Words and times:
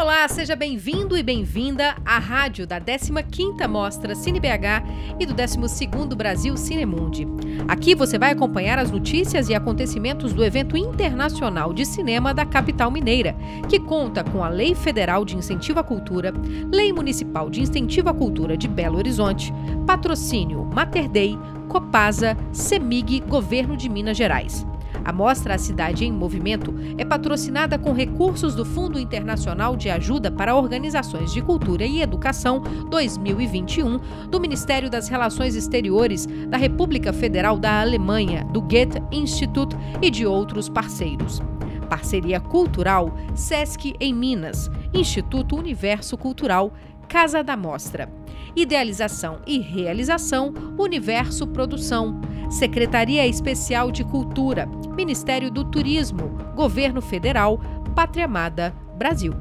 Olá, 0.00 0.28
seja 0.28 0.54
bem-vindo 0.54 1.16
e 1.16 1.24
bem-vinda 1.24 1.96
à 2.04 2.20
rádio 2.20 2.64
da 2.68 2.80
15ª 2.80 3.66
Mostra 3.66 4.14
CineBH 4.14 4.84
e 5.18 5.26
do 5.26 5.34
12º 5.34 6.14
Brasil 6.14 6.56
Cinemundi. 6.56 7.26
Aqui 7.66 7.96
você 7.96 8.16
vai 8.16 8.30
acompanhar 8.30 8.78
as 8.78 8.92
notícias 8.92 9.48
e 9.48 9.56
acontecimentos 9.56 10.32
do 10.32 10.44
evento 10.44 10.76
internacional 10.76 11.72
de 11.72 11.84
cinema 11.84 12.32
da 12.32 12.46
capital 12.46 12.92
mineira, 12.92 13.34
que 13.68 13.80
conta 13.80 14.22
com 14.22 14.44
a 14.44 14.48
Lei 14.48 14.72
Federal 14.72 15.24
de 15.24 15.36
Incentivo 15.36 15.80
à 15.80 15.82
Cultura, 15.82 16.32
Lei 16.72 16.92
Municipal 16.92 17.50
de 17.50 17.60
Incentivo 17.60 18.08
à 18.08 18.14
Cultura 18.14 18.56
de 18.56 18.68
Belo 18.68 18.98
Horizonte, 18.98 19.52
patrocínio 19.84 20.64
Mater 20.72 21.08
Dei, 21.08 21.36
Copasa, 21.68 22.36
Semig, 22.52 23.18
Governo 23.26 23.76
de 23.76 23.88
Minas 23.88 24.16
Gerais. 24.16 24.64
A 25.08 25.12
mostra 25.12 25.54
A 25.54 25.58
Cidade 25.58 26.04
em 26.04 26.12
Movimento 26.12 26.74
é 26.98 27.02
patrocinada 27.02 27.78
com 27.78 27.94
recursos 27.94 28.54
do 28.54 28.62
Fundo 28.62 28.98
Internacional 28.98 29.74
de 29.74 29.88
Ajuda 29.88 30.30
para 30.30 30.54
Organizações 30.54 31.32
de 31.32 31.40
Cultura 31.40 31.86
e 31.86 32.02
Educação 32.02 32.60
2021 32.90 34.28
do 34.28 34.38
Ministério 34.38 34.90
das 34.90 35.08
Relações 35.08 35.54
Exteriores 35.54 36.26
da 36.26 36.58
República 36.58 37.10
Federal 37.10 37.58
da 37.58 37.80
Alemanha, 37.80 38.44
do 38.52 38.60
Goethe 38.60 39.02
Institut 39.10 39.74
e 40.02 40.10
de 40.10 40.26
outros 40.26 40.68
parceiros. 40.68 41.40
Parceria 41.88 42.38
Cultural 42.38 43.16
SESC 43.34 43.94
em 43.98 44.12
Minas, 44.12 44.70
Instituto 44.92 45.56
Universo 45.56 46.18
Cultural, 46.18 46.70
Casa 47.08 47.42
da 47.42 47.56
Mostra. 47.56 48.12
Idealização 48.58 49.40
e 49.46 49.60
realização 49.60 50.52
Universo 50.76 51.46
Produção. 51.46 52.20
Secretaria 52.50 53.24
Especial 53.24 53.92
de 53.92 54.02
Cultura, 54.02 54.66
Ministério 54.96 55.48
do 55.48 55.64
Turismo, 55.64 56.36
Governo 56.56 57.00
Federal, 57.00 57.60
Pátria 57.94 58.24
Amada, 58.24 58.74
Brasil. 58.96 59.32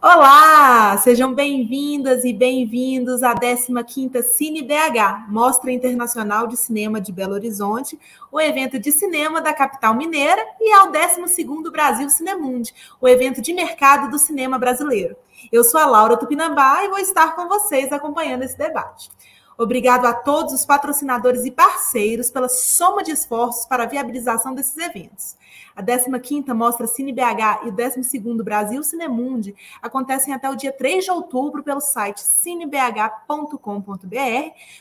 Olá, 0.00 0.96
sejam 0.96 1.34
bem-vindas 1.34 2.24
e 2.24 2.32
bem-vindos 2.32 3.22
à 3.22 3.34
15ª 3.34 4.22
Cine 4.22 4.62
BH, 4.62 5.28
Mostra 5.28 5.70
Internacional 5.70 6.46
de 6.46 6.56
Cinema 6.56 6.98
de 6.98 7.12
Belo 7.12 7.34
Horizonte, 7.34 8.00
o 8.32 8.40
evento 8.40 8.78
de 8.78 8.90
cinema 8.90 9.42
da 9.42 9.52
capital 9.52 9.94
mineira 9.94 10.42
e 10.58 10.72
ao 10.72 10.90
12º 10.90 11.70
Brasil 11.70 12.08
Cinemundi, 12.08 12.72
o 12.98 13.06
evento 13.06 13.42
de 13.42 13.52
mercado 13.52 14.10
do 14.10 14.18
cinema 14.18 14.58
brasileiro. 14.58 15.14
Eu 15.52 15.64
sou 15.64 15.80
a 15.80 15.86
Laura 15.86 16.16
Tupinambá 16.16 16.84
e 16.84 16.88
vou 16.88 16.98
estar 16.98 17.34
com 17.34 17.48
vocês 17.48 17.92
acompanhando 17.92 18.42
esse 18.42 18.56
debate. 18.56 19.10
Obrigado 19.56 20.06
a 20.06 20.12
todos 20.12 20.52
os 20.52 20.66
patrocinadores 20.66 21.44
e 21.44 21.50
parceiros 21.50 22.30
pela 22.30 22.48
soma 22.48 23.04
de 23.04 23.12
esforços 23.12 23.66
para 23.66 23.84
a 23.84 23.86
viabilização 23.86 24.52
desses 24.52 24.76
eventos. 24.76 25.36
A 25.76 25.82
15ª 25.82 26.52
Mostra 26.54 26.86
Cine 26.86 27.12
BH 27.12 27.64
e 27.64 27.68
o 27.68 27.72
12º 27.72 28.42
Brasil 28.42 28.82
Cinemundi 28.82 29.54
acontecem 29.82 30.32
até 30.32 30.48
o 30.48 30.54
dia 30.54 30.72
3 30.72 31.04
de 31.04 31.10
outubro 31.10 31.62
pelo 31.62 31.80
site 31.80 32.20
cinebh.com.br, 32.20 33.58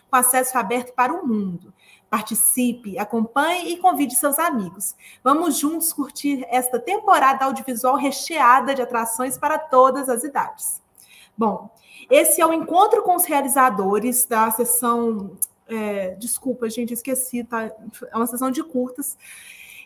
com 0.10 0.16
acesso 0.16 0.58
aberto 0.58 0.94
para 0.94 1.14
o 1.14 1.28
mundo. 1.28 1.73
Participe, 2.14 3.00
acompanhe 3.00 3.74
e 3.74 3.78
convide 3.78 4.14
seus 4.14 4.38
amigos. 4.38 4.96
Vamos 5.24 5.58
juntos 5.58 5.92
curtir 5.92 6.46
esta 6.48 6.80
temporada 6.80 7.44
audiovisual 7.44 7.96
recheada 7.96 8.76
de 8.76 8.84
atrações 8.84 9.36
para 9.36 9.58
todas 9.58 10.08
as 10.08 10.24
idades. 10.24 10.80
Bom, 11.36 11.72
esse 12.12 12.40
é 12.40 12.46
o 12.46 12.54
encontro 12.54 13.02
com 13.02 13.16
os 13.16 13.26
realizadores 13.26 14.28
da 14.28 14.52
sessão. 14.52 15.36
É, 15.68 16.10
desculpa, 16.12 16.70
gente, 16.70 16.94
esqueci, 16.94 17.44
tá? 17.44 17.64
É 17.64 18.16
uma 18.16 18.28
sessão 18.28 18.52
de 18.52 18.62
curtas. 18.62 19.18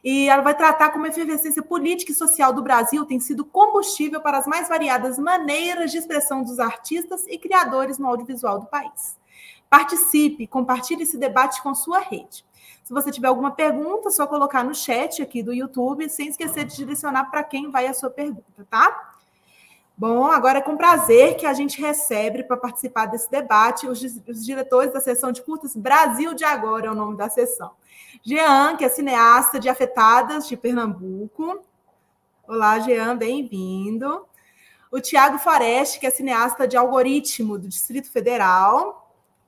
E 0.03 0.27
ela 0.27 0.41
vai 0.41 0.53
tratar 0.53 0.89
como 0.89 1.05
a 1.05 1.07
efervescência 1.07 1.63
política 1.63 2.11
e 2.11 2.15
social 2.15 2.51
do 2.51 2.61
Brasil 2.61 3.05
tem 3.05 3.21
sido 3.21 3.45
combustível 3.45 4.19
para 4.19 4.37
as 4.37 4.45
mais 4.45 4.67
variadas 4.67 5.17
maneiras 5.17 5.91
de 5.91 5.97
expressão 5.97 6.43
dos 6.43 6.59
artistas 6.59 7.25
e 7.25 7.37
criadores 7.37 7.97
no 7.97 8.05
audiovisual 8.05 8.59
do 8.59 8.65
país. 8.65 9.15
Participe, 9.69 10.47
compartilhe 10.47 11.03
esse 11.03 11.17
debate 11.17 11.61
com 11.61 11.75
sua 11.75 11.99
rede. 11.99 12.45
Se 12.83 12.93
você 12.93 13.11
tiver 13.11 13.27
alguma 13.27 13.51
pergunta, 13.51 14.07
é 14.07 14.11
só 14.11 14.25
colocar 14.25 14.63
no 14.63 14.73
chat 14.73 15.21
aqui 15.21 15.43
do 15.43 15.53
YouTube, 15.53 16.07
sem 16.09 16.29
esquecer 16.29 16.63
de 16.65 16.75
direcionar 16.75 17.29
para 17.29 17.43
quem 17.43 17.69
vai 17.69 17.85
a 17.85 17.93
sua 17.93 18.09
pergunta, 18.09 18.65
tá? 18.69 19.13
Bom, 19.97 20.27
agora 20.27 20.59
é 20.59 20.61
com 20.61 20.77
prazer 20.77 21.35
que 21.37 21.45
a 21.45 21.53
gente 21.53 21.81
recebe 21.81 22.43
para 22.43 22.55
participar 22.55 23.07
desse 23.07 23.31
debate 23.31 23.87
os, 23.87 23.99
os, 24.01 24.45
diretores 24.45 24.93
da 24.93 25.01
sessão 25.01 25.31
de 25.31 25.41
curtas 25.41 25.75
Brasil 25.75 26.35
de 26.35 26.45
Agora 26.45 26.85
é 26.85 26.91
o 26.91 26.95
nome 26.95 27.17
da 27.17 27.27
sessão. 27.29 27.71
Jean, 28.23 28.77
que 28.77 28.85
é 28.85 28.89
cineasta 28.89 29.59
de 29.59 29.67
Afetadas 29.67 30.47
de 30.47 30.55
Pernambuco. 30.55 31.61
Olá, 32.47 32.77
Jean, 32.77 33.17
bem-vindo. 33.17 34.23
O 34.91 35.01
Tiago 35.01 35.39
Foreste, 35.39 35.99
que 35.99 36.05
é 36.05 36.11
cineasta 36.11 36.67
de 36.67 36.77
Algoritmo 36.77 37.57
do 37.57 37.67
Distrito 37.67 38.11
Federal. 38.11 39.06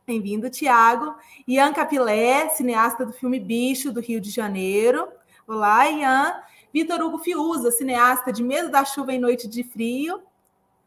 Bem-vindo, 0.10 0.50
Tiago. 0.50 1.14
Ian 1.48 1.72
Capilé, 1.72 2.50
cineasta 2.50 3.06
do 3.06 3.14
filme 3.14 3.40
Bicho, 3.40 3.94
do 3.94 4.02
Rio 4.02 4.20
de 4.20 4.32
Janeiro. 4.32 5.08
Olá, 5.48 5.88
Ian. 5.88 6.34
Vitor 6.74 7.00
Hugo 7.00 7.20
Fiuza, 7.20 7.70
cineasta 7.70 8.34
de 8.34 8.42
Medo 8.42 8.72
da 8.72 8.84
Chuva 8.84 9.14
em 9.14 9.20
Noite 9.20 9.48
de 9.48 9.64
Frio. 9.64 10.24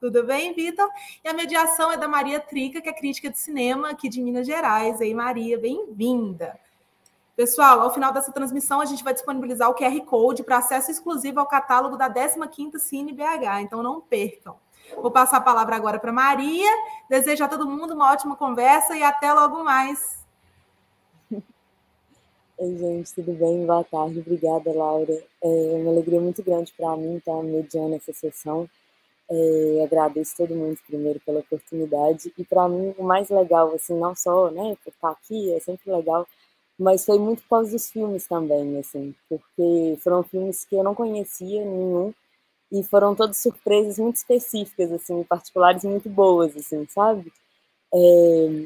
Tudo 0.01 0.25
bem, 0.25 0.53
Vitor? 0.53 0.89
E 1.25 1.29
a 1.29 1.33
mediação 1.33 1.93
é 1.93 1.97
da 1.97 2.09
Maria 2.09 2.41
Trica, 2.41 2.81
que 2.81 2.89
é 2.89 2.93
crítica 2.93 3.31
de 3.31 3.39
cinema 3.39 3.91
aqui 3.91 4.09
de 4.09 4.21
Minas 4.21 4.45
Gerais. 4.45 5.01
Aí, 5.01 5.15
Maria, 5.15 5.57
bem-vinda. 5.57 6.59
Pessoal, 7.37 7.81
ao 7.81 7.95
final 7.95 8.13
dessa 8.13 8.33
transmissão, 8.33 8.81
a 8.81 8.87
gente 8.87 9.05
vai 9.05 9.15
disponibilizar 9.15 9.71
o 9.71 9.75
QR 9.77 10.01
Code 10.05 10.43
para 10.43 10.59
acesso 10.59 10.91
exclusivo 10.91 11.39
ao 11.39 11.47
catálogo 11.47 11.97
da 11.97 12.13
15ª 12.13 12.77
Cine 12.81 13.13
BH, 13.13 13.61
então 13.61 13.85
não 13.85 14.01
percam. 14.01 14.57
Vou 14.97 15.11
passar 15.11 15.39
a 15.39 15.41
palavra 15.41 15.77
agora 15.77 15.99
para 15.99 16.13
Maria. 16.13 16.71
Desejo 17.09 17.45
a 17.45 17.49
todo 17.49 17.69
mundo 17.69 17.95
uma 17.95 18.13
ótima 18.13 18.37
conversa 18.37 18.97
e 18.97 19.03
até 19.03 19.33
logo 19.33 19.65
mais. 19.65 20.23
Oi, 22.59 22.77
gente, 22.77 23.15
tudo 23.15 23.33
bem? 23.33 23.67
Boa 23.67 23.85
tarde. 23.85 24.21
Obrigada, 24.21 24.73
Laura. 24.73 25.13
É 25.43 25.49
uma 25.75 25.91
alegria 25.91 26.21
muito 26.21 26.43
grande 26.43 26.73
para 26.77 26.97
mim 26.97 27.17
estar 27.17 27.43
mediando 27.43 27.97
essa 27.97 28.13
sessão. 28.13 28.69
É, 29.31 29.85
agradeço 29.85 30.37
todo 30.37 30.55
mundo 30.55 30.79
primeiro 30.87 31.19
pela 31.21 31.41
oportunidade 31.41 32.33
e 32.37 32.45
para 32.45 32.69
mim 32.69 32.95
o 32.99 33.03
mais 33.03 33.31
legal 33.31 33.73
assim 33.75 33.99
não 33.99 34.15
só 34.15 34.51
né 34.51 34.77
por 34.85 34.91
estar 34.91 35.11
aqui 35.11 35.55
é 35.55 35.61
sempre 35.61 35.91
legal 35.91 36.27
mas 36.79 37.05
foi 37.07 37.19
muito 37.19 37.41
por 37.43 37.49
causa 37.51 37.71
dos 37.71 37.89
filmes 37.89 38.27
também 38.27 38.79
assim 38.79 39.15
porque 39.31 39.97
foram 40.01 40.23
filmes 40.23 40.65
que 40.67 40.75
eu 40.75 40.83
não 40.83 40.95
conhecia 40.95 41.65
nenhum 41.65 42.13
e 42.73 42.83
foram 42.83 43.15
todas 43.15 43.37
surpresas 43.37 43.99
muito 43.99 44.17
específicas 44.17 44.91
assim 44.93 45.23
particulares 45.25 45.85
muito 45.85 46.09
boas 46.09 46.57
assim 46.57 46.87
sabe 46.89 47.33
é, 47.95 47.99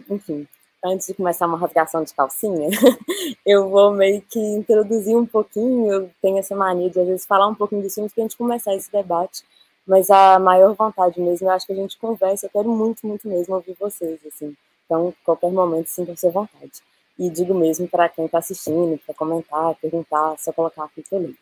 enfim 0.08 0.46
antes 0.84 1.08
de 1.08 1.14
começar 1.14 1.46
uma 1.46 1.58
rasgação 1.58 2.04
de 2.04 2.14
calcinha 2.14 2.70
eu 3.44 3.68
vou 3.68 3.92
meio 3.92 4.22
que 4.22 4.38
introduzir 4.38 5.16
um 5.16 5.26
pouquinho 5.26 5.92
eu 5.92 6.10
tenho 6.22 6.38
essa 6.38 6.54
mania 6.54 6.88
de 6.88 7.00
às 7.00 7.06
vezes 7.06 7.26
falar 7.26 7.48
um 7.48 7.54
pouquinho 7.54 7.82
dos 7.82 7.92
filmes 7.92 8.14
para 8.14 8.22
a 8.22 8.26
gente 8.26 8.36
começar 8.36 8.74
esse 8.74 8.90
debate 8.90 9.44
mas 9.86 10.10
a 10.10 10.38
maior 10.38 10.74
vontade 10.74 11.20
mesmo, 11.20 11.46
eu 11.46 11.52
acho 11.52 11.64
que 11.64 11.72
a 11.72 11.76
gente 11.76 11.96
conversa, 11.96 12.46
eu 12.46 12.50
quero 12.50 12.68
muito, 12.68 13.06
muito 13.06 13.28
mesmo 13.28 13.54
ouvir 13.54 13.76
vocês, 13.78 14.18
assim. 14.26 14.56
Então, 14.84 15.14
qualquer 15.24 15.50
momento, 15.52 15.86
sintam-se 15.86 16.26
à 16.26 16.30
vontade. 16.30 16.82
E 17.16 17.30
digo 17.30 17.54
mesmo 17.54 17.88
para 17.88 18.08
quem 18.08 18.26
está 18.26 18.38
assistindo, 18.38 18.98
para 19.06 19.14
comentar, 19.14 19.76
perguntar, 19.76 20.36
só 20.38 20.52
colocar 20.52 20.84
aqui 20.84 21.04
leio. 21.12 21.36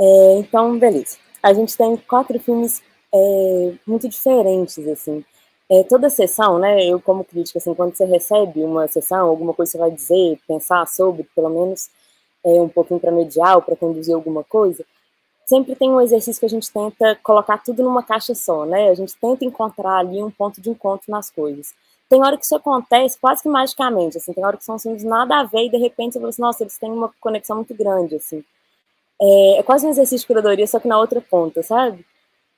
É, 0.00 0.38
então, 0.38 0.78
beleza. 0.78 1.18
A 1.44 1.52
gente 1.52 1.76
tem 1.76 1.94
quatro 1.98 2.40
filmes 2.40 2.82
é, 3.12 3.74
muito 3.86 4.08
diferentes, 4.08 4.78
assim. 4.88 5.22
É, 5.70 5.82
toda 5.84 6.08
sessão, 6.08 6.58
né, 6.58 6.86
eu 6.86 6.98
como 6.98 7.22
crítica, 7.22 7.58
assim, 7.58 7.74
quando 7.74 7.94
você 7.94 8.06
recebe 8.06 8.64
uma 8.64 8.88
sessão, 8.88 9.28
alguma 9.28 9.52
coisa 9.52 9.72
você 9.72 9.78
vai 9.78 9.90
dizer, 9.90 10.38
pensar 10.48 10.86
sobre, 10.88 11.24
pelo 11.36 11.50
menos 11.50 11.90
é, 12.42 12.48
um 12.48 12.68
pouquinho 12.68 12.98
para 12.98 13.12
mediar 13.12 13.56
ou 13.56 13.62
para 13.62 13.76
conduzir 13.76 14.14
alguma 14.14 14.42
coisa, 14.42 14.86
sempre 15.44 15.76
tem 15.76 15.90
um 15.90 16.00
exercício 16.00 16.40
que 16.40 16.46
a 16.46 16.48
gente 16.48 16.72
tenta 16.72 17.14
colocar 17.22 17.58
tudo 17.58 17.82
numa 17.82 18.02
caixa 18.02 18.34
só, 18.34 18.64
né? 18.64 18.88
A 18.88 18.94
gente 18.94 19.14
tenta 19.16 19.44
encontrar 19.44 19.98
ali 19.98 20.22
um 20.22 20.30
ponto 20.30 20.62
de 20.62 20.70
encontro 20.70 21.10
nas 21.10 21.30
coisas. 21.30 21.74
Tem 22.08 22.22
hora 22.22 22.38
que 22.38 22.44
isso 22.46 22.56
acontece 22.56 23.18
quase 23.20 23.42
que 23.42 23.50
magicamente, 23.50 24.16
assim, 24.16 24.32
tem 24.32 24.44
hora 24.44 24.56
que 24.56 24.64
são 24.64 24.78
filmes 24.78 25.04
nada 25.04 25.40
a 25.40 25.44
ver 25.44 25.66
e 25.66 25.70
de 25.70 25.76
repente 25.76 26.14
você 26.14 26.20
fala 26.20 26.30
assim, 26.30 26.42
nossa, 26.42 26.62
eles 26.62 26.78
têm 26.78 26.90
uma 26.90 27.12
conexão 27.20 27.56
muito 27.56 27.74
grande, 27.74 28.16
assim. 28.16 28.42
É, 29.20 29.58
é 29.58 29.62
quase 29.62 29.86
um 29.86 29.90
exercício 29.90 30.20
de 30.20 30.26
curadoria, 30.26 30.66
só 30.66 30.78
que 30.80 30.88
na 30.88 30.98
outra 30.98 31.20
ponta, 31.20 31.62
sabe? 31.62 32.04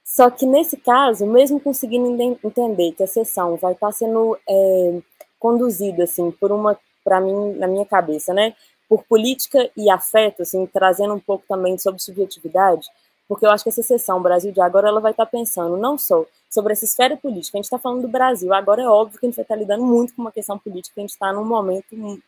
Só 0.05 0.31
que 0.31 0.47
nesse 0.47 0.77
caso, 0.77 1.27
mesmo 1.27 1.61
conseguindo 1.61 2.39
entender 2.45 2.93
que 2.93 3.03
a 3.03 3.07
sessão 3.09 3.57
vai 3.57 3.73
estar 3.73 3.93
sendo 3.93 4.39
é, 4.49 4.99
conduzida, 5.39 6.05
assim, 6.05 6.31
por 6.31 6.53
uma, 6.53 6.79
para 7.05 7.21
mim, 7.21 7.53
na 7.55 7.67
minha 7.67 7.85
cabeça, 7.85 8.33
né? 8.33 8.55
por 8.89 9.05
política 9.05 9.71
e 9.77 9.91
afeto, 9.91 10.43
assim, 10.43 10.67
trazendo 10.67 11.15
um 11.15 11.21
pouco 11.21 11.45
também 11.49 11.77
sobre 11.79 12.01
subjetividade, 12.01 12.87
porque 13.29 13.45
eu 13.45 13.51
acho 13.51 13.65
que 13.65 13.71
essa 13.71 13.83
sessão 13.83 14.23
Brasil 14.23 14.53
de 14.53 14.61
agora 14.61 14.89
ela 14.89 15.01
vai 15.01 15.11
estar 15.11 15.27
pensando 15.27 15.77
não 15.77 15.99
só 15.99 16.25
sobre 16.49 16.73
essa 16.73 16.85
esfera 16.85 17.17
política, 17.17 17.57
a 17.57 17.59
gente 17.59 17.67
está 17.67 17.79
falando 17.79 18.03
do 18.03 18.09
Brasil, 18.09 18.53
agora 18.55 18.83
é 18.83 18.89
óbvio 18.89 19.19
que 19.19 19.27
a 19.27 19.29
gente 19.29 19.37
vai 19.37 19.43
estar 19.43 19.57
lidando 19.57 19.85
muito 19.85 20.15
com 20.15 20.23
uma 20.23 20.33
questão 20.33 20.59
política, 20.59 20.95
a 20.97 21.01
gente 21.01 21.11
está 21.11 21.33
num 21.33 21.45
momento 21.45 21.87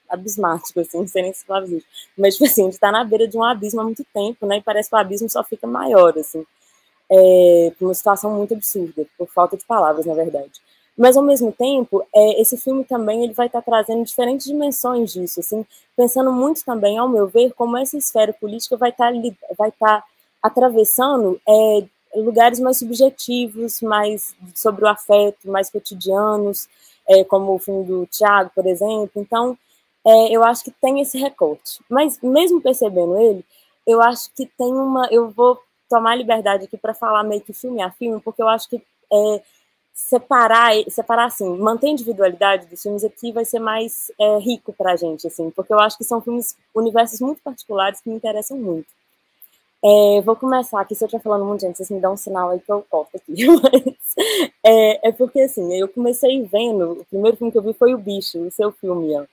abismático, 0.09 0.81
assim, 0.81 0.99
não 1.00 1.09
sei 1.09 1.23
nem 1.23 1.33
se 1.33 1.45
falar 1.45 1.67
isso, 1.67 1.87
mas, 2.17 2.35
tipo 2.35 2.47
assim, 2.47 2.62
a 2.62 2.65
gente 2.65 2.75
está 2.75 2.91
na 2.91 3.05
beira 3.05 3.29
de 3.29 3.37
um 3.39 3.45
abismo 3.45 3.81
há 3.81 3.85
muito 3.85 4.05
tempo, 4.12 4.45
né, 4.45 4.59
e 4.59 4.62
parece 4.62 4.91
que 4.91 4.97
o 4.97 4.99
abismo 4.99 5.31
só 5.31 5.43
fica 5.45 5.67
maior, 5.67 6.19
assim, 6.19 6.45
é, 7.11 7.73
uma 7.81 7.95
situação 7.95 8.33
muito 8.33 8.55
absurda, 8.55 9.06
por 9.17 9.29
falta 9.29 9.56
de 9.56 9.65
palavras, 9.65 10.05
na 10.05 10.15
verdade. 10.15 10.61
Mas, 10.97 11.17
ao 11.17 11.23
mesmo 11.23 11.53
tempo, 11.53 12.05
é, 12.12 12.41
esse 12.41 12.56
filme 12.56 12.85
também 12.85 13.23
ele 13.23 13.33
vai 13.33 13.47
estar 13.47 13.62
trazendo 13.62 14.05
diferentes 14.05 14.47
dimensões 14.47 15.12
disso, 15.12 15.39
assim, 15.39 15.65
pensando 15.97 16.33
muito 16.33 16.65
também, 16.65 16.99
ao 16.99 17.09
meu 17.09 17.29
ver, 17.29 17.53
como 17.55 17.79
essa 17.79 17.97
esfera 17.97 18.33
política 18.33 18.77
vai 18.77 18.91
estar, 18.91 19.12
vai 19.56 19.69
estar 19.69 20.05
atravessando 20.43 21.40
é, 21.49 21.85
lugares 22.17 22.61
mais 22.61 22.79
subjetivos, 22.79 23.81
mais 23.81 24.35
sobre 24.55 24.85
o 24.85 24.88
afeto, 24.88 25.50
mais 25.50 25.70
cotidianos, 25.70 26.69
é, 27.08 27.25
como 27.25 27.55
o 27.55 27.58
filme 27.58 27.85
do 27.85 28.06
Tiago, 28.06 28.50
por 28.55 28.67
exemplo. 28.67 29.11
Então, 29.17 29.56
é, 30.06 30.32
eu 30.32 30.44
acho 30.44 30.64
que 30.64 30.70
tem 30.70 31.00
esse 31.00 31.19
recorte. 31.19 31.81
Mas, 31.88 32.19
mesmo 32.23 32.61
percebendo 32.61 33.19
ele, 33.19 33.44
eu 33.87 34.00
acho 34.02 34.31
que 34.35 34.46
tem 34.46 34.73
uma. 34.73 35.06
Eu 35.11 35.31
vou 35.31 35.58
tomar 35.88 36.14
liberdade 36.14 36.64
aqui 36.64 36.76
para 36.76 36.94
falar 36.94 37.25
meio 37.25 37.40
que 37.40 37.52
filme 37.52 37.82
a 37.82 37.90
filme, 37.90 38.20
porque 38.20 38.43
eu 38.43 38.49
acho 38.49 38.69
que 38.69 38.76
é, 38.76 39.43
separar, 39.94 40.73
separar 40.88 41.26
assim, 41.26 41.58
manter 41.58 41.88
a 41.88 41.90
individualidade 41.90 42.67
dos 42.67 42.81
filmes 42.81 43.02
aqui 43.02 43.32
vai 43.32 43.44
ser 43.44 43.58
mais 43.58 44.12
é, 44.19 44.38
rico 44.38 44.73
para 44.73 44.93
a 44.93 44.96
gente, 44.96 45.26
assim, 45.26 45.50
porque 45.50 45.73
eu 45.73 45.81
acho 45.81 45.99
que 45.99 46.05
são 46.05 46.20
filmes, 46.20 46.56
universos 46.75 47.20
muito 47.20 47.43
particulares 47.43 48.00
que 48.00 48.08
me 48.08 48.14
interessam 48.14 48.56
muito. 48.56 48.87
É, 49.84 50.20
vou 50.22 50.34
começar 50.34 50.80
aqui, 50.80 50.94
se 50.94 51.04
eu 51.04 51.06
estiver 51.06 51.22
falando 51.22 51.44
muito, 51.44 51.60
gente, 51.60 51.76
vocês 51.76 51.88
me 51.90 52.00
dão 52.00 52.14
um 52.14 52.16
sinal 52.16 52.50
aí 52.50 52.58
que 52.58 52.70
eu 52.70 52.84
corto 52.90 53.16
aqui, 53.16 53.46
mas 53.46 53.94
é, 54.64 55.08
é, 55.08 55.12
porque, 55.12 55.40
assim, 55.40 55.72
eu 55.75 55.86
comecei 55.88 56.42
vendo, 56.42 56.92
o 56.92 57.04
primeiro 57.04 57.36
filme 57.36 57.52
que 57.52 57.58
eu 57.58 57.62
vi 57.62 57.72
foi 57.72 57.94
O 57.94 57.98
Bicho, 57.98 58.40
o 58.40 58.50
seu 58.50 58.72
filme, 58.72 59.16
ó. 59.16 59.25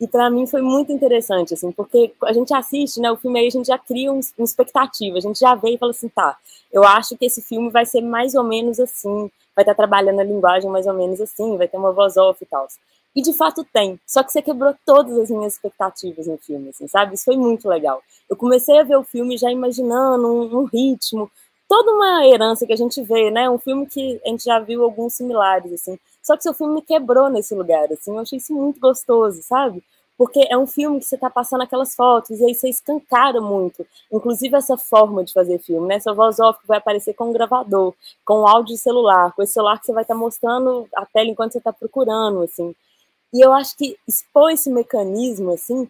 E 0.00 0.08
para 0.08 0.30
mim 0.30 0.46
foi 0.46 0.62
muito 0.62 0.90
interessante, 0.90 1.54
assim, 1.54 1.70
porque 1.70 2.12
a 2.24 2.32
gente 2.32 2.52
assiste, 2.54 3.00
né, 3.00 3.12
o 3.12 3.16
filme 3.16 3.38
aí, 3.38 3.46
a 3.46 3.50
gente 3.50 3.66
já 3.66 3.78
cria 3.78 4.10
um, 4.10 4.20
uma 4.38 4.44
expectativa, 4.44 5.18
a 5.18 5.20
gente 5.20 5.38
já 5.38 5.54
vê 5.54 5.74
e 5.74 5.78
fala 5.78 5.90
assim, 5.90 6.08
tá, 6.08 6.36
eu 6.72 6.82
acho 6.84 7.16
que 7.16 7.26
esse 7.26 7.42
filme 7.42 7.70
vai 7.70 7.84
ser 7.84 8.00
mais 8.00 8.34
ou 8.34 8.42
menos 8.42 8.80
assim, 8.80 9.30
vai 9.54 9.62
estar 9.62 9.74
tá 9.74 9.74
trabalhando 9.74 10.20
a 10.20 10.24
linguagem 10.24 10.70
mais 10.70 10.86
ou 10.86 10.94
menos 10.94 11.20
assim, 11.20 11.56
vai 11.56 11.68
ter 11.68 11.76
uma 11.76 11.92
voz 11.92 12.16
off 12.16 12.42
e 12.42 12.46
tal. 12.46 12.66
E 13.14 13.20
de 13.20 13.32
fato 13.32 13.64
tem. 13.72 14.00
Só 14.06 14.22
que 14.22 14.32
você 14.32 14.40
quebrou 14.40 14.74
todas 14.86 15.16
as 15.18 15.30
minhas 15.30 15.54
expectativas 15.54 16.26
no 16.26 16.38
filme, 16.38 16.70
assim, 16.70 16.88
sabe? 16.88 17.14
Isso 17.14 17.24
foi 17.24 17.36
muito 17.36 17.68
legal. 17.68 18.02
Eu 18.28 18.36
comecei 18.36 18.78
a 18.78 18.82
ver 18.82 18.96
o 18.96 19.04
filme 19.04 19.36
já 19.36 19.50
imaginando 19.50 20.26
um, 20.26 20.60
um, 20.60 20.64
ritmo, 20.64 21.30
toda 21.68 21.92
uma 21.92 22.26
herança 22.26 22.66
que 22.66 22.72
a 22.72 22.76
gente 22.76 23.02
vê, 23.02 23.30
né? 23.30 23.50
Um 23.50 23.58
filme 23.58 23.86
que 23.86 24.20
a 24.24 24.28
gente 24.28 24.44
já 24.44 24.58
viu 24.58 24.82
alguns 24.82 25.14
similares, 25.14 25.72
assim. 25.72 25.98
Só 26.22 26.36
que 26.36 26.42
seu 26.42 26.54
filme 26.54 26.74
me 26.74 26.82
quebrou 26.82 27.28
nesse 27.28 27.54
lugar, 27.54 27.92
assim. 27.92 28.12
Eu 28.14 28.20
achei 28.20 28.38
isso 28.38 28.54
muito 28.54 28.80
gostoso, 28.80 29.42
sabe? 29.42 29.82
Porque 30.16 30.46
é 30.48 30.56
um 30.56 30.66
filme 30.66 31.00
que 31.00 31.04
você 31.06 31.16
está 31.16 31.28
passando 31.28 31.62
aquelas 31.62 31.94
fotos 31.94 32.38
e 32.38 32.44
aí 32.44 32.54
você 32.54 32.68
escancara 32.68 33.40
muito. 33.40 33.84
Inclusive 34.10 34.56
essa 34.56 34.76
forma 34.78 35.24
de 35.24 35.32
fazer 35.32 35.58
filme, 35.58 35.88
né? 35.88 35.98
Seu 35.98 36.14
voz 36.14 36.38
off 36.38 36.60
vai 36.66 36.78
aparecer 36.78 37.12
com 37.14 37.30
um 37.30 37.32
gravador, 37.32 37.92
com 38.24 38.42
um 38.42 38.46
áudio 38.46 38.76
celular, 38.76 39.32
com 39.32 39.42
esse 39.42 39.54
celular 39.54 39.80
que 39.80 39.86
você 39.86 39.92
vai 39.92 40.02
estar 40.04 40.14
tá 40.14 40.20
mostrando 40.20 40.88
a 40.96 41.04
tela 41.04 41.28
enquanto 41.28 41.52
você 41.52 41.58
está 41.58 41.72
procurando, 41.72 42.42
assim. 42.42 42.74
E 43.32 43.40
eu 43.40 43.52
acho 43.52 43.76
que 43.76 43.96
expor 44.06 44.50
esse 44.50 44.70
mecanismo, 44.70 45.52
assim, 45.52 45.88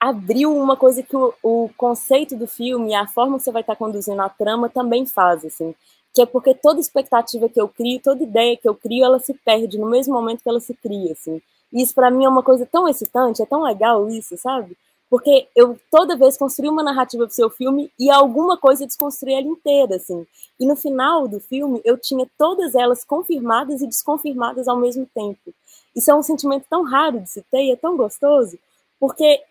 abriu 0.00 0.56
uma 0.56 0.76
coisa 0.76 1.02
que 1.02 1.16
o, 1.16 1.32
o 1.42 1.70
conceito 1.76 2.36
do 2.36 2.46
filme, 2.46 2.94
a 2.94 3.06
forma 3.06 3.36
que 3.36 3.44
você 3.44 3.52
vai 3.52 3.62
estar 3.62 3.76
conduzindo 3.76 4.20
a 4.22 4.28
trama 4.28 4.68
também 4.68 5.06
faz, 5.06 5.44
assim. 5.44 5.74
Que 6.14 6.22
é 6.22 6.26
porque 6.26 6.54
toda 6.54 6.80
expectativa 6.80 7.48
que 7.48 7.60
eu 7.60 7.68
crio, 7.68 8.00
toda 8.02 8.22
ideia 8.22 8.56
que 8.56 8.68
eu 8.68 8.74
crio, 8.74 9.04
ela 9.04 9.18
se 9.18 9.34
perde 9.34 9.78
no 9.78 9.88
mesmo 9.88 10.14
momento 10.14 10.42
que 10.42 10.48
ela 10.48 10.60
se 10.60 10.74
cria, 10.74 11.12
assim. 11.12 11.40
E 11.72 11.82
isso 11.82 11.94
para 11.94 12.10
mim 12.10 12.24
é 12.24 12.28
uma 12.28 12.42
coisa 12.42 12.66
tão 12.66 12.88
excitante, 12.88 13.42
é 13.42 13.46
tão 13.46 13.62
legal 13.62 14.08
isso, 14.08 14.36
sabe? 14.36 14.76
Porque 15.10 15.48
eu 15.56 15.78
toda 15.90 16.16
vez 16.16 16.36
construí 16.36 16.68
uma 16.68 16.82
narrativa 16.82 17.24
pro 17.24 17.34
seu 17.34 17.48
filme 17.48 17.90
e 17.98 18.10
alguma 18.10 18.58
coisa 18.58 18.86
desconstruí 18.86 19.34
ela 19.34 19.46
inteira, 19.46 19.96
assim. 19.96 20.26
E 20.60 20.66
no 20.66 20.76
final 20.76 21.26
do 21.26 21.40
filme 21.40 21.80
eu 21.84 21.96
tinha 21.96 22.28
todas 22.36 22.74
elas 22.74 23.04
confirmadas 23.04 23.80
e 23.80 23.86
desconfirmadas 23.86 24.68
ao 24.68 24.76
mesmo 24.76 25.06
tempo. 25.14 25.54
Isso 25.98 26.12
é 26.12 26.14
um 26.14 26.22
sentimento 26.22 26.64
tão 26.70 26.84
raro 26.84 27.18
de 27.18 27.28
se 27.28 27.42
ter 27.50 27.64
e 27.64 27.72
é 27.72 27.76
tão 27.76 27.96
gostoso, 27.96 28.56
porque 29.00 29.42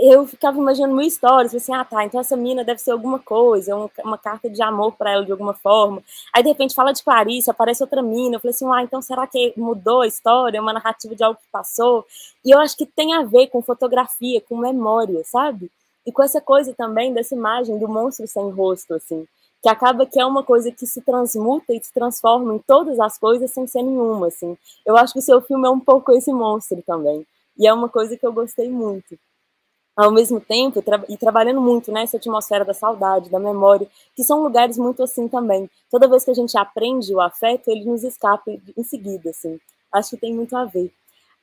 eu 0.00 0.26
ficava 0.26 0.58
imaginando 0.58 0.94
mil 0.94 1.06
histórias, 1.06 1.54
assim, 1.54 1.74
ah, 1.74 1.84
tá, 1.84 2.04
então 2.04 2.20
essa 2.20 2.36
mina 2.36 2.62
deve 2.62 2.80
ser 2.80 2.90
alguma 2.92 3.18
coisa, 3.18 3.74
uma, 4.04 4.18
carta 4.18 4.48
de 4.48 4.62
amor 4.62 4.92
para 4.92 5.10
ela 5.10 5.24
de 5.24 5.32
alguma 5.32 5.54
forma. 5.54 6.02
Aí, 6.32 6.42
de 6.42 6.50
repente, 6.50 6.74
fala 6.74 6.92
de 6.92 7.02
Clarice, 7.02 7.50
aparece 7.50 7.82
outra 7.82 8.02
mina, 8.02 8.36
eu 8.36 8.40
falei 8.40 8.50
assim, 8.50 8.70
ah, 8.70 8.82
então 8.82 9.00
será 9.00 9.26
que 9.26 9.54
mudou 9.56 10.02
a 10.02 10.06
história, 10.06 10.60
uma 10.60 10.72
narrativa 10.72 11.16
de 11.16 11.24
algo 11.24 11.40
que 11.40 11.50
passou? 11.50 12.06
E 12.44 12.50
eu 12.50 12.60
acho 12.60 12.76
que 12.76 12.86
tem 12.86 13.14
a 13.14 13.22
ver 13.22 13.48
com 13.48 13.62
fotografia, 13.62 14.40
com 14.40 14.56
memória, 14.56 15.22
sabe? 15.24 15.70
E 16.06 16.12
com 16.12 16.22
essa 16.22 16.40
coisa 16.40 16.74
também 16.74 17.12
dessa 17.12 17.34
imagem 17.34 17.78
do 17.78 17.88
monstro 17.88 18.28
sem 18.28 18.50
rosto, 18.50 18.94
assim, 18.94 19.26
que 19.62 19.68
acaba 19.68 20.06
que 20.06 20.20
é 20.20 20.26
uma 20.26 20.42
coisa 20.42 20.70
que 20.70 20.86
se 20.86 21.00
transmuta 21.02 21.72
e 21.72 21.82
se 21.82 21.92
transforma 21.92 22.54
em 22.54 22.58
todas 22.58 23.00
as 23.00 23.18
coisas 23.18 23.50
sem 23.50 23.66
ser 23.66 23.82
nenhuma, 23.82 24.28
assim. 24.28 24.56
Eu 24.86 24.96
acho 24.96 25.12
que 25.12 25.18
o 25.18 25.22
seu 25.22 25.40
filme 25.40 25.66
é 25.66 25.70
um 25.70 25.80
pouco 25.80 26.12
esse 26.12 26.32
monstro 26.32 26.82
também. 26.82 27.26
E 27.58 27.66
é 27.66 27.72
uma 27.72 27.88
coisa 27.88 28.16
que 28.16 28.26
eu 28.26 28.32
gostei 28.32 28.70
muito 28.70 29.18
ao 29.98 30.12
mesmo 30.12 30.40
tempo, 30.40 30.80
tra 30.80 31.04
e 31.08 31.16
trabalhando 31.16 31.60
muito 31.60 31.90
nessa 31.90 32.16
né, 32.16 32.20
atmosfera 32.20 32.64
da 32.64 32.72
saudade, 32.72 33.28
da 33.28 33.40
memória, 33.40 33.88
que 34.14 34.22
são 34.22 34.44
lugares 34.44 34.78
muito 34.78 35.02
assim 35.02 35.26
também. 35.26 35.68
Toda 35.90 36.06
vez 36.06 36.24
que 36.24 36.30
a 36.30 36.34
gente 36.34 36.56
aprende 36.56 37.12
o 37.12 37.20
afeto, 37.20 37.68
ele 37.68 37.84
nos 37.84 38.04
escapa 38.04 38.48
em 38.48 38.84
seguida, 38.84 39.30
assim. 39.30 39.58
Acho 39.92 40.10
que 40.10 40.18
tem 40.18 40.32
muito 40.32 40.56
a 40.56 40.64
ver. 40.64 40.92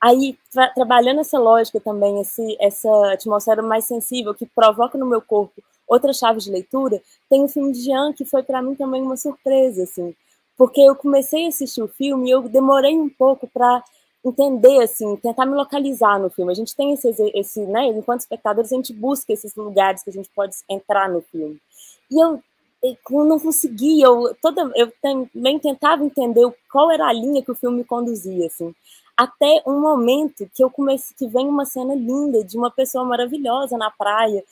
Aí, 0.00 0.38
tra 0.50 0.70
trabalhando 0.70 1.20
essa 1.20 1.38
lógica 1.38 1.78
também, 1.78 2.18
esse, 2.18 2.56
essa 2.58 3.12
atmosfera 3.12 3.60
mais 3.62 3.84
sensível, 3.84 4.34
que 4.34 4.46
provoca 4.46 4.96
no 4.96 5.04
meu 5.04 5.20
corpo 5.20 5.62
outras 5.86 6.18
chaves 6.18 6.44
de 6.44 6.50
leitura, 6.50 7.00
tem 7.28 7.44
o 7.44 7.48
filme 7.48 7.72
de 7.72 7.82
Jean, 7.82 8.12
que 8.12 8.24
foi 8.24 8.42
para 8.42 8.62
mim 8.62 8.74
também 8.74 9.02
uma 9.02 9.16
surpresa, 9.16 9.84
assim. 9.84 10.14
Porque 10.56 10.80
eu 10.80 10.96
comecei 10.96 11.46
a 11.46 11.48
assistir 11.48 11.82
o 11.82 11.88
filme 11.88 12.28
e 12.28 12.32
eu 12.32 12.42
demorei 12.42 12.98
um 12.98 13.08
pouco 13.08 13.46
para 13.46 13.82
entender, 14.24 14.82
assim, 14.82 15.16
tentar 15.16 15.46
me 15.46 15.54
localizar 15.54 16.18
no 16.18 16.30
filme. 16.30 16.50
A 16.50 16.54
gente 16.54 16.74
tem 16.74 16.92
esse, 16.92 17.08
esse, 17.34 17.60
né, 17.66 17.86
enquanto 17.86 18.20
espectadores, 18.20 18.72
a 18.72 18.76
gente 18.76 18.92
busca 18.92 19.32
esses 19.32 19.54
lugares 19.54 20.02
que 20.02 20.10
a 20.10 20.12
gente 20.12 20.28
pode 20.34 20.56
entrar 20.68 21.08
no 21.08 21.20
filme. 21.20 21.60
E 22.10 22.20
eu, 22.20 22.42
eu 22.82 23.24
não 23.24 23.38
conseguia, 23.38 24.06
eu, 24.06 24.34
toda, 24.40 24.70
eu 24.74 24.92
também 25.00 25.58
tentava 25.58 26.04
entender 26.04 26.42
qual 26.70 26.90
era 26.90 27.06
a 27.06 27.12
linha 27.12 27.42
que 27.42 27.52
o 27.52 27.54
filme 27.54 27.84
conduzia, 27.84 28.46
assim. 28.46 28.74
Até 29.16 29.62
um 29.66 29.80
momento 29.80 30.48
que 30.54 30.62
eu 30.62 30.70
comecei, 30.70 31.16
que 31.16 31.26
vem 31.28 31.48
uma 31.48 31.64
cena 31.64 31.94
linda 31.94 32.44
de 32.44 32.58
uma 32.58 32.70
pessoa 32.70 33.04
maravilhosa 33.04 33.78
na 33.78 33.90
praia, 33.90 34.44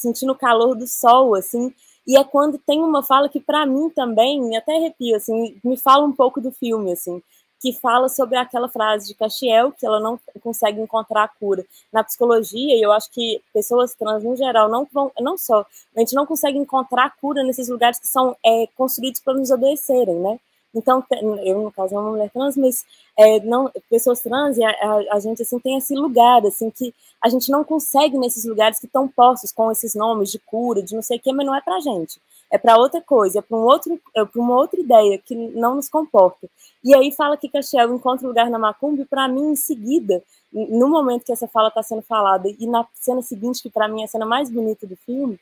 sentindo 0.00 0.32
o 0.32 0.38
calor 0.38 0.74
do 0.74 0.86
sol, 0.86 1.34
assim, 1.34 1.72
e 2.06 2.16
é 2.16 2.24
quando 2.24 2.58
tem 2.58 2.82
uma 2.82 3.02
fala 3.02 3.28
que 3.28 3.40
para 3.40 3.66
mim 3.66 3.90
também, 3.90 4.56
até 4.56 4.76
arrepio, 4.76 5.16
assim, 5.16 5.56
me 5.62 5.76
fala 5.76 6.04
um 6.04 6.12
pouco 6.12 6.40
do 6.40 6.50
filme, 6.50 6.92
assim, 6.92 7.22
que 7.60 7.72
fala 7.74 8.08
sobre 8.08 8.38
aquela 8.38 8.68
frase 8.68 9.06
de 9.06 9.14
Castiel, 9.14 9.70
que 9.70 9.84
ela 9.84 10.00
não 10.00 10.18
consegue 10.42 10.80
encontrar 10.80 11.24
a 11.24 11.28
cura. 11.28 11.64
Na 11.92 12.02
psicologia, 12.02 12.74
e 12.74 12.82
eu 12.82 12.90
acho 12.90 13.10
que 13.12 13.42
pessoas 13.52 13.94
trans, 13.94 14.24
no 14.24 14.34
geral, 14.34 14.68
não 14.68 14.88
vão, 14.90 15.12
não 15.20 15.36
só, 15.36 15.64
a 15.94 16.00
gente 16.00 16.14
não 16.14 16.24
consegue 16.24 16.58
encontrar 16.58 17.04
a 17.04 17.10
cura 17.10 17.44
nesses 17.44 17.68
lugares 17.68 17.98
que 17.98 18.08
são 18.08 18.34
é, 18.44 18.66
construídos 18.76 19.20
para 19.20 19.34
nos 19.34 19.50
adoecerem, 19.50 20.16
né? 20.16 20.40
Então, 20.74 21.04
eu, 21.42 21.62
no 21.62 21.72
caso, 21.72 21.94
é 21.94 21.98
uma 21.98 22.10
mulher 22.10 22.30
trans, 22.30 22.56
mas 22.56 22.84
é, 23.18 23.40
não, 23.40 23.70
pessoas 23.88 24.20
trans, 24.20 24.58
a, 24.58 24.68
a, 24.68 25.16
a, 25.16 25.20
gente, 25.20 25.42
assim, 25.42 25.58
tem 25.58 25.76
esse 25.76 25.94
lugar, 25.94 26.44
assim, 26.46 26.70
que 26.70 26.94
a 27.22 27.28
gente 27.28 27.50
não 27.50 27.64
consegue 27.64 28.16
nesses 28.16 28.44
lugares 28.44 28.78
que 28.78 28.86
estão 28.86 29.08
postos 29.08 29.52
com 29.52 29.70
esses 29.70 29.94
nomes 29.94 30.30
de 30.30 30.38
cura, 30.38 30.82
de 30.82 30.94
não 30.94 31.02
sei 31.02 31.18
o 31.18 31.20
quê, 31.20 31.32
mas 31.32 31.44
não 31.44 31.54
é 31.54 31.60
pra 31.60 31.80
gente. 31.80 32.20
É 32.50 32.58
para 32.58 32.76
outra 32.76 33.00
coisa, 33.00 33.38
é 33.38 33.42
para 33.42 33.56
um 33.56 33.68
é 34.16 34.22
uma 34.34 34.56
outra 34.56 34.80
ideia 34.80 35.18
que 35.18 35.34
não 35.34 35.76
nos 35.76 35.88
comporta. 35.88 36.48
E 36.82 36.94
aí 36.94 37.12
fala 37.12 37.36
que 37.36 37.48
Castiel 37.48 37.94
encontra 37.94 38.26
lugar 38.26 38.50
na 38.50 38.58
Macumbi, 38.58 39.04
para 39.04 39.28
mim, 39.28 39.52
em 39.52 39.56
seguida, 39.56 40.22
no 40.52 40.88
momento 40.88 41.24
que 41.24 41.32
essa 41.32 41.46
fala 41.46 41.68
está 41.68 41.82
sendo 41.82 42.02
falada, 42.02 42.48
e 42.48 42.66
na 42.66 42.86
cena 42.94 43.22
seguinte, 43.22 43.62
que 43.62 43.70
para 43.70 43.86
mim 43.86 44.02
é 44.02 44.04
a 44.04 44.08
cena 44.08 44.26
mais 44.26 44.50
bonita 44.50 44.86
do 44.86 44.96
filme, 44.96 45.38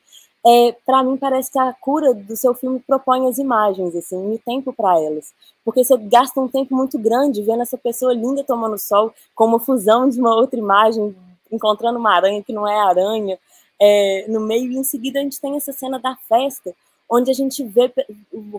é, 0.46 0.76
para 0.86 1.02
mim 1.02 1.16
parece 1.16 1.50
que 1.50 1.58
a 1.58 1.72
cura 1.72 2.14
do 2.14 2.36
seu 2.36 2.54
filme 2.54 2.80
propõe 2.86 3.28
as 3.28 3.38
imagens, 3.38 3.94
assim, 3.94 4.34
e 4.34 4.38
tempo 4.38 4.72
para 4.72 4.98
elas. 5.00 5.32
Porque 5.64 5.84
você 5.84 5.96
gasta 5.96 6.40
um 6.40 6.48
tempo 6.48 6.74
muito 6.74 6.98
grande 6.98 7.42
vendo 7.42 7.62
essa 7.62 7.76
pessoa 7.76 8.14
linda 8.14 8.44
tomando 8.44 8.78
sol, 8.78 9.12
com 9.34 9.46
uma 9.46 9.60
fusão 9.60 10.08
de 10.08 10.20
uma 10.20 10.34
outra 10.34 10.58
imagem, 10.58 11.14
encontrando 11.50 11.98
uma 11.98 12.14
aranha 12.14 12.42
que 12.42 12.52
não 12.52 12.66
é 12.66 12.78
aranha, 12.78 13.38
é, 13.80 14.26
no 14.28 14.40
meio, 14.40 14.72
e 14.72 14.76
em 14.76 14.84
seguida 14.84 15.20
a 15.20 15.22
gente 15.22 15.40
tem 15.40 15.56
essa 15.56 15.72
cena 15.72 15.98
da 15.98 16.16
festa, 16.28 16.74
onde 17.10 17.30
a 17.30 17.34
gente 17.34 17.64
vê 17.64 17.92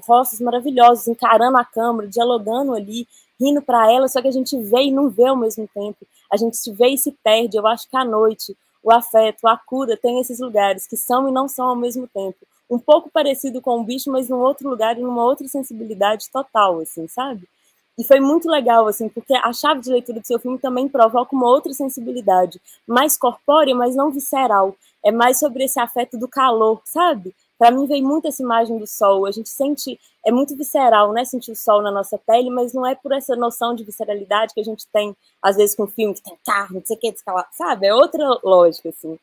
rostos 0.07 0.39
maravilhosos 0.39 1.07
encarando 1.07 1.57
a 1.57 1.65
câmera, 1.65 2.07
dialogando 2.07 2.73
ali, 2.73 3.07
rindo 3.39 3.61
para 3.61 3.91
ela, 3.91 4.07
só 4.07 4.21
que 4.21 4.27
a 4.27 4.31
gente 4.31 4.57
vê 4.57 4.83
e 4.83 4.91
não 4.91 5.09
vê 5.09 5.25
ao 5.25 5.35
mesmo 5.35 5.67
tempo. 5.73 5.97
A 6.31 6.37
gente 6.37 6.57
se 6.57 6.71
vê 6.71 6.89
e 6.89 6.97
se 6.97 7.11
perde. 7.23 7.57
Eu 7.57 7.65
acho 7.65 7.89
que 7.89 7.95
à 7.95 8.03
noite, 8.03 8.55
o 8.89 8.91
afeto, 8.91 9.47
a 9.47 9.55
cura 9.55 9.95
tem 9.95 10.19
esses 10.19 10.39
lugares 10.39 10.87
que 10.87 10.97
são 10.97 11.29
e 11.29 11.31
não 11.31 11.47
são 11.47 11.69
ao 11.69 11.75
mesmo 11.75 12.07
tempo. 12.07 12.37
um 12.69 12.77
pouco 12.77 13.09
parecido 13.09 13.61
com 13.61 13.79
o 13.79 13.83
bicho, 13.83 14.11
mas 14.11 14.29
num 14.29 14.37
outro 14.37 14.69
lugar 14.69 14.95
e 14.95 15.01
numa 15.01 15.23
outra 15.23 15.47
sensibilidade 15.47 16.29
total, 16.29 16.79
assim, 16.79 17.07
sabe? 17.07 17.47
E 17.97 18.03
foi 18.03 18.19
muito 18.19 18.47
legal, 18.47 18.87
assim, 18.87 19.09
porque 19.09 19.33
a 19.33 19.51
chave 19.51 19.81
de 19.81 19.89
leitura 19.89 20.19
do 20.19 20.27
seu 20.27 20.39
filme 20.39 20.59
também 20.59 20.87
provoca 20.87 21.35
uma 21.35 21.47
outra 21.47 21.73
sensibilidade, 21.73 22.61
mais 22.87 23.17
corpórea, 23.17 23.73
mas 23.73 23.95
não 23.95 24.11
visceral. 24.11 24.75
É 25.03 25.11
mais 25.11 25.39
sobre 25.39 25.63
esse 25.63 25.79
afeto 25.79 26.15
do 26.15 26.27
calor, 26.27 26.79
sabe? 26.85 27.33
Para 27.59 27.71
mim 27.71 27.85
veio 27.85 28.07
muito 28.07 28.25
essa 28.25 28.41
imagem 28.41 28.77
do 28.77 28.87
sol. 28.87 29.25
A 29.25 29.31
gente 29.31 29.49
sente, 29.49 29.99
é 30.25 30.31
muito 30.31 30.55
visceral, 30.55 31.11
né? 31.11 31.25
Sentir 31.25 31.51
o 31.51 31.55
sol 31.57 31.81
na 31.81 31.91
nossa 31.91 32.17
pele, 32.17 32.49
mas 32.49 32.73
não 32.73 32.85
é 32.87 32.95
por 32.95 33.11
essa 33.11 33.35
noção 33.35 33.75
de 33.75 33.83
visceralidade 33.83 34.53
que 34.53 34.61
a 34.61 34.63
gente 34.63 34.87
tem, 34.87 35.13
às 35.41 35.57
vezes, 35.57 35.75
com 35.75 35.85
filme 35.85 36.13
que 36.13 36.23
tem 36.23 36.37
carro, 36.45 36.75
não 36.75 36.85
sei 36.85 36.95
o 36.95 36.99
que, 36.99 37.13
sabe? 37.51 37.87
É 37.87 37.93
outra 37.93 38.25
lógica, 38.41 38.87
assim. 38.87 39.19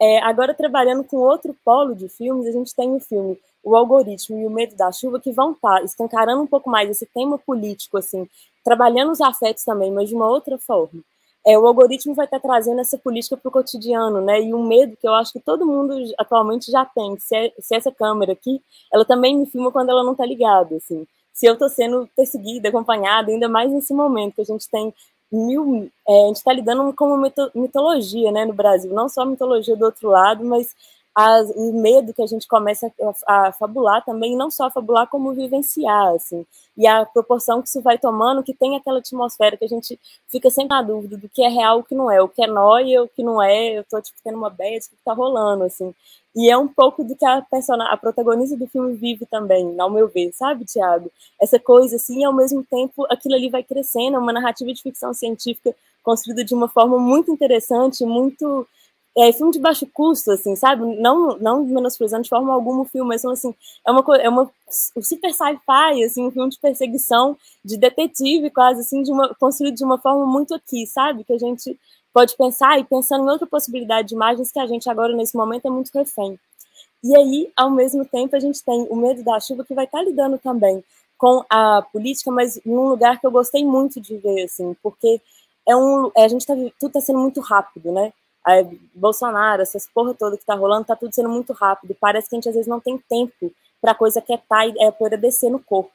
É, 0.00 0.18
agora, 0.18 0.52
trabalhando 0.52 1.04
com 1.04 1.16
outro 1.16 1.56
polo 1.64 1.94
de 1.94 2.08
filmes, 2.08 2.46
a 2.48 2.52
gente 2.52 2.74
tem 2.74 2.94
o 2.94 3.00
filme 3.00 3.38
O 3.62 3.76
Algoritmo 3.76 4.38
e 4.38 4.46
O 4.46 4.50
Medo 4.50 4.74
da 4.74 4.90
Chuva, 4.90 5.20
que 5.20 5.30
vão 5.30 5.52
estar 5.52 5.78
tá 5.78 5.82
escancarando 5.84 6.42
um 6.42 6.46
pouco 6.46 6.68
mais 6.68 6.90
esse 6.90 7.06
tema 7.06 7.38
político, 7.38 7.96
assim, 7.98 8.28
trabalhando 8.64 9.12
os 9.12 9.20
afetos 9.20 9.64
também, 9.64 9.92
mas 9.92 10.08
de 10.08 10.14
uma 10.16 10.28
outra 10.28 10.58
forma. 10.58 11.02
É, 11.46 11.56
o 11.58 11.66
algoritmo 11.66 12.14
vai 12.14 12.24
estar 12.24 12.40
tá 12.40 12.48
trazendo 12.48 12.80
essa 12.80 12.98
política 12.98 13.36
para 13.36 13.48
o 13.48 13.52
cotidiano, 13.52 14.20
né? 14.20 14.42
E 14.42 14.52
um 14.52 14.66
medo 14.66 14.96
que 14.96 15.06
eu 15.06 15.14
acho 15.14 15.32
que 15.32 15.40
todo 15.40 15.64
mundo 15.64 15.94
atualmente 16.18 16.70
já 16.70 16.84
tem, 16.84 17.16
se, 17.18 17.36
é, 17.36 17.52
se 17.60 17.76
essa 17.76 17.92
câmera 17.92 18.32
aqui, 18.32 18.60
ela 18.92 19.04
também 19.04 19.36
me 19.38 19.46
filma 19.46 19.70
quando 19.70 19.90
ela 19.90 20.02
não 20.02 20.12
está 20.12 20.26
ligada, 20.26 20.76
assim. 20.76 21.06
Se 21.32 21.46
eu 21.46 21.52
estou 21.52 21.68
sendo 21.68 22.08
perseguida, 22.16 22.68
acompanhada, 22.68 23.30
ainda 23.30 23.48
mais 23.48 23.70
nesse 23.70 23.94
momento 23.94 24.34
que 24.34 24.40
a 24.42 24.44
gente 24.44 24.68
tem 24.68 24.92
mil. 25.30 25.88
É, 26.08 26.24
a 26.24 26.26
gente 26.28 26.36
está 26.36 26.52
lidando 26.52 26.92
com 26.94 27.12
uma 27.14 27.32
mitologia 27.54 28.32
né, 28.32 28.44
no 28.44 28.52
Brasil, 28.52 28.92
não 28.92 29.08
só 29.08 29.22
a 29.22 29.26
mitologia 29.26 29.76
do 29.76 29.84
outro 29.84 30.08
lado, 30.08 30.44
mas 30.44 30.74
as, 31.16 31.50
o 31.56 31.72
medo 31.72 32.12
que 32.12 32.20
a 32.20 32.26
gente 32.26 32.46
começa 32.46 32.92
a, 33.26 33.48
a, 33.48 33.52
fabular 33.52 34.04
também, 34.04 34.36
não 34.36 34.50
só 34.50 34.70
fabular, 34.70 35.06
como 35.06 35.32
vivenciar, 35.32 36.08
assim, 36.08 36.44
e 36.76 36.86
a 36.86 37.06
proporção 37.06 37.62
que 37.62 37.68
isso 37.68 37.80
vai 37.80 37.96
tomando, 37.96 38.42
que 38.42 38.52
tem 38.52 38.76
aquela 38.76 38.98
atmosfera 38.98 39.56
que 39.56 39.64
a 39.64 39.68
gente 39.68 39.98
fica 40.28 40.50
sempre 40.50 40.76
na 40.76 40.82
dúvida 40.82 41.16
do 41.16 41.26
que 41.26 41.42
é 41.42 41.48
real, 41.48 41.78
o 41.78 41.82
que 41.82 41.94
não 41.94 42.10
é, 42.10 42.20
o 42.20 42.28
que 42.28 42.44
é 42.44 42.46
nóia, 42.46 43.02
o 43.02 43.08
que 43.08 43.24
não 43.24 43.42
é, 43.42 43.78
eu 43.78 43.84
tô, 43.84 43.98
tipo, 43.98 44.18
tendo 44.22 44.36
uma 44.36 44.50
bad, 44.50 44.76
o 44.76 44.90
que 44.90 44.96
tá 45.02 45.14
rolando, 45.14 45.64
assim, 45.64 45.94
e 46.34 46.50
é 46.50 46.58
um 46.58 46.68
pouco 46.68 47.02
do 47.02 47.16
que 47.16 47.24
a, 47.24 47.40
personagem, 47.40 47.94
a 47.94 47.96
protagonista 47.96 48.54
do 48.54 48.66
filme 48.66 48.92
vive 48.92 49.24
também, 49.24 49.74
ao 49.80 49.88
meu 49.88 50.08
ver, 50.08 50.32
sabe, 50.34 50.66
Tiago? 50.66 51.10
Essa 51.40 51.58
coisa, 51.58 51.96
assim, 51.96 52.20
e 52.20 52.24
ao 52.24 52.32
mesmo 52.34 52.62
tempo 52.62 53.06
aquilo 53.08 53.36
ali 53.36 53.48
vai 53.48 53.62
crescendo, 53.62 54.16
é 54.16 54.18
uma 54.18 54.34
narrativa 54.34 54.70
de 54.70 54.82
ficção 54.82 55.14
científica 55.14 55.74
construída 56.02 56.44
de 56.44 56.54
uma 56.54 56.68
forma 56.68 56.98
muito 56.98 57.32
interessante, 57.32 58.04
muito 58.04 58.68
é, 59.16 59.32
filme 59.32 59.50
de 59.50 59.58
baixo 59.58 59.86
custo, 59.86 60.30
assim, 60.30 60.54
sabe? 60.54 60.84
Não, 61.00 61.38
não 61.38 61.64
menosprezando 61.64 62.24
de 62.24 62.28
forma 62.28 62.52
alguma 62.52 62.82
o 62.82 62.84
filme, 62.84 63.08
mas 63.08 63.24
assim, 63.24 63.54
é 63.86 63.90
uma 63.90 64.04
é 64.18 64.28
uma 64.28 64.50
um 64.96 65.02
super 65.02 65.32
sci-fi, 65.32 66.04
assim, 66.04 66.26
um 66.26 66.30
filme 66.30 66.50
de 66.50 66.58
perseguição, 66.58 67.36
de 67.64 67.78
detetive, 67.78 68.50
quase 68.50 68.80
assim, 68.80 69.02
de 69.02 69.10
uma, 69.10 69.34
construído 69.34 69.76
de 69.76 69.84
uma 69.84 69.98
forma 69.98 70.26
muito 70.26 70.54
aqui, 70.54 70.86
sabe? 70.86 71.24
Que 71.24 71.32
a 71.32 71.38
gente 71.38 71.78
pode 72.12 72.36
pensar 72.36 72.78
e 72.78 72.84
pensando 72.84 73.24
em 73.24 73.30
outra 73.30 73.46
possibilidade 73.46 74.08
de 74.08 74.14
imagens 74.14 74.52
que 74.52 74.58
a 74.58 74.66
gente 74.66 74.88
agora 74.90 75.14
nesse 75.16 75.36
momento 75.36 75.66
é 75.66 75.70
muito 75.70 75.90
refém. 75.94 76.38
E 77.02 77.16
aí, 77.16 77.50
ao 77.56 77.70
mesmo 77.70 78.04
tempo, 78.04 78.36
a 78.36 78.40
gente 78.40 78.62
tem 78.64 78.86
o 78.90 78.96
medo 78.96 79.22
da 79.22 79.40
chuva 79.40 79.64
que 79.64 79.74
vai 79.74 79.84
estar 79.86 80.02
lidando 80.02 80.38
também 80.38 80.84
com 81.16 81.44
a 81.48 81.82
política, 81.92 82.30
mas 82.30 82.60
num 82.66 82.88
lugar 82.88 83.20
que 83.20 83.26
eu 83.26 83.30
gostei 83.30 83.64
muito 83.64 84.00
de 84.00 84.18
ver, 84.18 84.44
assim, 84.44 84.76
porque 84.82 85.20
é 85.66 85.74
um, 85.76 86.10
é, 86.16 86.24
a 86.24 86.28
gente 86.28 86.46
tá, 86.46 86.54
tudo 86.78 86.88
está 86.88 87.00
sendo 87.00 87.18
muito 87.18 87.40
rápido, 87.40 87.92
né? 87.92 88.12
Aí, 88.46 88.64
Bolsonaro, 88.94 89.60
essas 89.60 89.88
porra 89.92 90.14
toda 90.14 90.36
que 90.36 90.44
tá 90.44 90.54
rolando, 90.54 90.84
tá 90.84 90.94
tudo 90.94 91.12
sendo 91.12 91.28
muito 91.28 91.52
rápido. 91.52 91.96
Parece 92.00 92.28
que 92.28 92.36
a 92.36 92.38
gente 92.38 92.48
às 92.48 92.54
vezes 92.54 92.68
não 92.68 92.78
tem 92.78 92.96
tempo 92.96 93.52
para 93.80 93.92
coisa 93.92 94.22
quietar 94.22 94.68
e 94.68 94.74
é 94.80 94.90
poder 94.92 95.18
descer 95.18 95.50
no 95.50 95.58
corpo. 95.58 95.90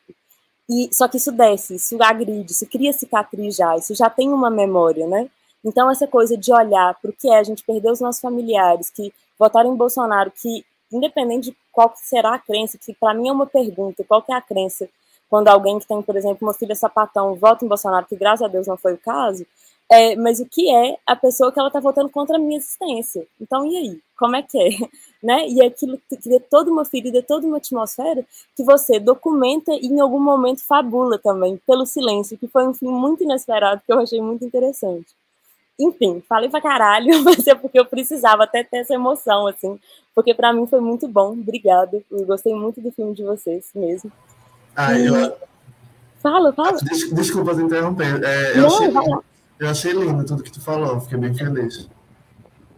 E 0.69 0.89
só 0.93 1.07
que 1.07 1.15
isso 1.15 1.31
desce, 1.31 1.75
isso 1.75 2.01
agride, 2.03 2.51
isso 2.51 2.65
cria 2.65 2.91
cicatriz 2.91 3.55
já, 3.55 3.77
isso 3.77 3.95
já 3.95 4.09
tem 4.09 4.29
uma 4.31 4.49
memória, 4.49 5.07
né? 5.07 5.29
Então 5.63 5.89
essa 5.89 6.07
coisa 6.07 6.37
de 6.37 6.51
olhar 6.51 6.93
para 7.01 7.09
o 7.09 7.13
que 7.13 7.29
é 7.29 7.37
a 7.37 7.43
gente 7.43 7.63
perder 7.63 7.91
os 7.91 8.01
nossos 8.01 8.21
familiares 8.21 8.89
que 8.89 9.13
votaram 9.39 9.73
em 9.73 9.75
Bolsonaro, 9.75 10.31
que 10.31 10.65
independente 10.91 11.51
de 11.51 11.57
qual 11.71 11.93
será 11.95 12.35
a 12.35 12.39
crença, 12.39 12.77
que 12.77 12.93
para 12.93 13.13
mim 13.13 13.29
é 13.29 13.31
uma 13.31 13.45
pergunta, 13.45 14.03
qual 14.05 14.21
que 14.21 14.31
é 14.31 14.35
a 14.35 14.41
crença 14.41 14.89
quando 15.29 15.47
alguém 15.47 15.79
que 15.79 15.87
tem, 15.87 16.01
por 16.01 16.17
exemplo, 16.17 16.39
uma 16.41 16.53
filha 16.53 16.75
sapatão 16.75 17.35
vota 17.35 17.63
em 17.63 17.67
Bolsonaro, 17.67 18.05
que 18.05 18.17
graças 18.17 18.41
a 18.41 18.49
Deus 18.49 18.67
não 18.67 18.75
foi 18.75 18.93
o 18.93 18.97
caso, 18.97 19.45
é, 19.91 20.15
mas 20.15 20.39
o 20.39 20.45
que 20.45 20.73
é 20.73 20.97
a 21.05 21.17
pessoa 21.17 21.51
que 21.51 21.59
ela 21.59 21.67
está 21.67 21.81
votando 21.81 22.07
contra 22.07 22.37
a 22.37 22.39
minha 22.39 22.57
existência? 22.57 23.27
Então, 23.41 23.65
e 23.65 23.75
aí? 23.75 23.99
Como 24.17 24.35
é 24.37 24.41
que 24.41 24.57
é? 24.57 24.69
Né? 25.21 25.47
E 25.49 25.61
aquilo 25.61 26.01
cria 26.19 26.39
toda 26.39 26.71
uma 26.71 26.83
ferida, 26.83 27.21
toda 27.21 27.45
uma 27.45 27.57
atmosfera 27.57 28.25
que 28.57 28.63
você 28.63 28.99
documenta 28.99 29.71
e 29.71 29.85
em 29.85 29.99
algum 29.99 30.19
momento 30.19 30.65
fabula 30.65 31.19
também, 31.19 31.61
pelo 31.67 31.85
silêncio, 31.85 32.39
que 32.39 32.47
foi 32.47 32.65
um 32.65 32.73
fim 32.73 32.87
muito 32.87 33.23
inesperado, 33.23 33.83
que 33.85 33.93
eu 33.93 33.99
achei 33.99 34.19
muito 34.19 34.43
interessante. 34.43 35.05
Enfim, 35.79 36.23
falei 36.27 36.49
pra 36.49 36.59
caralho, 36.59 37.21
mas 37.23 37.45
é 37.45 37.53
porque 37.53 37.79
eu 37.79 37.85
precisava 37.85 38.45
até 38.45 38.63
ter 38.63 38.77
essa 38.77 38.95
emoção, 38.95 39.45
assim, 39.45 39.79
porque 40.15 40.33
para 40.33 40.51
mim 40.51 40.65
foi 40.65 40.79
muito 40.79 41.07
bom. 41.07 41.33
Obrigada. 41.33 42.01
Eu 42.09 42.25
gostei 42.25 42.55
muito 42.55 42.81
do 42.81 42.91
filme 42.91 43.13
de 43.13 43.21
vocês 43.21 43.69
mesmo. 43.75 44.11
Ah, 44.75 44.97
eu... 44.97 45.37
Fala, 46.19 46.51
fala. 46.51 46.79
Desculpa 47.13 47.53
te 47.53 47.61
interromper. 47.61 48.23
É, 48.23 48.57
eu 48.57 48.61
Não, 48.63 48.75
achei... 48.75 48.89
vai 48.89 49.07
lá 49.07 49.23
eu 49.61 49.69
achei 49.69 49.93
lindo 49.93 50.25
tudo 50.25 50.41
que 50.41 50.51
tu 50.51 50.59
falou, 50.59 50.99
fiquei 50.99 51.19
bem 51.19 51.35
feliz. 51.35 51.87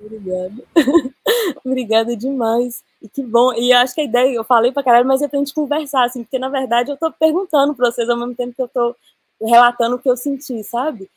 Obrigada. 0.01 0.63
Obrigada 1.63 2.17
demais. 2.17 2.83
E 3.01 3.07
que 3.07 3.23
bom. 3.23 3.53
E 3.53 3.71
acho 3.71 3.95
que 3.95 4.01
a 4.01 4.03
ideia, 4.03 4.35
eu 4.35 4.43
falei 4.43 4.73
pra 4.73 4.83
caralho, 4.83 5.07
mas 5.07 5.21
é 5.21 5.29
pra 5.29 5.39
gente 5.39 5.53
conversar, 5.53 6.03
assim, 6.03 6.23
porque 6.23 6.37
na 6.37 6.49
verdade 6.49 6.91
eu 6.91 6.97
tô 6.97 7.09
perguntando 7.09 7.73
pra 7.73 7.89
vocês 7.89 8.09
ao 8.09 8.17
mesmo 8.17 8.35
tempo 8.35 8.53
que 8.53 8.61
eu 8.61 8.67
tô 8.67 8.93
relatando 9.41 9.95
o 9.95 9.99
que 9.99 10.09
eu 10.09 10.17
senti, 10.17 10.61
sabe? 10.61 11.09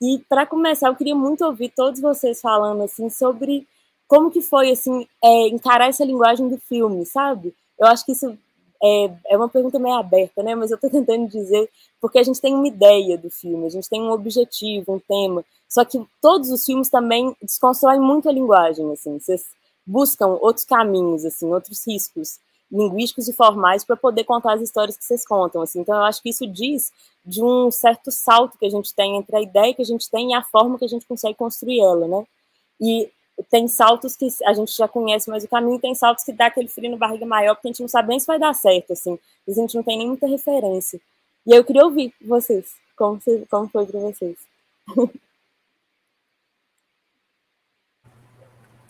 E 0.00 0.18
para 0.28 0.44
começar, 0.44 0.88
eu 0.88 0.96
queria 0.96 1.14
muito 1.14 1.44
ouvir 1.44 1.68
todos 1.68 2.00
vocês 2.00 2.40
falando, 2.40 2.82
assim, 2.82 3.08
sobre 3.08 3.64
como 4.08 4.28
que 4.28 4.42
foi, 4.42 4.72
assim, 4.72 5.06
é, 5.22 5.46
encarar 5.46 5.88
essa 5.88 6.04
linguagem 6.04 6.48
do 6.48 6.58
filme, 6.58 7.06
sabe? 7.06 7.54
Eu 7.78 7.86
acho 7.86 8.04
que 8.04 8.10
isso 8.10 8.36
é, 8.82 9.10
é 9.28 9.36
uma 9.36 9.48
pergunta 9.48 9.78
meio 9.78 9.94
aberta, 9.94 10.42
né? 10.42 10.54
Mas 10.54 10.70
eu 10.70 10.74
estou 10.74 10.90
tentando 10.90 11.28
dizer 11.28 11.70
porque 12.00 12.18
a 12.18 12.22
gente 12.22 12.40
tem 12.40 12.54
uma 12.54 12.66
ideia 12.66 13.16
do 13.16 13.30
filme, 13.30 13.66
a 13.66 13.70
gente 13.70 13.88
tem 13.88 14.02
um 14.02 14.10
objetivo, 14.10 14.94
um 14.94 14.98
tema. 14.98 15.44
Só 15.68 15.84
que 15.84 16.04
todos 16.20 16.50
os 16.50 16.64
filmes 16.64 16.90
também 16.90 17.34
desconstroem 17.40 18.00
muito 18.00 18.28
a 18.28 18.32
linguagem, 18.32 18.90
assim. 18.92 19.18
Vocês 19.18 19.46
buscam 19.86 20.38
outros 20.40 20.64
caminhos, 20.64 21.24
assim, 21.24 21.52
outros 21.52 21.86
riscos 21.86 22.38
linguísticos 22.70 23.28
e 23.28 23.34
formais 23.34 23.84
para 23.84 23.96
poder 23.96 24.24
contar 24.24 24.54
as 24.54 24.62
histórias 24.62 24.96
que 24.96 25.04
vocês 25.04 25.26
contam, 25.26 25.60
assim. 25.60 25.80
Então 25.80 25.94
eu 25.94 26.04
acho 26.04 26.22
que 26.22 26.30
isso 26.30 26.46
diz 26.46 26.90
de 27.24 27.42
um 27.42 27.70
certo 27.70 28.10
salto 28.10 28.58
que 28.58 28.66
a 28.66 28.70
gente 28.70 28.94
tem 28.94 29.16
entre 29.16 29.36
a 29.36 29.42
ideia 29.42 29.74
que 29.74 29.82
a 29.82 29.84
gente 29.86 30.10
tem 30.10 30.30
e 30.30 30.34
a 30.34 30.42
forma 30.42 30.78
que 30.78 30.84
a 30.84 30.88
gente 30.88 31.06
consegue 31.06 31.36
construir 31.36 31.80
ela, 31.80 32.08
né? 32.08 32.26
E 32.80 33.10
tem 33.50 33.66
saltos 33.68 34.14
que 34.16 34.28
a 34.44 34.52
gente 34.52 34.76
já 34.76 34.86
conhece 34.86 35.30
mais 35.30 35.44
o 35.44 35.48
caminho, 35.48 35.78
tem 35.78 35.94
saltos 35.94 36.24
que 36.24 36.32
dá 36.32 36.46
aquele 36.46 36.68
frio 36.68 36.90
na 36.90 36.96
barriga 36.96 37.26
maior, 37.26 37.54
porque 37.54 37.68
a 37.68 37.70
gente 37.72 37.80
não 37.80 37.88
sabe 37.88 38.08
nem 38.08 38.20
se 38.20 38.26
vai 38.26 38.38
dar 38.38 38.54
certo, 38.54 38.92
assim. 38.92 39.18
A 39.48 39.52
gente 39.52 39.74
não 39.74 39.82
tem 39.82 39.98
nem 39.98 40.08
muita 40.08 40.26
referência. 40.26 41.00
E 41.46 41.52
aí 41.52 41.58
eu 41.58 41.64
queria 41.64 41.84
ouvir 41.84 42.14
vocês, 42.24 42.74
como, 42.96 43.18
como 43.50 43.68
foi 43.68 43.86
para 43.86 44.00
vocês. 44.00 44.36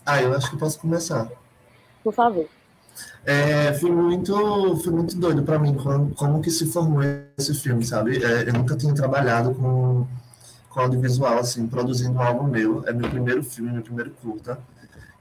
ah, 0.04 0.22
eu 0.22 0.34
acho 0.34 0.50
que 0.50 0.58
posso 0.58 0.78
começar. 0.80 1.30
Por 2.02 2.12
favor. 2.12 2.48
É, 3.24 3.72
foi 3.74 3.90
muito, 3.90 4.76
foi 4.78 4.92
muito 4.92 5.16
doido 5.16 5.42
para 5.42 5.58
mim 5.58 5.74
como, 5.74 6.14
como 6.14 6.42
que 6.42 6.50
se 6.50 6.66
formou 6.66 7.02
esse 7.38 7.54
filme, 7.54 7.84
sabe? 7.84 8.22
É, 8.22 8.48
eu 8.48 8.52
nunca 8.52 8.76
tinha 8.76 8.94
trabalhado 8.94 9.54
com 9.54 10.06
com 10.72 10.80
audiovisual, 10.80 11.38
assim, 11.38 11.66
produzindo 11.66 12.18
um 12.18 12.22
álbum 12.22 12.44
meu. 12.44 12.82
É 12.86 12.92
meu 12.92 13.08
primeiro 13.08 13.42
filme, 13.42 13.70
meu 13.70 13.82
primeiro 13.82 14.10
curta. 14.22 14.58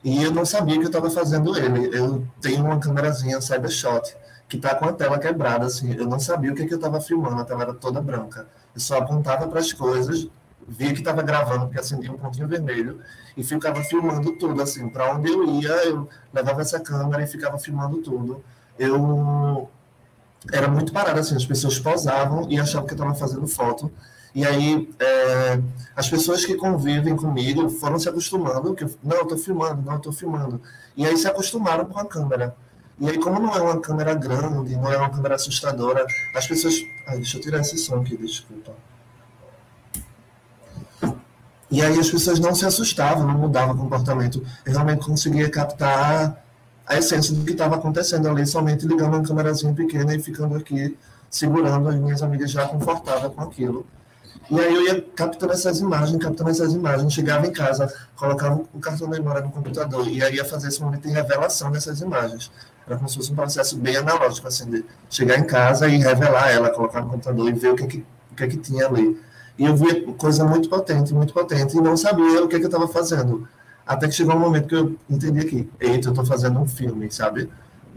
E 0.03 0.23
eu 0.23 0.31
não 0.31 0.45
sabia 0.45 0.77
que 0.77 0.83
eu 0.83 0.87
estava 0.87 1.09
fazendo 1.09 1.55
ele. 1.57 1.95
Eu 1.95 2.25
tenho 2.39 2.63
uma 2.63 2.79
câmerazinha 2.79 3.39
Cybershot 3.41 4.15
que 4.47 4.57
está 4.57 4.75
com 4.75 4.85
a 4.85 4.93
tela 4.93 5.19
quebrada, 5.19 5.65
assim. 5.65 5.93
Eu 5.93 6.05
não 6.05 6.19
sabia 6.19 6.51
o 6.51 6.55
que, 6.55 6.65
que 6.65 6.73
eu 6.73 6.77
estava 6.77 6.99
filmando, 6.99 7.41
a 7.41 7.45
tela 7.45 7.61
era 7.61 7.73
toda 7.73 8.01
branca. 8.01 8.47
Eu 8.73 8.81
só 8.81 8.97
apontava 8.97 9.47
para 9.47 9.59
as 9.59 9.71
coisas, 9.71 10.27
via 10.67 10.93
que 10.93 10.99
estava 10.99 11.21
gravando, 11.21 11.65
porque 11.65 11.79
acendia 11.79 12.11
um 12.11 12.17
pontinho 12.17 12.47
vermelho, 12.47 12.99
e 13.37 13.43
ficava 13.43 13.81
filmando 13.83 14.33
tudo, 14.33 14.61
assim. 14.61 14.89
Para 14.89 15.13
onde 15.15 15.31
eu 15.31 15.45
ia, 15.45 15.71
eu 15.85 16.09
levava 16.33 16.61
essa 16.61 16.79
câmera 16.79 17.23
e 17.23 17.27
ficava 17.27 17.57
filmando 17.57 18.01
tudo. 18.01 18.43
Eu 18.77 19.69
era 20.51 20.67
muito 20.67 20.91
parado, 20.91 21.19
assim. 21.19 21.35
As 21.35 21.45
pessoas 21.45 21.79
posavam 21.79 22.47
e 22.49 22.59
achavam 22.59 22.87
que 22.87 22.93
eu 22.93 22.97
estava 22.97 23.13
fazendo 23.15 23.47
foto 23.47 23.91
e 24.33 24.45
aí, 24.45 24.89
é, 24.99 25.61
as 25.95 26.09
pessoas 26.09 26.45
que 26.45 26.55
convivem 26.55 27.15
comigo 27.15 27.69
foram 27.69 27.99
se 27.99 28.07
acostumando, 28.07 28.73
que 28.73 28.85
não, 29.03 29.17
eu 29.17 29.23
estou 29.23 29.37
filmando, 29.37 29.81
não, 29.81 29.93
eu 29.93 29.97
estou 29.97 30.13
filmando. 30.13 30.61
E 30.95 31.05
aí 31.05 31.17
se 31.17 31.27
acostumaram 31.27 31.85
com 31.85 31.99
a 31.99 32.05
câmera. 32.05 32.55
E 32.97 33.09
aí, 33.09 33.17
como 33.17 33.39
não 33.39 33.53
é 33.53 33.61
uma 33.61 33.81
câmera 33.81 34.13
grande, 34.13 34.75
não 34.75 34.91
é 34.91 34.97
uma 34.97 35.09
câmera 35.09 35.35
assustadora, 35.35 36.05
as 36.35 36.47
pessoas. 36.47 36.75
Ai, 37.07 37.17
deixa 37.17 37.37
eu 37.37 37.41
tirar 37.41 37.59
esse 37.59 37.77
som 37.77 37.99
aqui, 38.01 38.15
desculpa. 38.15 38.73
E 41.69 41.81
aí 41.81 41.97
as 41.97 42.09
pessoas 42.09 42.39
não 42.39 42.53
se 42.53 42.65
assustavam, 42.65 43.25
não 43.25 43.37
mudavam 43.37 43.75
o 43.75 43.77
comportamento. 43.77 44.45
Eu 44.65 44.73
realmente 44.73 45.05
conseguia 45.05 45.49
captar 45.49 46.43
a 46.85 46.97
essência 46.97 47.33
do 47.33 47.45
que 47.45 47.51
estava 47.51 47.75
acontecendo 47.75 48.27
ali, 48.27 48.45
somente 48.45 48.85
ligando 48.85 49.15
uma 49.15 49.23
câmerazinha 49.23 49.73
pequena 49.73 50.13
e 50.13 50.19
ficando 50.21 50.55
aqui 50.55 50.97
segurando 51.29 51.87
as 51.87 51.95
minhas 51.95 52.21
amigas 52.21 52.51
já 52.51 52.67
confortáveis 52.67 53.33
com 53.33 53.41
aquilo. 53.41 53.85
E 54.49 54.59
aí 54.59 54.73
eu 54.73 54.83
ia 54.83 55.01
captando 55.15 55.53
essas 55.53 55.79
imagens, 55.79 56.21
captando 56.21 56.49
essas 56.49 56.73
imagens, 56.73 57.13
chegava 57.13 57.47
em 57.47 57.51
casa, 57.51 57.93
colocava 58.15 58.61
o 58.73 58.79
cartão 58.79 59.09
de 59.09 59.19
memória 59.19 59.41
no 59.41 59.51
computador 59.51 60.07
e 60.07 60.21
aí 60.23 60.35
ia 60.35 60.45
fazer 60.45 60.67
esse 60.67 60.81
momento 60.81 61.07
de 61.07 61.13
revelação 61.13 61.71
dessas 61.71 62.01
imagens. 62.01 62.51
Era 62.85 62.97
como 62.97 63.07
se 63.07 63.15
fosse 63.15 63.31
um 63.31 63.35
processo 63.35 63.77
bem 63.77 63.95
analógico, 63.95 64.47
assim, 64.47 64.69
de 64.69 64.85
chegar 65.09 65.37
em 65.37 65.45
casa 65.45 65.87
e 65.87 65.97
revelar 65.97 66.49
ela, 66.49 66.69
colocar 66.69 67.01
no 67.01 67.09
computador 67.09 67.47
e 67.47 67.53
ver 67.53 67.69
o 67.69 67.75
que, 67.75 67.87
que, 67.87 68.05
o 68.31 68.35
que, 68.35 68.47
que 68.47 68.57
tinha 68.57 68.87
ali. 68.87 69.17
E 69.57 69.65
eu 69.65 69.75
via 69.75 70.03
coisa 70.13 70.43
muito 70.43 70.67
potente, 70.67 71.13
muito 71.13 71.33
potente, 71.33 71.77
e 71.77 71.81
não 71.81 71.95
sabia 71.95 72.43
o 72.43 72.47
que, 72.47 72.57
que 72.57 72.65
eu 72.65 72.67
estava 72.67 72.87
fazendo. 72.87 73.47
Até 73.85 74.07
que 74.07 74.13
chegou 74.13 74.35
um 74.35 74.39
momento 74.39 74.67
que 74.67 74.75
eu 74.75 74.95
entendi 75.09 75.45
que, 75.45 75.69
eita, 75.79 76.07
eu 76.07 76.11
estou 76.11 76.25
fazendo 76.25 76.59
um 76.59 76.67
filme, 76.67 77.11
sabe? 77.11 77.49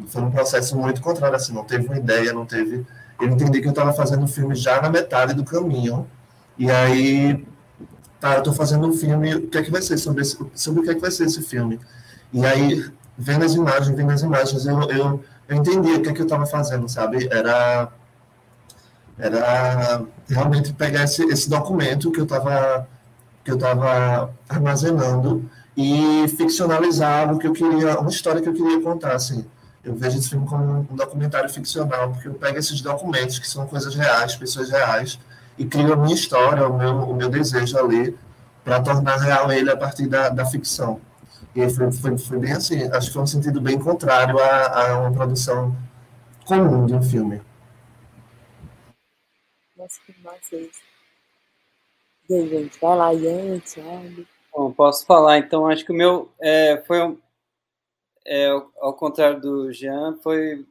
Foi 0.06 0.22
um 0.22 0.30
processo 0.30 0.76
muito 0.76 1.00
contrário, 1.00 1.36
assim, 1.36 1.52
não 1.52 1.64
teve 1.64 1.86
uma 1.86 1.96
ideia, 1.96 2.32
não 2.32 2.44
teve... 2.44 2.84
Eu 3.20 3.28
entendi 3.28 3.60
que 3.60 3.66
eu 3.66 3.70
estava 3.70 3.92
fazendo 3.92 4.24
um 4.24 4.28
filme 4.28 4.54
já 4.54 4.82
na 4.82 4.90
metade 4.90 5.34
do 5.34 5.44
caminho, 5.44 6.06
e 6.58 6.70
aí, 6.70 7.46
tá, 8.20 8.34
eu 8.34 8.38
estou 8.38 8.52
fazendo 8.52 8.86
um 8.86 8.92
filme, 8.92 9.34
o 9.34 9.48
que 9.48 9.58
é 9.58 9.62
que 9.62 9.70
vai 9.70 9.82
ser 9.82 9.98
sobre, 9.98 10.22
esse, 10.22 10.38
sobre 10.54 10.80
o 10.80 10.84
que 10.84 10.90
é 10.90 10.94
que 10.94 11.00
vai 11.00 11.10
ser 11.10 11.24
esse 11.24 11.42
filme? 11.42 11.80
E 12.32 12.44
aí, 12.44 12.84
vendo 13.16 13.44
as 13.44 13.54
imagens, 13.54 13.96
vendo 13.96 14.10
as 14.10 14.22
imagens, 14.22 14.66
eu, 14.66 14.80
eu, 14.90 15.24
eu 15.48 15.56
entendi 15.56 15.92
o 15.92 16.02
que 16.02 16.08
é 16.08 16.12
que 16.12 16.20
eu 16.20 16.26
estava 16.26 16.46
fazendo, 16.46 16.88
sabe? 16.88 17.28
Era 17.30 17.90
era 19.16 20.02
realmente 20.28 20.72
pegar 20.72 21.04
esse, 21.04 21.22
esse 21.26 21.48
documento 21.48 22.10
que 22.10 22.18
eu 22.18 22.24
estava 22.24 22.88
que 23.44 23.50
eu 23.50 23.56
estava 23.56 24.34
armazenando 24.48 25.48
e 25.76 26.26
ficcionalizar 26.28 27.32
o 27.32 27.38
que 27.38 27.46
eu 27.46 27.52
queria, 27.52 28.00
uma 28.00 28.08
história 28.08 28.40
que 28.40 28.48
eu 28.48 28.54
queria 28.54 28.80
contar, 28.80 29.14
assim. 29.14 29.44
Eu 29.84 29.94
vejo 29.94 30.16
esse 30.16 30.30
filme 30.30 30.46
como 30.46 30.86
um 30.90 30.96
documentário 30.96 31.50
ficcional, 31.50 32.10
porque 32.10 32.28
eu 32.28 32.34
pego 32.34 32.58
esses 32.58 32.80
documentos, 32.80 33.38
que 33.38 33.46
são 33.46 33.66
coisas 33.66 33.94
reais, 33.94 34.34
pessoas 34.34 34.70
reais, 34.70 35.18
e 35.58 35.64
crio 35.64 35.92
a 35.92 35.96
minha 35.96 36.14
história, 36.14 36.68
o 36.68 36.76
meu, 36.76 36.94
o 37.10 37.14
meu 37.14 37.28
desejo 37.28 37.78
ali, 37.78 38.16
para 38.64 38.82
tornar 38.82 39.16
real 39.16 39.52
ele 39.52 39.70
a 39.70 39.76
partir 39.76 40.06
da, 40.06 40.28
da 40.28 40.44
ficção. 40.46 41.00
E 41.54 41.68
foi, 41.70 41.92
foi, 41.92 42.18
foi 42.18 42.38
bem 42.38 42.52
assim, 42.52 42.82
acho 42.90 43.08
que 43.08 43.12
foi 43.12 43.22
um 43.22 43.26
sentido 43.26 43.60
bem 43.60 43.78
contrário 43.78 44.38
a, 44.38 44.90
a 44.90 44.98
uma 45.00 45.12
produção 45.12 45.76
comum 46.44 46.86
de 46.86 46.94
um 46.94 47.02
filme. 47.02 47.40
Nossa, 49.76 50.00
que 50.04 50.14
massa 50.22 50.56
isso. 50.56 50.80
E 52.28 52.34
aí, 52.34 52.48
gente? 52.48 52.80
Vai 52.80 52.96
lá, 52.96 53.14
Ian, 53.14 53.60
Thiago. 53.60 54.26
Bom, 54.52 54.72
posso 54.72 55.04
falar. 55.04 55.38
Então, 55.38 55.66
acho 55.66 55.84
que 55.84 55.92
o 55.92 55.96
meu 55.96 56.32
é, 56.40 56.82
foi 56.86 57.02
um, 57.02 57.18
é, 58.26 58.48
ao 58.80 58.94
contrário 58.94 59.40
do 59.40 59.72
Jean, 59.72 60.16
foi 60.22 60.66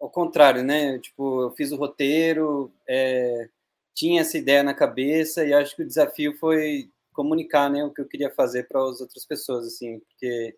ao 0.00 0.10
contrário, 0.10 0.62
né? 0.62 0.98
Tipo, 0.98 1.42
eu 1.42 1.50
fiz 1.52 1.70
o 1.70 1.76
roteiro, 1.76 2.72
é, 2.88 3.48
tinha 3.96 4.20
essa 4.20 4.38
ideia 4.38 4.62
na 4.62 4.74
cabeça 4.74 5.44
e 5.44 5.54
acho 5.54 5.74
que 5.74 5.82
o 5.82 5.86
desafio 5.86 6.36
foi 6.38 6.90
comunicar, 7.14 7.70
né, 7.70 7.82
o 7.84 7.92
que 7.92 8.02
eu 8.02 8.06
queria 8.06 8.30
fazer 8.30 8.68
para 8.68 8.78
as 8.84 9.00
outras 9.00 9.24
pessoas, 9.26 9.66
assim, 9.66 10.00
porque 10.00 10.54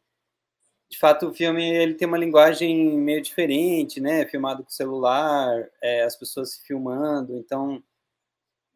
de 0.90 0.99
fato 0.99 1.28
o 1.28 1.35
filme 1.35 1.64
ele 1.64 1.95
tem 1.95 2.09
uma 2.09 2.18
linguagem 2.18 2.99
meio 2.99 3.23
diferente, 3.23 4.00
né, 4.00 4.26
filmado 4.26 4.64
com 4.64 4.71
celular, 4.71 5.68
é, 5.83 6.02
as 6.02 6.16
pessoas 6.16 6.54
se 6.54 6.62
filmando, 6.66 7.38
então 7.38 7.83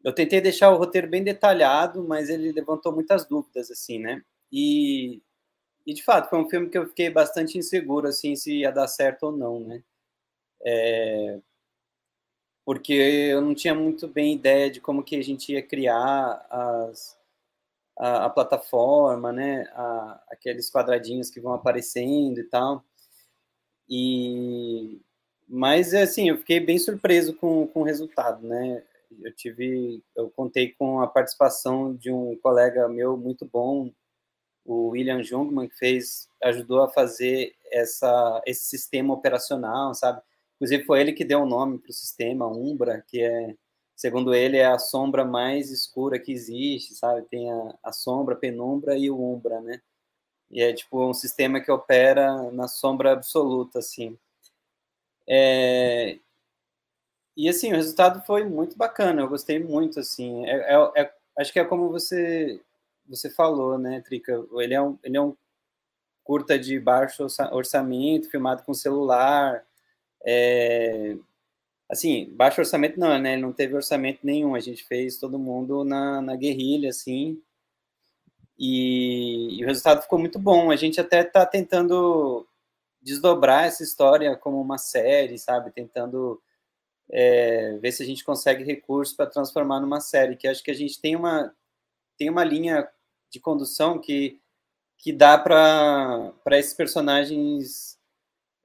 eu 0.03 0.13
tentei 0.13 0.41
deixar 0.41 0.69
o 0.71 0.77
roteiro 0.77 1.09
bem 1.09 1.23
detalhado, 1.23 2.03
mas 2.03 2.29
ele 2.29 2.51
levantou 2.51 2.93
muitas 2.93 3.25
dúvidas, 3.25 3.71
assim, 3.71 3.99
né? 3.99 4.21
E, 4.51 5.21
e 5.85 5.93
de 5.93 6.03
fato, 6.03 6.29
foi 6.29 6.39
um 6.39 6.49
filme 6.49 6.69
que 6.69 6.77
eu 6.77 6.87
fiquei 6.87 7.09
bastante 7.09 7.57
inseguro, 7.57 8.07
assim, 8.07 8.35
se 8.35 8.59
ia 8.59 8.71
dar 8.71 8.87
certo 8.87 9.23
ou 9.27 9.31
não, 9.31 9.61
né? 9.61 9.81
É, 10.65 11.39
porque 12.65 12.93
eu 12.93 13.41
não 13.41 13.53
tinha 13.53 13.75
muito 13.75 14.07
bem 14.07 14.33
ideia 14.35 14.69
de 14.69 14.79
como 14.81 15.03
que 15.03 15.15
a 15.15 15.23
gente 15.23 15.51
ia 15.53 15.61
criar 15.61 16.45
as, 16.49 17.17
a, 17.97 18.25
a 18.25 18.29
plataforma, 18.29 19.31
né? 19.31 19.63
A, 19.73 20.23
aqueles 20.31 20.71
quadradinhos 20.71 21.29
que 21.29 21.41
vão 21.41 21.53
aparecendo 21.53 22.39
e 22.39 22.43
tal. 22.43 22.83
E 23.89 25.01
mas 25.47 25.93
assim, 25.93 26.29
eu 26.29 26.37
fiquei 26.37 26.59
bem 26.59 26.79
surpreso 26.79 27.35
com, 27.35 27.67
com 27.67 27.81
o 27.81 27.83
resultado, 27.83 28.47
né? 28.47 28.83
eu 29.21 29.33
tive, 29.33 30.03
eu 30.15 30.29
contei 30.29 30.71
com 30.71 31.01
a 31.01 31.07
participação 31.07 31.93
de 31.93 32.11
um 32.11 32.37
colega 32.37 32.87
meu 32.87 33.17
muito 33.17 33.45
bom, 33.45 33.91
o 34.65 34.89
William 34.89 35.21
Jungmann, 35.21 35.67
que 35.67 35.77
fez, 35.77 36.29
ajudou 36.41 36.81
a 36.81 36.89
fazer 36.89 37.53
essa, 37.71 38.41
esse 38.45 38.63
sistema 38.65 39.13
operacional, 39.13 39.93
sabe? 39.93 40.21
Inclusive 40.55 40.85
foi 40.85 41.01
ele 41.01 41.13
que 41.13 41.25
deu 41.25 41.41
o 41.41 41.45
nome 41.45 41.79
para 41.79 41.89
o 41.89 41.93
sistema 41.93 42.47
Umbra, 42.47 43.03
que 43.07 43.21
é, 43.21 43.55
segundo 43.95 44.33
ele, 44.33 44.57
é 44.57 44.65
a 44.65 44.79
sombra 44.79 45.25
mais 45.25 45.71
escura 45.71 46.19
que 46.19 46.31
existe, 46.31 46.95
sabe? 46.95 47.23
Tem 47.23 47.51
a, 47.51 47.75
a 47.83 47.91
sombra, 47.91 48.35
a 48.35 48.37
penumbra 48.37 48.97
e 48.97 49.09
o 49.09 49.21
Umbra, 49.21 49.61
né? 49.61 49.81
E 50.51 50.61
é 50.61 50.73
tipo 50.73 51.03
um 51.09 51.13
sistema 51.13 51.59
que 51.61 51.71
opera 51.71 52.51
na 52.51 52.67
sombra 52.67 53.11
absoluta, 53.13 53.79
assim. 53.79 54.17
É, 55.27 56.19
e 57.35 57.49
assim, 57.49 57.71
o 57.71 57.75
resultado 57.75 58.23
foi 58.25 58.43
muito 58.45 58.77
bacana, 58.77 59.21
eu 59.21 59.27
gostei 59.27 59.59
muito, 59.59 59.99
assim. 59.99 60.45
É, 60.45 60.75
é, 60.75 61.01
é, 61.03 61.13
acho 61.39 61.51
que 61.51 61.59
é 61.59 61.65
como 61.65 61.89
você 61.89 62.61
você 63.07 63.29
falou, 63.29 63.77
né, 63.77 64.01
Trica? 64.01 64.45
Ele 64.53 64.73
é 64.73 64.81
um, 64.81 64.97
ele 65.03 65.17
é 65.17 65.21
um 65.21 65.35
curta 66.23 66.57
de 66.57 66.79
baixo 66.79 67.25
orçamento, 67.51 68.29
filmado 68.29 68.63
com 68.63 68.73
celular. 68.73 69.65
É, 70.25 71.15
assim, 71.89 72.29
baixo 72.35 72.61
orçamento 72.61 72.99
não, 72.99 73.17
né? 73.19 73.37
Não 73.37 73.53
teve 73.53 73.75
orçamento 73.75 74.19
nenhum. 74.23 74.55
A 74.55 74.59
gente 74.59 74.83
fez 74.83 75.17
todo 75.17 75.39
mundo 75.39 75.83
na, 75.83 76.21
na 76.21 76.35
guerrilha, 76.35 76.89
assim. 76.89 77.41
E, 78.57 79.59
e 79.59 79.63
o 79.63 79.67
resultado 79.67 80.01
ficou 80.01 80.19
muito 80.19 80.39
bom. 80.39 80.71
A 80.71 80.75
gente 80.75 80.99
até 80.99 81.21
está 81.21 81.45
tentando 81.45 82.47
desdobrar 83.01 83.65
essa 83.65 83.83
história 83.83 84.35
como 84.37 84.61
uma 84.61 84.77
série, 84.77 85.37
sabe? 85.37 85.71
Tentando 85.71 86.41
é, 87.11 87.77
ver 87.79 87.91
se 87.91 88.01
a 88.01 88.05
gente 88.05 88.23
consegue 88.23 88.63
recursos 88.63 89.15
para 89.15 89.29
transformar 89.29 89.79
numa 89.79 89.99
série, 89.99 90.37
que 90.37 90.47
acho 90.47 90.63
que 90.63 90.71
a 90.71 90.75
gente 90.75 90.99
tem 90.99 91.15
uma, 91.15 91.53
tem 92.17 92.29
uma 92.29 92.43
linha 92.43 92.87
de 93.29 93.39
condução 93.39 93.99
que, 93.99 94.39
que 94.97 95.11
dá 95.11 95.37
para 95.37 96.33
esses 96.51 96.73
personagens 96.73 97.99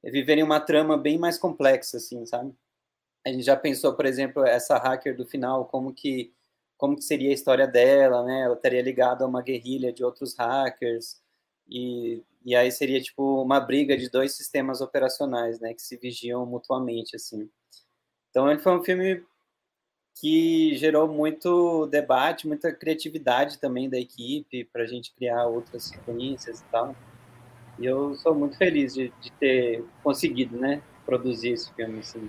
viverem 0.03 0.45
uma 0.45 0.61
trama 0.61 0.97
bem 0.97 1.19
mais 1.19 1.39
complexa, 1.39 1.97
assim, 1.97 2.25
sabe? 2.27 2.55
A 3.27 3.31
gente 3.31 3.43
já 3.43 3.57
pensou, 3.57 3.95
por 3.95 4.07
exemplo, 4.07 4.45
essa 4.45 4.79
hacker 4.79 5.17
do 5.17 5.27
final, 5.27 5.67
como 5.67 5.93
que 5.93 6.33
como 6.79 6.97
que 6.97 7.03
seria 7.03 7.31
a 7.31 7.35
história 7.35 7.67
dela, 7.67 8.25
né? 8.25 8.43
Ela 8.43 8.55
estaria 8.55 8.81
ligada 8.81 9.25
a 9.25 9.27
uma 9.29 9.43
guerrilha 9.43 9.93
de 9.93 10.05
outros 10.05 10.35
hackers 10.37 11.21
e, 11.69 12.23
e 12.45 12.55
aí 12.55 12.71
seria 12.71 13.01
tipo 13.01 13.43
uma 13.43 13.59
briga 13.61 13.97
de 13.97 14.09
dois 14.09 14.33
sistemas 14.37 14.81
operacionais, 14.81 15.59
né? 15.61 15.75
Que 15.75 15.83
se 15.83 15.97
vigiam 15.97 16.47
mutuamente, 16.47 17.17
assim. 17.17 17.51
Então 18.31 18.49
ele 18.51 18.61
foi 18.61 18.79
um 18.79 18.85
filme 18.85 19.25
que 20.21 20.77
gerou 20.77 21.09
muito 21.09 21.87
debate, 21.87 22.47
muita 22.47 22.73
criatividade 22.73 23.59
também 23.59 23.89
da 23.89 23.99
equipe 23.99 24.65
para 24.65 24.83
a 24.83 24.87
gente 24.87 25.13
criar 25.15 25.47
outras 25.47 25.85
sequências 25.85 26.61
e 26.61 26.65
tal. 26.67 26.95
E 27.79 27.87
eu 27.87 28.15
sou 28.17 28.35
muito 28.35 28.57
feliz 28.57 28.95
de, 28.95 29.13
de 29.21 29.33
ter 29.33 29.85
conseguido, 30.03 30.57
né, 30.57 30.81
produzir 31.07 31.51
esse 31.51 31.73
filme 31.73 32.01
assim. 32.01 32.29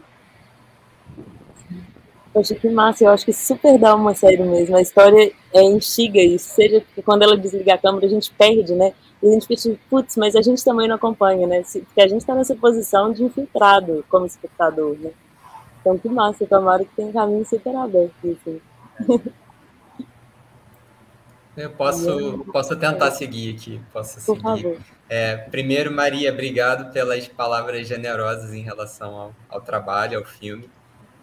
Poxa, 2.31 2.53
que 2.53 2.69
massa, 2.69 3.03
eu 3.03 3.09
acho 3.09 3.25
que 3.25 3.33
super 3.33 3.77
dá 3.79 3.95
uma 3.95 4.13
série 4.13 4.43
mesmo. 4.43 4.75
A 4.75 4.81
história 4.81 5.31
é 5.53 5.63
instiga 5.63 6.21
isso, 6.21 6.49
seja 6.49 6.79
que 6.93 7.01
quando 7.01 7.23
ela 7.23 7.35
desliga 7.35 7.73
a 7.73 7.77
câmera 7.77 8.05
a 8.05 8.09
gente 8.09 8.31
perde, 8.31 8.73
né? 8.73 8.93
E 9.21 9.27
a 9.27 9.31
gente 9.31 9.47
fica 9.47 9.61
tipo, 9.61 9.79
putz, 9.89 10.15
mas 10.15 10.35
a 10.35 10.41
gente 10.41 10.63
também 10.63 10.87
não 10.87 10.95
acompanha, 10.95 11.47
né? 11.47 11.63
Porque 11.63 12.01
a 12.01 12.07
gente 12.07 12.21
está 12.21 12.35
nessa 12.35 12.55
posição 12.55 13.11
de 13.11 13.23
infiltrado 13.23 14.05
como 14.09 14.25
espectador, 14.25 14.95
né? 14.99 15.11
Então, 15.81 15.97
que 15.97 16.07
massa, 16.07 16.45
tomara 16.45 16.85
que 16.85 16.95
tenha 16.95 17.09
um 17.09 17.13
caminho 17.13 17.45
super 17.45 17.75
aberto. 17.75 18.13
Assim. 18.23 18.61
Eu 21.59 21.71
posso, 21.71 22.45
posso 22.51 22.75
tentar 22.75 23.11
seguir 23.11 23.55
aqui. 23.55 23.81
Posso 23.91 24.15
Por 24.25 24.37
seguir. 24.37 24.41
favor. 24.41 24.77
É, 25.09 25.35
primeiro, 25.35 25.91
Maria, 25.91 26.31
obrigado 26.31 26.93
pelas 26.93 27.27
palavras 27.27 27.87
generosas 27.87 28.53
em 28.53 28.61
relação 28.61 29.15
ao, 29.15 29.35
ao 29.49 29.61
trabalho, 29.61 30.19
ao 30.19 30.25
filme. 30.25 30.69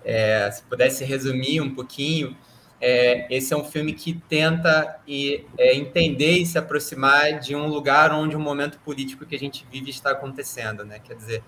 É, 0.04 0.50
se 0.50 0.62
pudesse 0.62 1.04
resumir 1.04 1.60
um 1.60 1.74
pouquinho, 1.74 2.36
é, 2.80 3.26
esse 3.34 3.54
é 3.54 3.56
um 3.56 3.64
filme 3.64 3.92
que 3.94 4.12
tenta 4.12 5.00
e, 5.06 5.44
é, 5.56 5.74
entender 5.74 6.32
e 6.32 6.46
se 6.46 6.58
aproximar 6.58 7.40
de 7.40 7.56
um 7.56 7.66
lugar 7.66 8.12
onde 8.12 8.36
o 8.36 8.40
momento 8.40 8.78
político 8.80 9.24
que 9.24 9.34
a 9.34 9.38
gente 9.38 9.66
vive 9.70 9.90
está 9.90 10.10
acontecendo, 10.10 10.84
né? 10.84 11.00
Quer 11.02 11.14
dizer, 11.14 11.42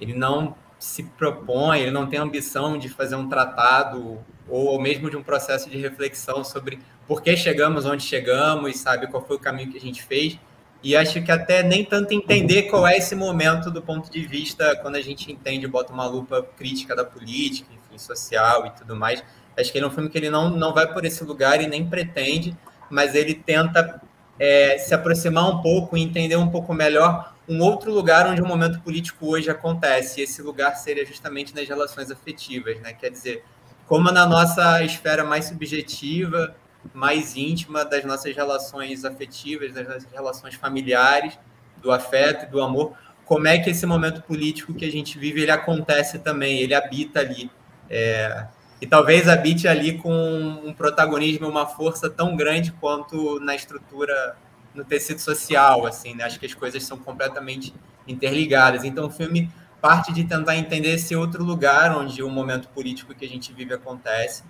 ele 0.00 0.14
não 0.14 0.56
se 0.80 1.04
propõe, 1.04 1.80
ele 1.80 1.90
não 1.90 2.06
tem 2.06 2.18
ambição 2.18 2.78
de 2.78 2.88
fazer 2.88 3.14
um 3.14 3.28
tratado 3.28 4.18
ou 4.48 4.80
mesmo 4.80 5.08
de 5.10 5.16
um 5.16 5.22
processo 5.22 5.68
de 5.70 5.78
reflexão 5.78 6.42
sobre 6.42 6.80
por 7.06 7.22
que 7.22 7.36
chegamos 7.36 7.84
onde 7.84 8.02
chegamos, 8.02 8.78
sabe 8.78 9.06
qual 9.06 9.24
foi 9.24 9.36
o 9.36 9.38
caminho 9.38 9.70
que 9.70 9.76
a 9.76 9.80
gente 9.80 10.02
fez, 10.02 10.38
e 10.82 10.96
acho 10.96 11.22
que 11.22 11.30
até 11.30 11.62
nem 11.62 11.84
tanto 11.84 12.14
entender 12.14 12.62
qual 12.64 12.86
é 12.86 12.96
esse 12.96 13.14
momento 13.14 13.70
do 13.70 13.82
ponto 13.82 14.10
de 14.10 14.26
vista 14.26 14.74
quando 14.76 14.96
a 14.96 15.02
gente 15.02 15.30
entende, 15.30 15.66
bota 15.68 15.92
uma 15.92 16.06
lupa 16.06 16.42
crítica 16.56 16.96
da 16.96 17.04
política, 17.04 17.68
enfim, 17.70 17.98
social 17.98 18.66
e 18.66 18.70
tudo 18.70 18.96
mais. 18.96 19.22
Acho 19.58 19.70
que 19.70 19.76
ele 19.76 19.84
é 19.84 19.88
um 19.88 19.90
filme 19.90 20.08
que 20.08 20.16
ele 20.16 20.30
não, 20.30 20.48
não 20.48 20.72
vai 20.72 20.90
por 20.90 21.04
esse 21.04 21.22
lugar 21.22 21.60
e 21.60 21.66
nem 21.66 21.86
pretende, 21.86 22.56
mas 22.88 23.14
ele 23.14 23.34
tenta 23.34 24.00
é, 24.38 24.78
se 24.78 24.94
aproximar 24.94 25.46
um 25.50 25.60
pouco 25.60 25.98
e 25.98 26.02
entender 26.02 26.36
um 26.36 26.48
pouco 26.48 26.72
melhor 26.72 27.34
um 27.50 27.60
outro 27.60 27.92
lugar 27.92 28.28
onde 28.28 28.40
o 28.40 28.46
momento 28.46 28.80
político 28.80 29.26
hoje 29.26 29.50
acontece. 29.50 30.20
E 30.20 30.22
esse 30.22 30.40
lugar 30.40 30.76
seria 30.76 31.04
justamente 31.04 31.52
nas 31.52 31.66
relações 31.66 32.08
afetivas, 32.08 32.80
né? 32.80 32.92
Quer 32.92 33.10
dizer, 33.10 33.44
como 33.88 34.12
na 34.12 34.24
nossa 34.24 34.84
esfera 34.84 35.24
mais 35.24 35.46
subjetiva, 35.46 36.54
mais 36.94 37.36
íntima 37.36 37.84
das 37.84 38.04
nossas 38.04 38.36
relações 38.36 39.04
afetivas, 39.04 39.74
das 39.74 39.86
nossas 39.86 40.06
relações 40.12 40.54
familiares, 40.54 41.36
do 41.82 41.90
afeto 41.90 42.44
e 42.44 42.48
do 42.48 42.62
amor, 42.62 42.92
como 43.24 43.48
é 43.48 43.58
que 43.58 43.70
esse 43.70 43.84
momento 43.84 44.22
político 44.22 44.72
que 44.72 44.84
a 44.84 44.90
gente 44.90 45.18
vive 45.18 45.42
ele 45.42 45.50
acontece 45.50 46.20
também, 46.20 46.60
ele 46.60 46.74
habita 46.74 47.18
ali. 47.18 47.50
É, 47.88 48.46
e 48.80 48.86
talvez 48.86 49.28
habite 49.28 49.66
ali 49.66 49.98
com 49.98 50.12
um 50.12 50.72
protagonismo, 50.72 51.48
uma 51.48 51.66
força 51.66 52.08
tão 52.08 52.36
grande 52.36 52.72
quanto 52.72 53.40
na 53.40 53.54
estrutura, 53.54 54.36
no 54.74 54.84
tecido 54.84 55.20
social, 55.20 55.86
assim, 55.86 56.14
né? 56.14 56.24
Acho 56.24 56.38
que 56.38 56.46
as 56.46 56.54
coisas 56.54 56.82
são 56.84 56.98
completamente 56.98 57.74
interligadas. 58.06 58.84
Então, 58.84 59.06
o 59.06 59.10
filme 59.10 59.50
parte 59.80 60.12
de 60.12 60.24
tentar 60.24 60.56
entender 60.56 60.90
esse 60.90 61.16
outro 61.16 61.42
lugar 61.42 61.96
onde 61.96 62.22
o 62.22 62.28
momento 62.28 62.68
político 62.68 63.14
que 63.14 63.24
a 63.24 63.28
gente 63.28 63.52
vive 63.52 63.72
acontece 63.72 64.42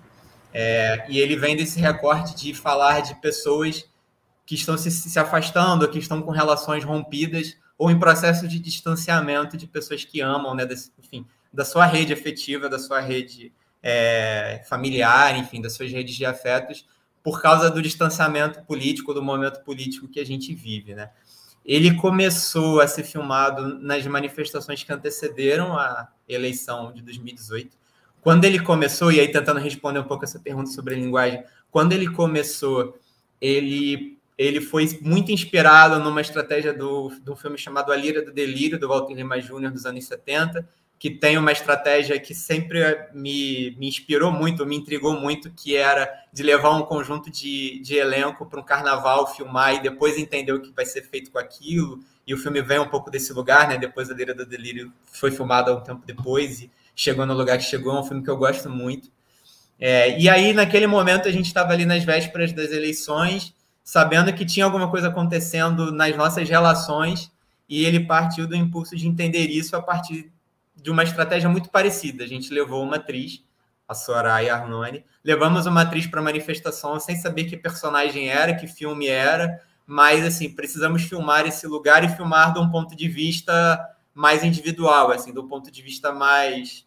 é, 0.53 1.05
e 1.07 1.19
ele 1.19 1.37
vem 1.37 1.55
desse 1.55 1.79
recorte 1.79 2.35
de 2.35 2.53
falar 2.53 3.01
de 3.01 3.15
pessoas 3.15 3.85
que 4.45 4.55
estão 4.55 4.77
se, 4.77 4.91
se 4.91 5.17
afastando, 5.17 5.87
que 5.89 5.99
estão 5.99 6.21
com 6.21 6.31
relações 6.31 6.83
rompidas, 6.83 7.55
ou 7.77 7.89
em 7.89 7.97
processo 7.97 8.47
de 8.47 8.59
distanciamento 8.59 9.55
de 9.55 9.65
pessoas 9.65 10.03
que 10.03 10.21
amam, 10.21 10.53
né? 10.53 10.65
Desse, 10.65 10.91
enfim, 10.99 11.25
da 11.51 11.65
sua 11.65 11.85
rede 11.85 12.13
afetiva, 12.13 12.69
da 12.69 12.77
sua 12.77 12.99
rede 12.99 13.53
é, 13.81 14.61
familiar, 14.67 15.37
enfim, 15.37 15.61
das 15.61 15.73
suas 15.73 15.91
redes 15.91 16.15
de 16.15 16.25
afetos, 16.25 16.85
por 17.23 17.41
causa 17.41 17.69
do 17.69 17.81
distanciamento 17.81 18.61
político, 18.63 19.13
do 19.13 19.21
momento 19.21 19.63
político 19.63 20.07
que 20.07 20.19
a 20.19 20.25
gente 20.25 20.53
vive, 20.53 20.95
né? 20.95 21.11
Ele 21.63 21.95
começou 21.95 22.81
a 22.81 22.87
ser 22.87 23.03
filmado 23.03 23.79
nas 23.79 24.05
manifestações 24.07 24.83
que 24.83 24.91
antecederam 24.91 25.77
a 25.77 26.07
eleição 26.27 26.91
de 26.91 27.03
2018, 27.03 27.77
quando 28.19 28.45
ele 28.45 28.59
começou, 28.59 29.11
e 29.11 29.19
aí 29.19 29.27
tentando 29.27 29.59
responder 29.59 29.99
um 29.99 30.03
pouco 30.03 30.23
essa 30.23 30.39
pergunta 30.39 30.69
sobre 30.71 30.95
a 30.95 30.97
linguagem, 30.97 31.43
quando 31.69 31.93
ele 31.93 32.09
começou, 32.09 32.97
ele, 33.39 34.17
ele 34.37 34.61
foi 34.61 34.99
muito 35.01 35.31
inspirado 35.31 36.03
numa 36.03 36.21
estratégia 36.21 36.73
do, 36.73 37.09
do 37.21 37.35
filme 37.35 37.57
chamado 37.57 37.91
A 37.91 37.95
Lira 37.95 38.23
do 38.23 38.31
Delírio, 38.31 38.79
do 38.79 38.87
Walter 38.87 39.13
Lima 39.13 39.39
Jr., 39.39 39.71
dos 39.71 39.85
anos 39.85 40.05
70, 40.05 40.67
que 41.01 41.09
tem 41.09 41.35
uma 41.35 41.51
estratégia 41.51 42.19
que 42.19 42.35
sempre 42.35 42.79
me, 43.11 43.75
me 43.79 43.87
inspirou 43.87 44.31
muito, 44.31 44.63
me 44.67 44.75
intrigou 44.75 45.19
muito, 45.19 45.49
que 45.49 45.75
era 45.75 46.07
de 46.31 46.43
levar 46.43 46.77
um 46.77 46.83
conjunto 46.83 47.31
de, 47.31 47.79
de 47.79 47.95
elenco 47.95 48.45
para 48.45 48.59
um 48.59 48.63
carnaval, 48.63 49.25
filmar 49.33 49.73
e 49.73 49.81
depois 49.81 50.15
entender 50.15 50.51
o 50.51 50.61
que 50.61 50.71
vai 50.71 50.85
ser 50.85 51.01
feito 51.01 51.31
com 51.31 51.39
aquilo. 51.39 52.01
E 52.27 52.35
o 52.35 52.37
filme 52.37 52.61
vem 52.61 52.77
um 52.77 52.87
pouco 52.87 53.09
desse 53.09 53.33
lugar, 53.33 53.67
né? 53.67 53.79
Depois 53.79 54.11
a 54.11 54.13
Lira 54.13 54.31
do 54.35 54.45
Delírio 54.45 54.93
foi 55.05 55.31
filmada 55.31 55.75
um 55.75 55.81
tempo 55.81 56.03
depois. 56.05 56.61
E, 56.61 56.71
chegou 56.95 57.25
no 57.25 57.33
lugar 57.33 57.57
que 57.57 57.63
chegou, 57.63 57.95
é 57.95 57.99
um 57.99 58.03
filme 58.03 58.23
que 58.23 58.29
eu 58.29 58.37
gosto 58.37 58.69
muito. 58.69 59.09
É, 59.79 60.19
e 60.19 60.29
aí, 60.29 60.53
naquele 60.53 60.85
momento, 60.85 61.27
a 61.27 61.31
gente 61.31 61.47
estava 61.47 61.73
ali 61.73 61.83
nas 61.83 62.03
vésperas 62.03 62.53
das 62.53 62.71
eleições, 62.71 63.55
sabendo 63.83 64.31
que 64.33 64.45
tinha 64.45 64.65
alguma 64.65 64.87
coisa 64.91 65.07
acontecendo 65.07 65.91
nas 65.91 66.15
nossas 66.15 66.47
relações, 66.47 67.31
e 67.67 67.85
ele 67.85 68.01
partiu 68.01 68.45
do 68.45 68.55
impulso 68.55 68.95
de 68.95 69.07
entender 69.07 69.47
isso 69.47 69.75
a 69.75 69.81
partir 69.81 70.31
de 70.81 70.89
uma 70.89 71.03
estratégia 71.03 71.49
muito 71.49 71.69
parecida. 71.69 72.23
A 72.23 72.27
gente 72.27 72.53
levou 72.53 72.83
uma 72.83 72.95
atriz, 72.97 73.43
a 73.87 73.93
Soraya 73.93 74.55
Arnone, 74.55 75.05
levamos 75.23 75.65
uma 75.65 75.81
atriz 75.81 76.07
para 76.07 76.19
a 76.19 76.23
manifestação 76.23 76.99
sem 76.99 77.15
saber 77.17 77.45
que 77.45 77.57
personagem 77.57 78.29
era, 78.29 78.55
que 78.55 78.67
filme 78.67 79.07
era, 79.07 79.61
mas 79.85 80.25
assim, 80.25 80.49
precisamos 80.49 81.03
filmar 81.03 81.45
esse 81.45 81.67
lugar 81.67 82.03
e 82.03 82.09
filmar 82.09 82.53
de 82.53 82.59
um 82.59 82.69
ponto 82.69 82.95
de 82.95 83.07
vista 83.07 83.79
mais 84.13 84.43
individual, 84.43 85.11
assim, 85.11 85.33
do 85.33 85.47
ponto 85.47 85.69
de 85.69 85.81
vista 85.81 86.11
mais 86.11 86.85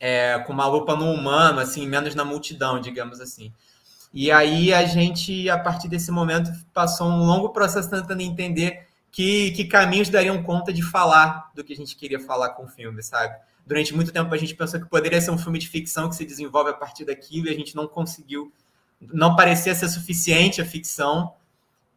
é, 0.00 0.38
com 0.40 0.52
uma 0.52 0.66
lupa 0.66 0.94
no 0.96 1.10
humano, 1.10 1.60
assim, 1.60 1.86
menos 1.86 2.14
na 2.14 2.24
multidão, 2.24 2.80
digamos 2.80 3.20
assim. 3.20 3.52
E 4.12 4.30
aí 4.30 4.72
a 4.72 4.84
gente, 4.86 5.50
a 5.50 5.58
partir 5.58 5.88
desse 5.88 6.10
momento, 6.10 6.50
passou 6.72 7.08
um 7.08 7.24
longo 7.24 7.50
processo 7.50 7.90
tentando 7.90 8.22
entender 8.22 8.87
que, 9.10 9.50
que 9.52 9.64
caminhos 9.64 10.08
dariam 10.08 10.42
conta 10.42 10.72
de 10.72 10.82
falar 10.82 11.50
do 11.54 11.64
que 11.64 11.72
a 11.72 11.76
gente 11.76 11.96
queria 11.96 12.20
falar 12.20 12.50
com 12.50 12.64
o 12.64 12.68
filme, 12.68 13.02
sabe? 13.02 13.36
Durante 13.66 13.94
muito 13.94 14.12
tempo 14.12 14.32
a 14.32 14.38
gente 14.38 14.54
pensou 14.54 14.80
que 14.80 14.86
poderia 14.86 15.20
ser 15.20 15.30
um 15.30 15.38
filme 15.38 15.58
de 15.58 15.68
ficção 15.68 16.08
que 16.08 16.16
se 16.16 16.24
desenvolve 16.24 16.70
a 16.70 16.74
partir 16.74 17.04
daquilo 17.04 17.48
e 17.48 17.50
a 17.50 17.54
gente 17.54 17.76
não 17.76 17.86
conseguiu, 17.86 18.52
não 19.00 19.36
parecia 19.36 19.74
ser 19.74 19.88
suficiente 19.88 20.60
a 20.60 20.64
ficção. 20.64 21.34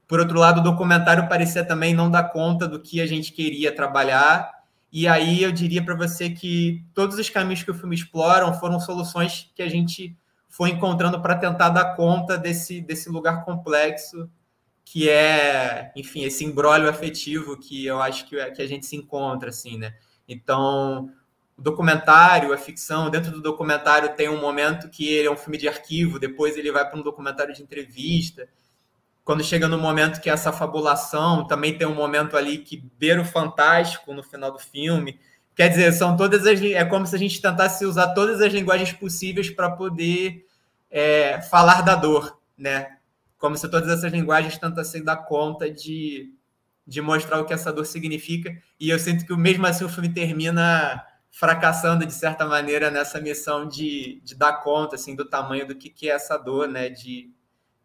Por 0.07 0.19
outro 0.19 0.37
lado, 0.37 0.59
o 0.59 0.63
documentário 0.63 1.29
parecia 1.29 1.63
também 1.63 1.93
não 1.93 2.11
dar 2.11 2.23
conta 2.23 2.67
do 2.67 2.79
que 2.79 2.99
a 2.99 3.05
gente 3.05 3.31
queria 3.31 3.73
trabalhar 3.73 4.61
e 4.91 5.07
aí 5.07 5.41
eu 5.41 5.51
diria 5.51 5.83
para 5.83 5.95
você 5.95 6.29
que 6.29 6.83
todos 6.93 7.17
os 7.17 7.29
caminhos 7.29 7.63
que 7.63 7.71
o 7.71 7.73
filme 7.73 7.95
exploram 7.95 8.53
foram 8.53 8.79
soluções 8.79 9.49
que 9.55 9.61
a 9.61 9.69
gente 9.69 10.17
foi 10.49 10.71
encontrando 10.71 11.21
para 11.21 11.35
tentar 11.35 11.69
dar 11.69 11.95
conta 11.95 12.37
desse, 12.37 12.81
desse 12.81 13.07
lugar 13.09 13.45
complexo 13.45 14.29
que 14.91 15.09
é, 15.09 15.89
enfim, 15.95 16.25
esse 16.25 16.43
embrólio 16.43 16.89
afetivo 16.89 17.57
que 17.57 17.85
eu 17.85 18.01
acho 18.01 18.27
que, 18.27 18.35
que 18.51 18.61
a 18.61 18.67
gente 18.67 18.85
se 18.85 18.97
encontra, 18.97 19.47
assim, 19.47 19.77
né? 19.77 19.95
Então, 20.27 21.09
o 21.57 21.61
documentário, 21.61 22.51
a 22.51 22.57
ficção, 22.57 23.09
dentro 23.09 23.31
do 23.31 23.41
documentário 23.41 24.13
tem 24.17 24.27
um 24.27 24.41
momento 24.41 24.89
que 24.89 25.07
ele 25.07 25.29
é 25.29 25.31
um 25.31 25.37
filme 25.37 25.57
de 25.57 25.65
arquivo, 25.65 26.19
depois 26.19 26.57
ele 26.57 26.73
vai 26.73 26.85
para 26.85 26.99
um 26.99 27.03
documentário 27.03 27.53
de 27.53 27.63
entrevista, 27.63 28.49
quando 29.23 29.45
chega 29.45 29.65
no 29.65 29.77
momento 29.77 30.19
que 30.19 30.29
essa 30.29 30.51
fabulação 30.51 31.47
também 31.47 31.77
tem 31.77 31.87
um 31.87 31.95
momento 31.95 32.35
ali 32.35 32.57
que 32.57 32.75
beira 32.99 33.21
o 33.21 33.25
fantástico 33.25 34.13
no 34.13 34.21
final 34.21 34.51
do 34.51 34.59
filme. 34.59 35.21
Quer 35.55 35.69
dizer, 35.69 35.93
são 35.93 36.17
todas 36.17 36.45
as 36.45 36.61
é 36.61 36.83
como 36.83 37.07
se 37.07 37.15
a 37.15 37.19
gente 37.19 37.41
tentasse 37.41 37.85
usar 37.85 38.09
todas 38.13 38.41
as 38.41 38.51
linguagens 38.51 38.91
possíveis 38.91 39.49
para 39.49 39.71
poder 39.71 40.45
é, 40.89 41.41
falar 41.43 41.79
da 41.79 41.95
dor, 41.95 42.37
né? 42.57 42.97
Como 43.41 43.57
se 43.57 43.67
todas 43.67 43.89
essas 43.89 44.11
linguagens 44.13 44.57
tentassem 44.57 45.03
dar 45.03 45.17
conta 45.17 45.69
de, 45.69 46.33
de 46.87 47.01
mostrar 47.01 47.41
o 47.41 47.45
que 47.45 47.53
essa 47.53 47.73
dor 47.73 47.85
significa. 47.85 48.55
E 48.79 48.89
eu 48.89 48.97
sinto 48.97 49.25
que 49.25 49.35
mesmo 49.35 49.65
assim 49.67 49.83
o 49.83 49.89
filme 49.89 50.13
termina 50.13 51.05
fracassando 51.29 52.05
de 52.05 52.13
certa 52.13 52.45
maneira 52.45 52.89
nessa 52.89 53.19
missão 53.19 53.67
de, 53.67 54.21
de 54.23 54.35
dar 54.35 54.53
conta 54.61 54.95
assim 54.95 55.15
do 55.15 55.25
tamanho 55.25 55.67
do 55.67 55.75
que, 55.75 55.89
que 55.89 56.09
é 56.09 56.13
essa 56.13 56.37
dor, 56.37 56.69
né? 56.69 56.89
De, 56.89 57.29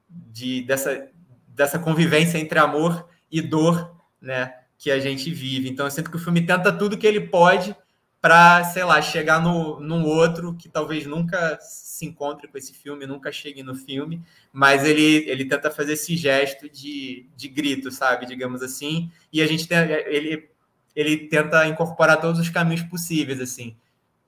de 0.08 0.62
dessa 0.62 1.10
dessa 1.56 1.78
convivência 1.78 2.36
entre 2.38 2.58
amor 2.58 3.08
e 3.32 3.40
dor, 3.40 3.96
né, 4.20 4.54
que 4.78 4.90
a 4.90 5.00
gente 5.00 5.30
vive. 5.32 5.70
Então, 5.70 5.86
eu 5.86 5.90
sinto 5.90 6.10
que 6.10 6.16
o 6.16 6.20
filme 6.20 6.44
tenta 6.44 6.70
tudo 6.70 6.98
que 6.98 7.06
ele 7.06 7.20
pode 7.28 7.74
para, 8.20 8.62
sei 8.64 8.84
lá, 8.84 9.00
chegar 9.00 9.40
no, 9.40 9.80
num 9.80 10.04
outro 10.04 10.54
que 10.54 10.68
talvez 10.68 11.06
nunca 11.06 11.58
se 11.96 12.04
encontre 12.04 12.46
com 12.46 12.58
esse 12.58 12.74
filme, 12.74 13.06
nunca 13.06 13.32
chegue 13.32 13.62
no 13.62 13.74
filme, 13.74 14.22
mas 14.52 14.84
ele, 14.84 15.24
ele 15.30 15.46
tenta 15.46 15.70
fazer 15.70 15.94
esse 15.94 16.14
gesto 16.14 16.68
de, 16.68 17.26
de 17.34 17.48
grito, 17.48 17.90
sabe, 17.90 18.26
digamos 18.26 18.62
assim, 18.62 19.10
e 19.32 19.40
a 19.40 19.46
gente 19.46 19.66
tem, 19.66 19.78
ele, 19.78 20.50
ele 20.94 21.16
tenta 21.28 21.66
incorporar 21.66 22.20
todos 22.20 22.38
os 22.38 22.50
caminhos 22.50 22.82
possíveis, 22.82 23.40
assim. 23.40 23.74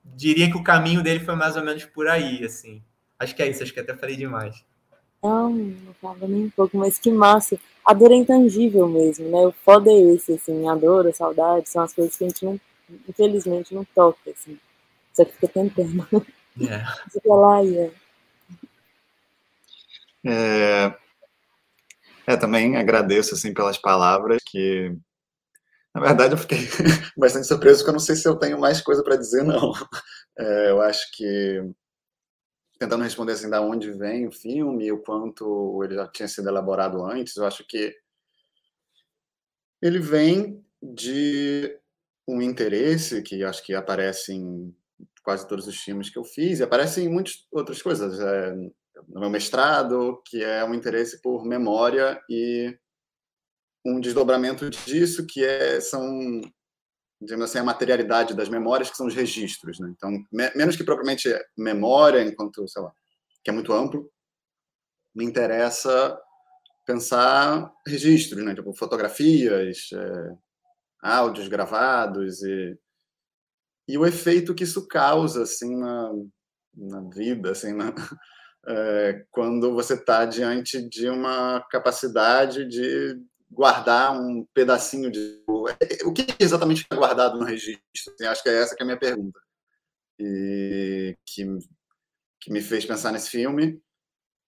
Diria 0.03 0.49
que 0.49 0.57
o 0.57 0.63
caminho 0.63 1.03
dele 1.03 1.19
foi 1.19 1.35
mais 1.35 1.55
ou 1.55 1.63
menos 1.63 1.85
por 1.85 2.07
aí, 2.07 2.43
assim. 2.43 2.81
Acho 3.19 3.35
que 3.35 3.43
é 3.43 3.47
isso, 3.47 3.61
acho 3.61 3.71
que 3.71 3.79
até 3.79 3.95
falei 3.95 4.15
demais. 4.15 4.65
Não, 5.21 5.51
não 5.51 5.93
falo 6.01 6.27
nem 6.27 6.45
um 6.45 6.49
pouco, 6.49 6.75
mas 6.75 6.97
que 6.97 7.11
massa. 7.11 7.59
A 7.85 7.93
dor 7.93 8.11
é 8.11 8.15
intangível 8.15 8.87
mesmo, 8.87 9.29
né? 9.29 9.45
O 9.45 9.51
foda 9.51 9.91
é 9.91 10.13
esse, 10.13 10.33
assim, 10.33 10.67
a 10.67 10.73
dor, 10.73 11.05
a 11.05 11.13
saudade, 11.13 11.69
são 11.69 11.83
as 11.83 11.93
coisas 11.93 12.15
que 12.15 12.23
a 12.23 12.27
gente 12.29 12.43
não, 12.43 12.59
infelizmente, 13.07 13.75
não 13.75 13.85
toca, 13.93 14.31
assim. 14.31 14.57
Só 15.13 15.23
que 15.23 15.33
fica 15.33 15.47
tentando. 15.49 16.07
É. 16.61 16.83
É. 20.25 20.95
É, 22.27 22.37
também 22.37 22.77
agradeço, 22.77 23.33
assim, 23.33 23.53
pelas 23.53 23.77
palavras, 23.77 24.41
que 24.45 24.95
na 25.93 26.01
verdade, 26.01 26.33
eu 26.33 26.37
fiquei 26.37 26.59
bastante 27.17 27.47
surpreso, 27.47 27.79
porque 27.79 27.89
eu 27.89 27.93
não 27.93 27.99
sei 27.99 28.15
se 28.15 28.27
eu 28.27 28.35
tenho 28.35 28.59
mais 28.59 28.81
coisa 28.81 29.03
para 29.03 29.15
dizer, 29.15 29.43
não. 29.43 29.73
É, 30.37 30.69
eu 30.69 30.81
acho 30.81 31.11
que 31.11 31.61
tentando 32.79 33.03
responder 33.03 33.33
assim 33.33 33.49
da 33.49 33.61
onde 33.61 33.91
vem 33.91 34.25
o 34.25 34.31
filme, 34.31 34.89
o 34.89 34.99
quanto 34.99 35.83
ele 35.83 35.95
já 35.95 36.07
tinha 36.07 36.29
sido 36.29 36.47
elaborado 36.47 37.03
antes, 37.03 37.35
eu 37.35 37.45
acho 37.45 37.65
que 37.67 37.93
ele 39.81 39.99
vem 39.99 40.63
de 40.81 41.77
um 42.25 42.41
interesse 42.41 43.21
que 43.21 43.43
acho 43.43 43.65
que 43.65 43.73
aparece 43.73 44.31
em 44.33 44.73
quase 45.29 45.47
todos 45.47 45.67
os 45.67 45.77
filmes 45.77 46.09
que 46.09 46.17
eu 46.17 46.23
fiz 46.23 46.59
e 46.59 46.63
aparece 46.63 47.01
em 47.01 47.07
muitas 47.07 47.45
outras 47.51 47.79
coisas. 47.83 48.19
É, 48.19 48.51
no 49.07 49.19
meu 49.19 49.29
mestrado, 49.29 50.19
que 50.25 50.43
é 50.43 50.65
um 50.65 50.73
interesse 50.73 51.21
por 51.21 51.45
memória 51.45 52.19
e 52.27 52.75
um 53.85 53.99
desdobramento 53.99 54.67
disso 54.71 55.27
que 55.27 55.45
é, 55.45 55.79
são, 55.79 56.41
digamos 57.21 57.45
assim, 57.45 57.59
a 57.59 57.63
materialidade 57.63 58.33
das 58.33 58.49
memórias, 58.49 58.89
que 58.89 58.97
são 58.97 59.05
os 59.05 59.13
registros. 59.13 59.79
Né? 59.79 59.93
Então, 59.95 60.09
me, 60.31 60.51
menos 60.55 60.75
que 60.75 60.83
propriamente 60.83 61.29
memória, 61.55 62.23
enquanto, 62.23 62.67
sei 62.67 62.81
lá, 62.81 62.91
que 63.43 63.51
é 63.51 63.53
muito 63.53 63.71
amplo, 63.71 64.11
me 65.13 65.23
interessa 65.23 66.19
pensar 66.87 67.71
registros, 67.85 68.43
né? 68.43 68.55
tipo 68.55 68.73
fotografias, 68.73 69.89
é, 69.93 70.35
áudios 71.03 71.47
gravados 71.47 72.41
e, 72.41 72.75
e 73.89 73.97
o 73.97 74.05
efeito 74.05 74.53
que 74.53 74.63
isso 74.63 74.87
causa 74.87 75.41
assim 75.41 75.75
na, 75.75 76.13
na 76.75 77.01
vida, 77.09 77.51
assim, 77.51 77.73
na, 77.73 77.91
é, 78.67 79.25
quando 79.31 79.73
você 79.73 79.95
está 79.95 80.25
diante 80.25 80.79
de 80.87 81.09
uma 81.09 81.65
capacidade 81.71 82.67
de 82.67 83.19
guardar 83.49 84.13
um 84.13 84.45
pedacinho 84.53 85.09
de 85.09 85.43
o 85.47 86.13
que 86.13 86.27
exatamente 86.39 86.85
é 86.87 86.95
guardado 86.95 87.39
no 87.39 87.45
registro? 87.45 87.81
Assim, 88.13 88.25
acho 88.25 88.43
que 88.43 88.49
é 88.49 88.61
essa 88.61 88.75
que 88.75 88.83
é 88.83 88.85
a 88.85 88.85
minha 88.85 88.99
pergunta 88.99 89.39
e 90.19 91.17
que 91.25 91.57
que 92.41 92.53
me 92.53 92.61
fez 92.61 92.85
pensar 92.85 93.11
nesse 93.11 93.29
filme. 93.31 93.81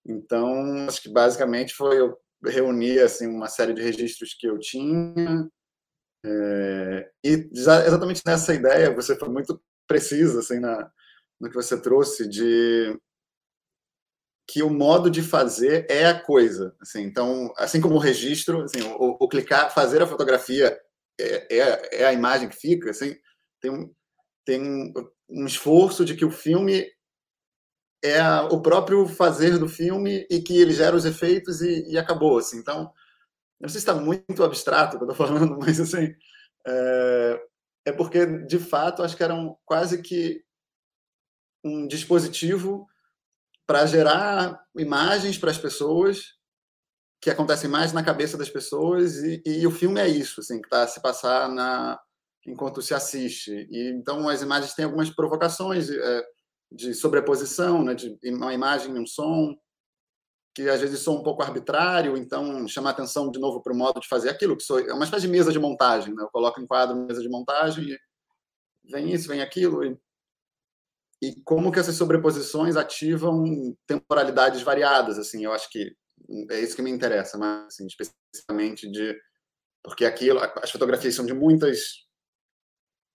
Então, 0.06 0.88
acho 0.88 1.02
que 1.02 1.10
basicamente 1.10 1.74
foi 1.74 2.00
eu 2.00 2.16
reunir 2.46 3.00
assim 3.00 3.28
uma 3.28 3.48
série 3.48 3.74
de 3.74 3.82
registros 3.82 4.36
que 4.36 4.48
eu 4.48 4.60
tinha 4.60 5.50
é, 6.24 7.12
e 7.24 7.50
exatamente 7.52 8.22
nessa 8.26 8.54
ideia 8.54 8.94
você 8.94 9.16
foi 9.16 9.30
muito 9.30 9.62
precisa 9.88 10.40
assim 10.40 10.60
na 10.60 10.92
no 11.40 11.50
que 11.50 11.56
você 11.56 11.82
trouxe 11.82 12.28
de 12.30 12.96
que 14.48 14.62
o 14.62 14.70
modo 14.70 15.10
de 15.10 15.22
fazer 15.22 15.86
é 15.90 16.06
a 16.06 16.20
coisa. 16.20 16.76
Assim, 16.82 17.04
então, 17.04 17.54
assim 17.58 17.80
como 17.80 17.96
o 17.96 18.00
registro, 18.00 18.64
assim, 18.64 18.82
o, 18.82 19.18
o 19.20 19.28
clicar, 19.30 19.74
fazer 19.74 20.02
a 20.02 20.08
fotografia 20.08 20.78
é, 21.20 21.58
é, 21.58 22.02
é, 22.02 22.06
a 22.06 22.12
imagem 22.12 22.50
que 22.50 22.58
fica. 22.58 22.90
Assim, 22.90 23.16
tem 23.62 23.72
um, 23.72 23.94
tem 24.46 24.62
um, 24.62 24.94
um 25.30 25.46
esforço 25.46 26.04
de 26.04 26.16
que 26.16 26.26
o 26.26 26.32
filme 26.32 26.86
é 28.04 28.20
a, 28.20 28.44
o 28.44 28.62
próprio 28.62 29.08
fazer 29.08 29.58
do 29.58 29.70
filme 29.70 30.28
e 30.30 30.42
que 30.42 30.60
ele 30.60 30.74
gera 30.74 30.98
os 30.98 31.06
efeitos 31.06 31.62
e, 31.62 31.90
e 31.90 31.98
acabou. 31.98 32.38
Assim. 32.38 32.58
Então, 32.58 32.92
não 33.62 33.69
sei 33.69 33.80
se 33.80 33.89
está 33.89 33.93
muito 33.93 34.43
abstrato 34.43 34.97
que 34.97 35.04
eu 35.04 35.10
estou 35.10 35.28
falando, 35.28 35.58
mas 35.62 35.80
assim 35.80 36.13
é, 36.65 37.41
é 37.86 37.91
porque 37.91 38.26
de 38.26 38.60
fato 38.60 39.04
acho 39.04 39.15
que 39.15 39.24
eram 39.24 39.58
quase 39.65 40.02
que 40.02 40.43
um 41.63 41.88
dispositivo 41.88 42.88
para 43.67 43.86
gerar 43.86 44.60
imagens 44.76 45.38
para 45.38 45.52
as 45.52 45.58
pessoas 45.58 46.36
que 47.21 47.30
acontecem 47.30 47.69
mais 47.69 47.93
na 47.93 48.04
cabeça 48.04 48.38
das 48.38 48.50
pessoas 48.50 49.17
e, 49.17 49.41
e 49.45 49.67
o 49.67 49.71
filme 49.71 50.02
é 50.02 50.08
isso, 50.08 50.41
assim, 50.41 50.60
que 50.60 50.65
está 50.65 50.88
se 50.88 51.00
passar 51.02 51.47
na 51.47 52.00
enquanto 52.47 52.82
se 52.82 52.95
assiste. 52.95 53.67
E 53.69 53.91
então 53.91 54.28
as 54.28 54.41
imagens 54.41 54.74
têm 54.74 54.86
algumas 54.86 55.12
provocações 55.12 55.89
é, 55.91 56.26
de 56.71 56.93
sobreposição, 56.95 57.84
né, 57.84 57.93
de 57.93 58.17
uma 58.26 58.54
imagem 58.54 58.95
e 58.95 59.00
um 59.00 59.06
som 59.06 59.56
que 60.54 60.70
às 60.70 60.82
vezes 60.82 61.00
são 61.00 61.16
um 61.16 61.24
pouco 61.24 61.42
arbitrário, 61.42 62.18
então 62.18 62.68
chamar 62.68 62.92
atenção 62.92 63.32
de 63.32 63.40
novo 63.40 63.62
para 63.62 63.74
o 63.74 63.76
modo 63.76 64.00
de 64.00 64.08
fazer 64.08 64.30
aquilo, 64.30 64.58
que 64.58 64.64
sou, 64.64 64.80
é 64.80 64.94
uma 64.94 65.06
espécie 65.06 65.26
de 65.26 65.32
mesa 65.32 65.52
de 65.52 65.60
montagem, 65.60 66.14
né? 66.14 66.24
Eu 66.24 66.30
coloco 66.30 66.60
em 66.60 66.68
quadro 66.68 66.96
mesa 66.96 67.22
de 67.22 67.30
montagem 67.30 67.86
e 67.86 68.00
vem 68.92 69.14
isso, 69.14 69.28
vem 69.28 69.42
aquilo, 69.42 69.84
e 69.86 69.98
e 71.22 71.36
como 71.44 71.72
que 71.72 71.80
essas 71.80 71.96
sobreposições 71.96 72.76
ativam 72.76 73.78
temporalidades 73.86 74.64
variadas, 74.64 75.20
assim, 75.20 75.46
eu 75.46 75.54
acho 75.54 75.70
que 75.70 75.96
é 76.50 76.60
isso 76.60 76.76
que 76.76 76.82
me 76.82 76.90
interessa, 76.90 77.38
mas 77.38 77.68
assim, 77.68 77.86
especificamente 77.86 78.90
de 78.90 79.16
porque 79.84 80.06
aquilo, 80.06 80.40
as 80.62 80.72
fotografias 80.72 81.16
são 81.16 81.26
de 81.26 81.34
muitas 81.34 82.06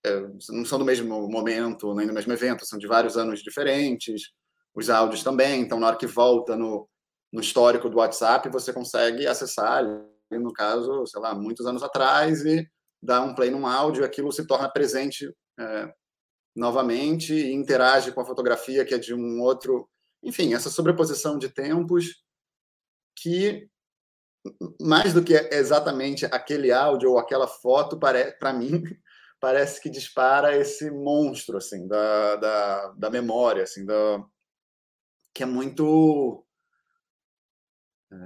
é, 0.04 0.20
não 0.50 0.64
são 0.64 0.78
do 0.78 0.84
mesmo 0.84 1.28
momento, 1.28 1.92
nem 1.94 2.06
do 2.06 2.12
mesmo 2.12 2.32
evento, 2.32 2.64
são 2.64 2.78
de 2.78 2.86
vários 2.86 3.16
anos 3.16 3.40
diferentes, 3.42 4.30
os 4.74 4.88
áudios 4.88 5.24
também, 5.24 5.62
então 5.62 5.80
na 5.80 5.88
hora 5.88 5.96
que 5.96 6.06
volta 6.06 6.56
no, 6.56 6.88
no 7.32 7.40
histórico 7.40 7.88
do 7.88 7.98
WhatsApp, 7.98 8.48
você 8.48 8.72
consegue 8.72 9.26
acessar, 9.26 9.84
no 10.30 10.52
caso, 10.52 11.06
sei 11.06 11.20
lá, 11.20 11.34
muitos 11.34 11.66
anos 11.66 11.82
atrás, 11.82 12.44
e 12.44 12.68
dar 13.02 13.22
um 13.22 13.34
play 13.34 13.50
num 13.50 13.66
áudio, 13.66 14.04
aquilo 14.04 14.32
se 14.32 14.46
torna 14.46 14.68
presente 14.68 15.32
é, 15.58 15.92
novamente 16.54 17.34
e 17.34 17.52
interage 17.52 18.12
com 18.12 18.20
a 18.20 18.24
fotografia 18.24 18.84
que 18.84 18.94
é 18.94 18.98
de 18.98 19.14
um 19.14 19.40
outro. 19.40 19.88
Enfim, 20.22 20.54
essa 20.54 20.70
sobreposição 20.70 21.38
de 21.38 21.48
tempos 21.48 22.22
que, 23.14 23.68
mais 24.80 25.12
do 25.12 25.22
que 25.22 25.34
exatamente 25.52 26.24
aquele 26.26 26.72
áudio 26.72 27.12
ou 27.12 27.18
aquela 27.18 27.46
foto, 27.46 27.98
para 27.98 28.52
mim, 28.52 28.82
parece 29.38 29.80
que 29.80 29.90
dispara 29.90 30.56
esse 30.56 30.90
monstro 30.90 31.58
assim 31.58 31.86
da, 31.86 32.36
da, 32.36 32.88
da 32.96 33.10
memória, 33.10 33.62
assim, 33.62 33.84
da, 33.84 34.24
que 35.34 35.42
é 35.42 35.46
muito. 35.46 36.45
É, 38.12 38.16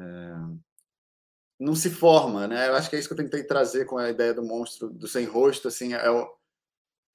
não 1.58 1.74
se 1.74 1.90
forma, 1.90 2.46
né? 2.46 2.68
Eu 2.68 2.74
acho 2.74 2.88
que 2.88 2.96
é 2.96 2.98
isso 2.98 3.08
que 3.08 3.14
eu 3.14 3.18
tentei 3.24 3.44
trazer 3.44 3.84
com 3.84 3.98
a 3.98 4.10
ideia 4.10 4.32
do 4.32 4.42
monstro 4.42 4.88
do 4.88 5.06
sem 5.06 5.26
rosto, 5.26 5.68
assim, 5.68 5.94
é 5.94 6.08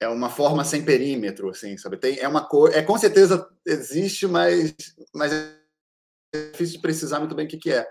é 0.00 0.08
uma 0.08 0.28
forma 0.28 0.64
sem 0.64 0.84
perímetro, 0.84 1.48
assim, 1.48 1.76
sabe? 1.78 1.96
Tem, 1.96 2.18
é 2.18 2.28
uma 2.28 2.46
cor, 2.46 2.72
é 2.74 2.82
com 2.82 2.98
certeza 2.98 3.48
existe, 3.64 4.26
mas, 4.26 4.74
mas 5.14 5.32
é 5.32 6.50
difícil 6.52 6.76
de 6.76 6.82
precisar 6.82 7.18
muito 7.18 7.34
bem 7.34 7.46
o 7.46 7.48
que, 7.48 7.56
que 7.56 7.72
é. 7.72 7.86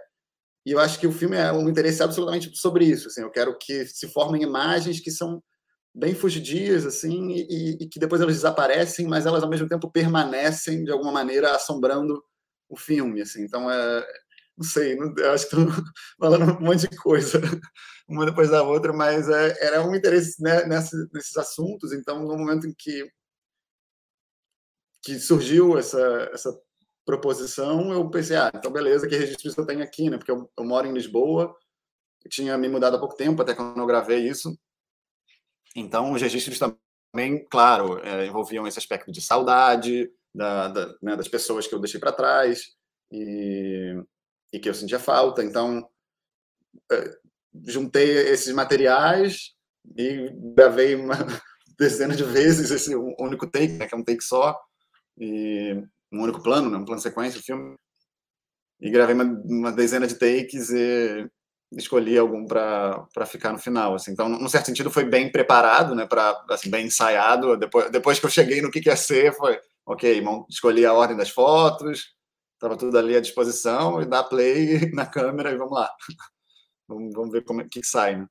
E 0.65 0.71
eu 0.71 0.79
acho 0.79 0.99
que 0.99 1.07
o 1.07 1.11
filme 1.11 1.35
é 1.37 1.51
um 1.51 1.69
interesse 1.69 2.01
absolutamente 2.03 2.55
sobre 2.55 2.85
isso, 2.85 3.07
assim. 3.07 3.21
Eu 3.21 3.31
quero 3.31 3.57
que 3.57 3.85
se 3.85 4.07
formem 4.07 4.43
imagens 4.43 4.99
que 4.99 5.11
são 5.11 5.43
bem 5.93 6.13
fugidias, 6.13 6.85
assim, 6.85 7.31
e, 7.31 7.77
e 7.81 7.87
que 7.87 7.99
depois 7.99 8.21
elas 8.21 8.35
desaparecem, 8.35 9.07
mas 9.07 9.25
elas 9.25 9.43
ao 9.43 9.49
mesmo 9.49 9.67
tempo 9.67 9.89
permanecem 9.91 10.83
de 10.83 10.91
alguma 10.91 11.11
maneira 11.11 11.55
assombrando 11.55 12.23
o 12.69 12.77
filme, 12.77 13.21
assim. 13.21 13.43
Então 13.43 13.69
é, 13.71 14.07
não 14.57 14.65
sei, 14.65 14.95
não, 14.95 15.13
acho 15.33 15.49
que 15.49 15.55
estou 15.55 15.67
falando 16.19 16.57
um 16.57 16.61
monte 16.61 16.87
de 16.87 16.97
coisa, 16.97 17.39
uma 18.07 18.25
depois 18.25 18.49
da 18.49 18.63
outra, 18.63 18.93
mas 18.93 19.29
é, 19.29 19.65
era 19.65 19.85
um 19.85 19.95
interesse 19.95 20.41
né, 20.41 20.65
nessa, 20.65 20.95
nesses 21.13 21.35
assuntos. 21.35 21.91
Então, 21.91 22.23
no 22.23 22.37
momento 22.37 22.67
em 22.67 22.73
que, 22.73 23.09
que 25.03 25.19
surgiu 25.19 25.77
essa, 25.77 26.29
essa 26.33 26.57
proposição, 27.05 27.91
eu 27.91 28.09
pensei, 28.09 28.37
ah, 28.37 28.51
então 28.53 28.71
beleza, 28.71 29.07
que 29.07 29.15
registros 29.15 29.57
eu 29.57 29.65
tenho 29.65 29.83
aqui, 29.83 30.09
né? 30.09 30.17
Porque 30.17 30.31
eu, 30.31 30.49
eu 30.57 30.63
moro 30.63 30.87
em 30.87 30.93
Lisboa, 30.93 31.55
tinha 32.29 32.57
me 32.57 32.67
mudado 32.67 32.95
há 32.95 32.99
pouco 32.99 33.15
tempo, 33.15 33.41
até 33.41 33.53
quando 33.53 33.79
eu 33.79 33.85
gravei 33.85 34.27
isso. 34.27 34.57
Então, 35.75 36.13
os 36.13 36.21
registros 36.21 36.57
também, 36.57 37.45
claro, 37.49 37.99
é, 37.99 38.25
envolviam 38.25 38.65
esse 38.65 38.79
aspecto 38.79 39.11
de 39.11 39.21
saudade 39.21 40.09
da, 40.33 40.69
da, 40.69 40.95
né, 41.01 41.15
das 41.15 41.27
pessoas 41.27 41.67
que 41.67 41.75
eu 41.75 41.79
deixei 41.79 41.99
para 41.99 42.13
trás. 42.13 42.73
E, 43.11 44.01
e 44.55 44.59
que 44.59 44.69
eu 44.69 44.73
sentia 44.73 44.99
falta. 44.99 45.43
Então, 45.43 45.87
eh, 46.91 47.17
juntei 47.65 48.09
esses 48.29 48.53
materiais 48.53 49.53
e 49.97 50.29
gravei 50.55 50.95
uma 50.95 51.15
dezena 51.77 52.15
de 52.15 52.23
vezes 52.23 52.71
esse 52.71 52.95
único 52.95 53.47
take, 53.47 53.73
né, 53.73 53.85
que 53.85 53.93
é 53.93 53.97
um 53.97 54.03
take 54.03 54.23
só, 54.23 54.57
e 55.17 55.73
um 56.11 56.23
único 56.23 56.41
plano, 56.41 56.69
né, 56.69 56.77
um 56.77 56.85
plano 56.85 57.01
sequência, 57.01 57.41
filme. 57.41 57.75
E 58.79 58.89
gravei 58.89 59.13
uma, 59.13 59.25
uma 59.45 59.71
dezena 59.71 60.07
de 60.07 60.15
takes 60.15 60.69
e 60.69 61.29
escolhi 61.73 62.17
algum 62.17 62.45
para 62.45 63.25
ficar 63.25 63.51
no 63.51 63.59
final. 63.59 63.95
Assim. 63.95 64.11
Então, 64.11 64.29
num 64.29 64.47
certo 64.47 64.67
sentido, 64.67 64.89
foi 64.89 65.03
bem 65.03 65.31
preparado, 65.31 65.93
né, 65.93 66.05
para 66.05 66.45
assim, 66.49 66.69
bem 66.69 66.85
ensaiado. 66.85 67.57
Depois, 67.57 67.91
depois 67.91 68.19
que 68.19 68.25
eu 68.25 68.29
cheguei 68.29 68.61
no 68.61 68.71
que, 68.71 68.79
que 68.79 68.89
ia 68.89 68.95
ser, 68.95 69.33
foi 69.33 69.59
ok, 69.85 70.23
escolhi 70.49 70.85
a 70.85 70.93
ordem 70.93 71.17
das 71.17 71.29
fotos, 71.29 72.14
Estava 72.55 72.77
tudo 72.77 72.97
ali 72.97 73.15
à 73.15 73.21
disposição 73.21 74.01
e 74.01 74.05
dá 74.05 74.23
play 74.23 74.89
na 74.93 75.05
câmera 75.05 75.51
e 75.51 75.57
vamos 75.57 75.73
lá. 75.73 75.89
vamos, 76.87 77.13
vamos 77.13 77.31
ver 77.31 77.43
como 77.43 77.61
é 77.61 77.67
que 77.69 77.83
sai, 77.85 78.17
né? 78.17 78.27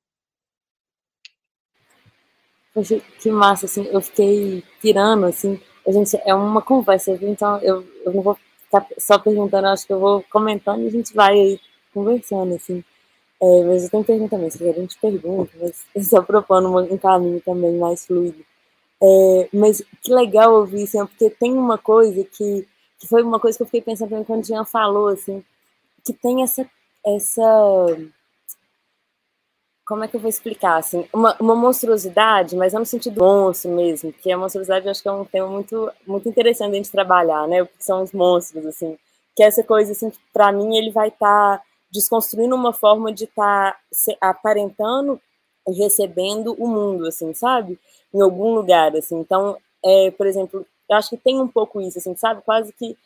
Que 3.21 3.31
massa, 3.31 3.67
assim, 3.67 3.85
eu 3.85 4.01
fiquei 4.01 4.65
tirando, 4.81 5.27
assim, 5.27 5.61
a 5.87 5.93
gente, 5.93 6.17
é 6.25 6.35
uma 6.35 6.61
conversa, 6.61 7.13
então 7.23 7.59
eu, 7.59 7.87
eu 8.05 8.13
não 8.13 8.21
vou 8.21 8.37
ficar 8.65 8.85
só 8.99 9.17
perguntando, 9.17 9.69
acho 9.69 9.87
que 9.87 9.93
eu 9.93 10.01
vou 10.01 10.25
comentando 10.29 10.83
e 10.83 10.89
a 10.89 10.91
gente 10.91 11.15
vai 11.15 11.35
aí 11.35 11.61
conversando, 11.93 12.57
assim. 12.57 12.83
É, 13.41 13.65
mas 13.65 13.85
eu 13.85 13.91
tenho 13.91 14.05
pergunta 14.05 14.37
também, 14.37 14.51
se 14.51 14.69
a 14.69 14.73
gente 14.73 14.99
pergunta, 14.99 15.53
mas 15.61 15.85
só 16.09 16.23
propondo 16.23 16.77
um 16.77 16.99
caminho 16.99 17.41
também 17.43 17.77
mais 17.77 18.07
fluido. 18.07 18.45
É, 19.01 19.49
mas 19.53 19.83
que 20.03 20.13
legal 20.13 20.55
ouvir, 20.55 20.85
assim, 20.85 20.99
porque 21.07 21.31
tem 21.31 21.53
uma 21.53 21.79
coisa 21.79 22.25
que 22.25 22.67
que 23.05 23.09
foi 23.09 23.23
uma 23.23 23.39
coisa 23.39 23.59
que 23.59 23.63
eu 23.63 23.67
fiquei 23.67 23.83
pensando 23.83 24.25
quando 24.25 24.43
o 24.43 24.45
Jean 24.45 24.65
falou, 24.65 25.09
assim, 25.09 25.45
que 26.03 26.15
tem 26.15 26.43
essa, 26.43 26.67
essa 27.05 27.99
como 29.87 30.03
é 30.03 30.09
que 30.09 30.17
eu 30.17 30.21
vou 30.21 30.31
explicar, 30.31 30.79
assim, 30.79 31.07
uma, 31.13 31.37
uma 31.39 31.55
monstruosidade, 31.55 32.57
mas 32.57 32.73
é 32.73 32.79
no 32.79 32.87
sentido 32.87 33.23
monstro 33.23 33.71
mesmo, 33.73 34.11
que 34.11 34.33
a 34.33 34.39
monstruosidade 34.39 34.87
eu 34.87 34.91
acho 34.91 35.03
que 35.03 35.09
é 35.09 35.13
um 35.13 35.27
tema 35.27 35.49
muito, 35.49 35.93
muito 36.07 36.27
interessante 36.27 36.73
a 36.73 36.77
gente 36.77 36.91
trabalhar, 36.91 37.47
né, 37.47 37.63
o 37.63 37.67
que 37.67 37.85
são 37.85 38.03
os 38.03 38.13
monstros, 38.13 38.65
assim, 38.65 38.97
que 39.37 39.43
é 39.43 39.47
essa 39.47 39.63
coisa, 39.63 39.93
assim, 39.93 40.09
que 40.09 40.53
mim 40.55 40.79
ele 40.79 40.91
vai 40.91 41.09
estar 41.09 41.59
tá 41.59 41.65
desconstruindo 41.93 42.55
uma 42.55 42.73
forma 42.73 43.13
de 43.13 43.25
estar 43.25 43.73
tá 43.73 44.17
aparentando 44.23 45.21
e 45.69 45.73
recebendo 45.73 46.55
o 46.59 46.67
mundo, 46.67 47.07
assim, 47.07 47.35
sabe? 47.35 47.79
Em 48.13 48.23
algum 48.23 48.55
lugar, 48.55 48.95
assim. 48.97 49.19
Então, 49.19 49.59
é, 49.85 50.11
por 50.13 50.27
exemplo, 50.27 50.67
eu 50.89 50.97
acho 50.97 51.11
que 51.11 51.17
tem 51.17 51.41
um 51.41 51.49
pouco 51.49 51.81
isso, 51.81 51.99
assim, 51.99 52.15
sabe? 52.17 52.43
Quase 52.43 52.73
que 52.73 52.97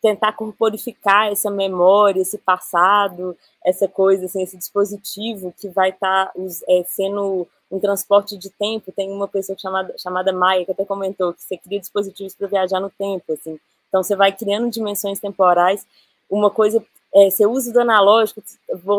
tentar 0.00 0.32
corporificar 0.32 1.28
essa 1.28 1.50
memória, 1.50 2.20
esse 2.20 2.38
passado, 2.38 3.36
essa 3.64 3.88
coisa, 3.88 4.26
assim, 4.26 4.42
esse 4.42 4.56
dispositivo 4.56 5.52
que 5.58 5.68
vai 5.68 5.90
estar 5.90 6.26
tá, 6.26 6.32
é, 6.68 6.84
sendo 6.84 7.46
um 7.70 7.80
transporte 7.80 8.36
de 8.36 8.50
tempo. 8.50 8.92
Tem 8.92 9.10
uma 9.10 9.26
pessoa 9.26 9.58
chamada, 9.58 9.94
chamada 9.98 10.32
Maia 10.32 10.64
que 10.64 10.70
até 10.70 10.84
comentou 10.84 11.32
que 11.32 11.42
você 11.42 11.56
cria 11.56 11.80
dispositivos 11.80 12.34
para 12.34 12.46
viajar 12.46 12.80
no 12.80 12.90
tempo, 12.90 13.32
assim. 13.32 13.58
Então 13.88 14.02
você 14.02 14.14
vai 14.14 14.32
criando 14.32 14.70
dimensões 14.70 15.18
temporais. 15.18 15.86
Uma 16.30 16.50
coisa, 16.50 16.84
é, 17.16 17.30
você 17.30 17.46
usa 17.46 17.72
do 17.72 17.80
analógico, 17.80 18.42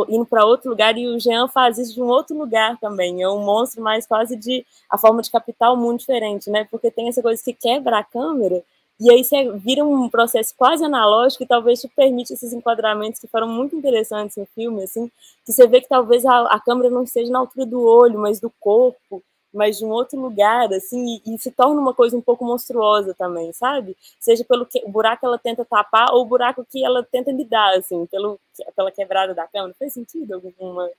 indo 0.10 0.26
para 0.26 0.44
outro 0.44 0.72
lugar 0.72 0.98
e 0.98 1.08
o 1.08 1.20
Jean 1.20 1.48
faz 1.48 1.78
isso 1.78 1.94
de 1.94 2.02
um 2.02 2.08
outro 2.08 2.36
lugar 2.36 2.76
também. 2.80 3.22
É 3.22 3.30
um 3.30 3.44
monstro 3.46 3.84
mais 3.84 4.08
quase 4.08 4.36
de 4.36 4.66
a 4.90 4.98
forma 4.98 5.22
de 5.22 5.30
captar 5.30 5.72
o 5.72 5.78
mundo 5.78 6.00
diferente, 6.00 6.50
né? 6.50 6.68
Porque 6.72 6.90
tem 6.90 7.08
essa 7.08 7.22
coisa 7.22 7.42
que 7.44 7.54
quebra 7.54 8.00
a 8.00 8.04
câmera 8.04 8.64
e 9.00 9.12
aí 9.12 9.24
você 9.24 9.52
vira 9.52 9.86
um 9.86 10.10
processo 10.10 10.56
quase 10.58 10.84
analógico 10.84 11.44
e 11.44 11.48
talvez 11.48 11.80
te 11.80 11.88
permite 11.88 12.34
esses 12.34 12.52
enquadramentos 12.52 13.22
que 13.22 13.28
foram 13.28 13.48
muito 13.48 13.76
interessantes 13.76 14.36
no 14.38 14.48
filme, 14.48 14.84
assim, 14.84 15.12
que 15.46 15.54
você 15.54 15.68
vê 15.68 15.80
que 15.80 15.88
talvez 15.88 16.26
a, 16.26 16.48
a 16.48 16.60
câmera 16.60 16.90
não 16.90 17.06
seja 17.06 17.32
na 17.32 17.40
altura 17.40 17.68
do 17.68 17.80
olho, 17.80 18.18
mas 18.18 18.40
do 18.40 18.52
corpo, 18.60 19.22
mas 19.58 19.78
de 19.78 19.86
um 19.86 19.90
outro 19.90 20.20
lugar, 20.20 20.72
assim, 20.72 21.22
e, 21.26 21.36
e, 21.36 21.38
se 21.38 21.52
torna 21.52 21.82
uma 21.82 21.94
coisa 21.94 22.16
um 22.16 22.22
pouco 22.22 22.46
monstruosa 22.46 23.14
também, 23.14 23.52
sabe? 23.52 23.98
Seja 24.20 24.46
pelo 24.46 24.66
que, 24.66 24.82
o 24.86 24.90
buraco 24.90 25.22
que 25.22 25.26
ela 25.26 25.38
tenta 25.38 25.66
tapar 25.66 26.14
ou 26.14 26.22
o 26.22 26.26
buraco 26.26 26.66
que 26.70 26.86
ela 26.86 27.04
tenta 27.04 27.32
lidar, 27.32 27.76
assim, 27.76 28.06
pelo, 28.06 28.40
pela 28.76 28.92
quebrada 28.92 29.34
da 29.34 29.48
câmera. 29.48 29.76
Faz 29.78 29.94
sentido 29.94 30.36
alguma 30.36 30.90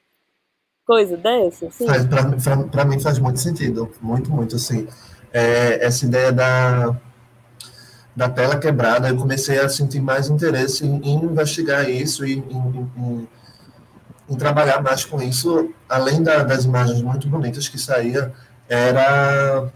coisa 0.85 1.17
dessa? 1.17 1.67
Assim? 1.67 1.87
Para 2.71 2.85
mim 2.85 3.01
faz 3.01 3.19
muito 3.19 3.39
sentido, 3.39 3.91
muito, 4.03 4.31
muito, 4.31 4.57
assim. 4.57 4.89
É, 5.33 5.85
essa 5.85 6.05
ideia 6.05 6.33
da 6.33 6.97
da 8.19 8.29
tela 8.29 8.59
quebrada, 8.59 9.09
eu 9.09 9.17
comecei 9.17 9.61
a 9.61 9.69
sentir 9.69 10.01
mais 10.01 10.29
interesse 10.29 10.85
em, 10.85 11.25
investigar 11.25 11.89
isso 11.89 12.27
e 12.27 12.33
em, 12.33 12.89
em, 12.97 13.29
em, 14.29 14.37
trabalhar 14.37 14.83
mais 14.83 15.05
com 15.05 15.23
isso, 15.23 15.73
além 15.89 16.21
da, 16.21 16.43
das 16.43 16.65
imagens 16.65 17.01
muito 17.01 17.29
bonitas 17.29 17.69
que 17.69 17.79
saía, 17.79 18.33
era 18.69 19.71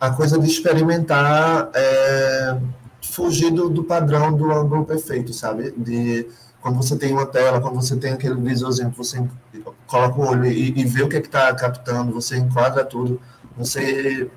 a 0.00 0.10
coisa 0.10 0.38
de 0.38 0.46
experimentar 0.46 1.70
é, 1.74 2.58
fugir 3.00 3.50
do, 3.50 3.70
do, 3.70 3.84
padrão 3.84 4.32
do 4.32 4.52
ângulo 4.52 4.84
perfeito, 4.84 5.32
sabe? 5.32 5.72
De 5.76 6.28
quando 6.60 6.76
você 6.76 6.96
tem 6.96 7.12
uma 7.12 7.26
tela, 7.26 7.60
quando 7.60 7.76
você 7.76 7.96
tem 7.96 8.12
aquele 8.12 8.34
visorzinho 8.34 8.90
que 8.90 8.98
você 8.98 9.22
coloca 9.86 10.20
o 10.20 10.26
olho 10.26 10.46
e, 10.46 10.78
e 10.78 10.84
vê 10.84 11.02
o 11.02 11.08
que 11.08 11.16
é 11.16 11.20
está 11.20 11.54
captando, 11.54 12.12
você 12.12 12.36
enquadra 12.36 12.84
tudo, 12.84 13.20
você 13.56 14.30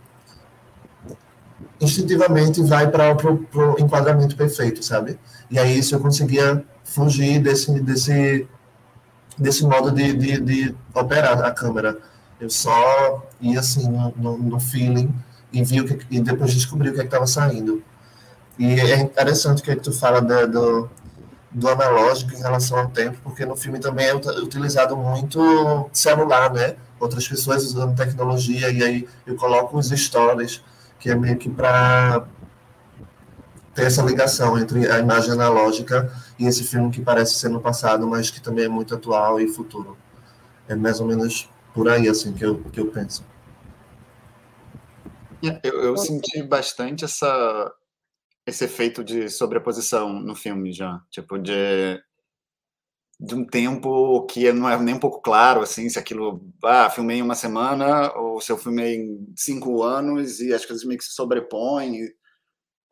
instintivamente 1.80 2.62
vai 2.64 2.90
para 2.90 3.16
o 3.16 3.76
enquadramento 3.80 4.36
perfeito, 4.36 4.84
sabe? 4.84 5.20
E 5.50 5.60
aí 5.60 5.78
isso 5.80 5.96
eu 5.96 6.00
conseguia 6.00 6.64
fugir 6.84 7.40
desse, 7.40 7.80
desse, 7.82 8.48
desse 9.38 9.64
modo 9.64 9.92
de, 9.92 10.14
de, 10.14 10.40
de 10.40 10.76
operar 10.94 11.44
a 11.44 11.52
câmera. 11.52 11.98
Eu 12.40 12.50
só 12.50 13.28
ia 13.42 13.60
assim 13.60 13.90
no, 13.90 14.38
no, 14.38 14.60
feeling 14.60 15.14
e 15.52 15.64
vi 15.64 15.84
que, 15.84 16.06
e 16.12 16.20
depois 16.20 16.54
descobri 16.54 16.90
o 16.90 16.94
que 16.94 17.02
é 17.02 17.04
estava 17.04 17.26
saindo. 17.26 17.84
E 18.60 18.80
é 18.80 19.00
interessante 19.00 19.62
que 19.62 19.76
tu 19.76 19.92
fala 19.92 20.22
do, 20.22 20.48
do, 20.48 20.90
do 21.52 21.70
analógico 21.70 22.34
em 22.34 22.42
relação 22.42 22.78
ao 22.78 22.90
tempo, 22.90 23.18
porque 23.24 23.46
no 23.46 23.56
filme 23.56 23.80
também 23.80 24.08
é 24.08 24.16
utilizado 24.16 24.96
muito 24.96 25.90
celular, 25.92 26.54
né? 26.54 26.76
Outras 27.00 27.28
pessoas 27.28 27.64
usando 27.64 27.96
tecnologia, 27.96 28.70
e 28.70 28.84
aí 28.84 29.08
eu 29.26 29.36
coloco 29.36 29.78
os 29.78 29.90
stories 29.90 30.62
que 31.00 31.10
é 31.10 31.16
meio 31.16 31.38
que 31.38 31.50
para 31.50 32.26
ter 33.74 33.86
essa 33.86 34.02
ligação 34.02 34.58
entre 34.58 34.90
a 34.90 34.98
imagem 34.98 35.34
analógica 35.34 36.12
e 36.40 36.48
esse 36.48 36.64
filme 36.64 36.90
que 36.90 37.02
parece 37.02 37.36
ser 37.36 37.50
no 37.50 37.62
passado, 37.62 38.08
mas 38.08 38.32
que 38.32 38.42
também 38.42 38.66
é 38.66 38.70
muito 38.70 38.96
atual 38.96 39.40
e 39.40 39.48
futuro. 39.48 39.96
É 40.68 40.76
mais 40.76 41.00
ou 41.00 41.06
menos 41.06 41.48
por 41.78 41.88
aí 41.88 42.10
assim 42.10 42.34
que 42.34 42.44
eu, 42.44 42.64
que 42.72 42.80
eu 42.80 42.92
penso. 42.92 43.24
É, 45.44 45.60
eu, 45.64 45.84
eu 45.84 45.98
senti 45.98 46.42
bastante 46.42 47.06
essa, 47.06 47.72
esse 48.48 48.66
efeito 48.66 49.04
de 49.04 49.30
sobreposição 49.30 50.12
no 50.12 50.34
filme 50.34 50.74
já, 50.74 51.00
tipo 51.12 51.38
de 51.38 52.02
de 53.20 53.34
um 53.34 53.44
tempo 53.44 54.28
que 54.28 54.52
não 54.54 54.70
é 54.70 54.80
nem 54.80 54.94
um 54.94 55.00
pouco 55.00 55.22
claro, 55.22 55.62
assim, 55.62 55.90
se 55.90 55.98
aquilo, 55.98 56.40
ah, 56.64 56.88
filmei 56.88 57.18
em 57.18 57.24
uma 57.24 57.34
semana 57.34 58.14
ou 58.14 58.40
se 58.40 58.52
eu 58.52 58.58
filmei 58.60 58.96
em 58.96 59.34
cinco 59.36 59.82
anos 59.82 60.40
e 60.40 60.54
as 60.54 60.64
coisas 60.64 60.86
meio 60.86 61.00
que 61.00 61.06
se 61.06 61.14
sobrepõem, 61.14 62.08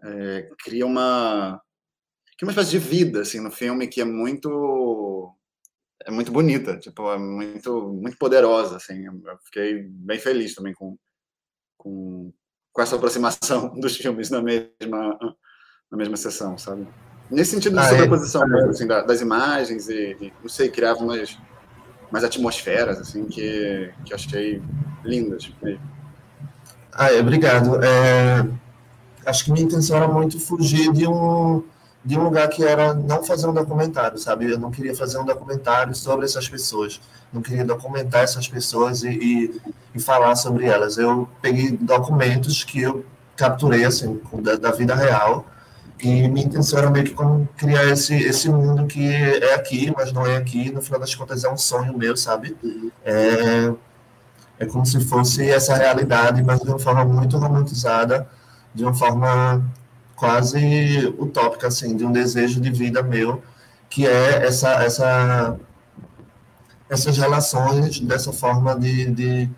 é, 0.04 0.50
cria 0.63 0.86
uma 0.86 1.62
cria 2.38 2.48
uma 2.48 2.52
espécie 2.52 2.71
de 2.71 2.80
vida, 2.80 3.21
assim, 3.21 3.39
no 3.39 3.52
filme 3.52 3.88
que 3.88 4.02
é 4.02 4.06
muito 4.06 5.35
é 6.06 6.12
muito 6.12 6.32
bonita, 6.32 6.78
tipo, 6.78 7.12
é 7.12 7.18
muito 7.18 7.94
muito 7.94 8.18
poderosa, 8.18 8.78
assim, 8.78 9.06
eu 9.06 9.38
fiquei 9.44 9.84
bem 9.84 10.20
feliz 10.20 10.54
também 10.54 10.74
com 10.74 10.98
com, 11.78 12.32
com 12.72 12.82
essa 12.82 12.96
aproximação 12.96 13.74
dos 13.80 13.98
filmes 13.98 14.30
na 14.30 14.41
mesma 14.41 15.18
na 15.91 15.98
mesma 15.98 16.18
sessão, 16.18 16.58
sabe? 16.58 16.88
Nesse 17.30 17.52
sentido 17.52 17.74
de 17.74 17.80
ah, 17.80 17.86
é? 17.86 17.89
sobreposição 17.89 18.44
é. 18.44 18.70
assim, 18.70 18.88
das 18.88 19.22
imagens 19.22 19.89
e, 19.89 20.15
e, 20.22 20.34
não 20.41 20.50
sei, 20.50 20.70
criava 20.70 21.00
umas, 21.00 21.38
umas 22.12 22.24
atmosferas 22.24 23.00
assim 23.00 23.26
que, 23.26 23.91
que 24.06 24.13
eu 24.13 24.15
achei 24.15 24.62
lindas. 25.04 25.52
Mesmo. 25.62 25.82
Ah, 26.91 27.12
é, 27.12 27.20
obrigado. 27.20 27.84
É, 27.84 28.48
acho 29.26 29.46
que 29.46 29.52
minha 29.52 29.65
intenção 29.65 29.98
era 29.98 30.08
muito 30.08 30.39
fugir 30.39 30.91
de 30.94 31.08
um, 31.08 31.63
de 32.06 32.18
um 32.18 32.24
lugar 32.24 32.48
que 32.50 32.63
era 32.63 32.94
não 32.94 33.24
fazer 33.24 33.48
um 33.48 33.54
documentário, 33.54 34.18
sabe? 34.20 34.52
Eu 34.52 34.60
não 34.60 34.70
queria 34.70 34.96
fazer 34.96 35.18
um 35.18 35.26
documentário 35.26 35.96
sobre 35.96 36.26
essas 36.26 36.48
pessoas. 36.48 37.02
Não 37.34 37.41
queria 37.41 37.65
documentar 37.65 38.24
essas 38.24 38.48
pessoas 38.48 39.04
e, 39.04 39.10
e, 39.10 39.62
e 39.96 40.00
falar 40.00 40.36
sobre 40.36 40.65
elas. 40.65 41.00
Eu 41.00 41.28
peguei 41.41 41.72
documentos 41.72 42.63
que 42.63 42.82
eu 42.82 43.04
capturei, 43.36 43.84
assim, 43.84 44.22
da, 44.36 44.56
da 44.56 44.72
vida 44.72 44.94
real, 44.94 45.46
e 46.00 46.28
minha 46.28 46.46
intenção 46.46 46.78
era 46.78 46.89
meio 46.91 47.06
que 47.06 47.13
como 47.13 47.50
criar 47.58 47.86
esse, 47.86 48.13
esse 48.13 48.50
mundo 48.50 48.86
que 48.86 49.12
é 49.12 49.56
aqui, 49.56 49.91
mas 49.98 50.12
não 50.12 50.26
é 50.28 50.38
aqui. 50.38 50.72
No 50.72 50.82
final 50.82 51.00
das 51.00 51.15
contas, 51.15 51.44
é 51.44 51.50
um 51.50 51.58
sonho 51.58 51.98
meu, 51.98 52.15
sabe? 52.15 52.56
É, 53.04 53.74
é 54.60 54.65
como 54.68 54.86
se 54.86 55.00
fosse 55.00 55.50
essa 55.50 55.74
realidade, 55.76 56.44
mas 56.44 56.60
de 56.60 56.70
uma 56.70 56.78
forma 56.78 57.04
muito 57.04 57.38
romantizada, 57.38 58.30
de 58.74 58.84
uma 58.84 58.94
forma 58.94 59.63
quase 60.15 61.13
utópica, 61.19 61.67
assim, 61.67 61.95
de 61.95 62.06
um 62.06 62.12
desejo 62.12 62.60
de 62.62 62.71
vida 62.71 63.04
meu, 63.04 63.43
que 63.89 64.08
é 64.08 64.45
essa, 64.45 64.84
essa, 64.84 65.60
essas 66.89 67.17
relações 67.17 67.99
dessa 67.99 68.32
forma 68.32 68.78
de, 68.78 69.12
de 69.12 69.49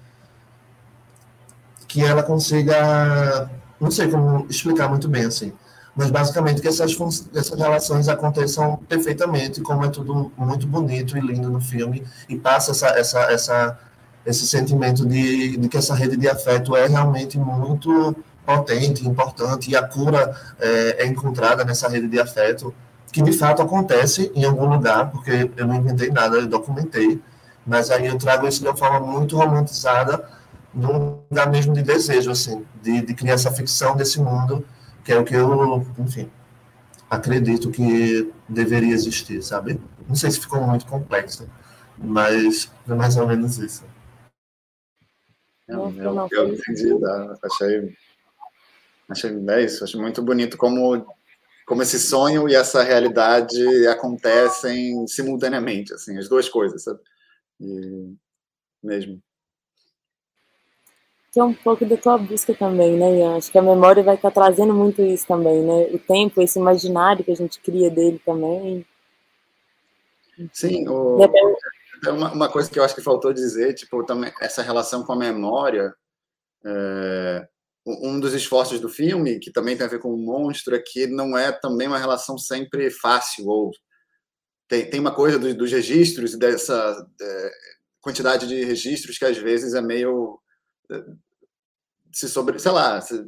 que 1.88 2.04
ela 2.04 2.24
consiga, 2.24 3.50
não 3.80 3.92
sei 3.92 4.10
como 4.10 4.46
explicar 4.50 4.90
muito 4.90 5.08
bem, 5.08 5.26
assim, 5.26 5.54
mas 5.96 6.12
basicamente 6.12 6.62
que 6.62 6.68
essas, 6.68 6.96
essas 7.34 7.60
relações 7.60 8.08
aconteçam 8.08 8.78
perfeitamente, 8.88 9.62
como 9.62 9.86
é 9.86 9.90
tudo 9.90 10.32
muito 10.38 10.68
bonito 10.68 11.18
e 11.18 11.22
lindo 11.22 11.50
no 11.50 11.62
filme, 11.62 12.04
e 12.28 12.38
passa 12.38 12.72
essa, 12.72 12.88
essa, 12.90 13.20
essa, 13.32 13.80
esse 14.26 14.48
sentimento 14.48 15.06
de, 15.06 15.58
de 15.58 15.70
que 15.70 15.78
essa 15.78 15.96
rede 15.96 16.18
de 16.18 16.28
afeto 16.28 16.76
é 16.76 16.88
realmente 16.88 17.40
muito 17.40 18.16
potente, 18.48 19.06
importante, 19.06 19.70
e 19.70 19.76
a 19.76 19.86
cura 19.86 20.34
é, 20.58 21.04
é 21.04 21.06
encontrada 21.06 21.66
nessa 21.66 21.90
rede 21.90 22.08
de 22.08 22.18
afeto, 22.18 22.74
que 23.12 23.22
de 23.22 23.34
fato 23.34 23.62
acontece 23.62 24.32
em 24.34 24.46
algum 24.46 24.66
lugar, 24.66 25.12
porque 25.12 25.52
eu 25.58 25.68
não 25.68 25.76
inventei 25.76 26.10
nada, 26.10 26.38
eu 26.38 26.48
documentei, 26.48 27.22
mas 27.66 27.92
aí 27.92 28.06
eu 28.06 28.18
trago 28.18 28.48
isso 28.48 28.62
de 28.62 28.68
uma 28.68 28.78
forma 28.78 29.02
muito 29.02 29.36
romantizada, 29.36 30.30
num 30.74 31.20
lugar 31.30 31.50
mesmo 31.50 31.74
de 31.74 31.82
desejo, 31.82 32.32
assim, 32.32 32.66
de, 32.82 33.02
de 33.02 33.14
criar 33.14 33.34
essa 33.34 33.52
ficção 33.52 33.98
desse 33.98 34.20
mundo 34.22 34.66
que 35.04 35.12
é 35.12 35.18
o 35.18 35.26
que 35.26 35.34
eu, 35.34 35.86
enfim, 36.00 36.30
acredito 37.10 37.72
que 37.72 38.32
deveria 38.48 38.94
existir, 38.94 39.42
sabe? 39.42 39.80
Não 40.08 40.16
sei 40.16 40.32
se 40.32 40.40
ficou 40.40 40.62
muito 40.62 40.86
complexo, 40.86 41.50
mas 41.98 42.72
é 42.88 42.94
mais 42.94 43.18
ou 43.18 43.26
menos 43.26 43.58
isso. 43.58 43.86
Não, 45.68 45.90
eu, 45.92 46.28
eu 46.30 46.54
entendi, 46.54 46.98
tá? 47.00 47.38
achei, 47.44 47.96
achei 49.10 49.32
é 49.32 49.64
isso, 49.64 49.84
achei 49.84 50.00
muito 50.00 50.22
bonito 50.22 50.58
como 50.58 51.06
como 51.66 51.82
esse 51.84 52.00
sonho 52.00 52.48
e 52.48 52.56
essa 52.56 52.82
realidade 52.82 53.88
acontecem 53.88 55.06
simultaneamente, 55.06 55.94
assim, 55.94 56.18
as 56.18 56.30
duas 56.30 56.48
coisas, 56.48 56.84
sabe? 56.84 57.00
E, 57.60 58.16
mesmo 58.82 59.22
que 61.38 61.40
é 61.40 61.44
um 61.44 61.54
pouco 61.54 61.86
da 61.86 61.96
tua 61.96 62.18
busca 62.18 62.52
também, 62.56 62.98
né, 62.98 63.20
Ian? 63.20 63.38
Acho 63.38 63.52
que 63.52 63.60
a 63.60 63.62
memória 63.62 64.02
vai 64.02 64.16
estar 64.16 64.32
trazendo 64.32 64.74
muito 64.74 65.04
isso 65.04 65.28
também, 65.28 65.62
né? 65.62 65.84
O 65.94 66.00
tempo, 66.00 66.42
esse 66.42 66.58
imaginário 66.58 67.24
que 67.24 67.30
a 67.30 67.36
gente 67.36 67.60
cria 67.60 67.92
dele 67.92 68.20
também. 68.26 68.84
Sim, 70.52 70.88
o, 70.88 71.18
uma, 72.08 72.32
uma, 72.34 72.50
coisa 72.50 72.68
que 72.72 72.80
eu 72.80 72.84
acho 72.84 72.96
que 72.96 73.04
faltou 73.04 73.32
dizer, 73.32 73.76
tipo, 73.76 74.04
também 74.04 74.34
essa 74.42 74.64
relação 74.64 75.04
com 75.04 75.14
a 75.14 75.16
memória, 75.16 75.94
é, 76.66 77.48
um 77.88 78.20
dos 78.20 78.34
esforços 78.34 78.82
do 78.82 78.90
filme, 78.90 79.40
que 79.40 79.52
também 79.52 79.78
tem 79.78 79.86
a 79.86 79.90
ver 79.90 80.00
com 80.00 80.14
o 80.14 80.18
monstro, 80.18 80.76
é 80.76 80.80
que 80.80 81.08
não 81.08 81.38
é 81.38 81.52
também 81.52 81.88
uma 81.88 81.98
relação 81.98 82.38
sempre 82.38 82.92
fácil, 82.92 83.48
ou 83.48 83.72
tem, 84.68 84.90
tem 84.90 85.00
uma 85.00 85.16
coisa 85.16 85.40
dos, 85.40 85.56
dos 85.56 85.72
registros 85.72 86.34
e 86.34 86.40
dessa 86.40 87.08
é, 87.22 87.52
quantidade 88.02 88.46
de 88.46 88.64
registros 88.66 89.18
que 89.18 89.26
às 89.26 89.38
vezes 89.38 89.74
é 89.74 89.82
meio 89.82 90.40
é, 90.92 91.02
se 92.14 92.28
sobre, 92.28 92.60
sei 92.60 92.72
lá, 92.72 93.00
se 93.00 93.26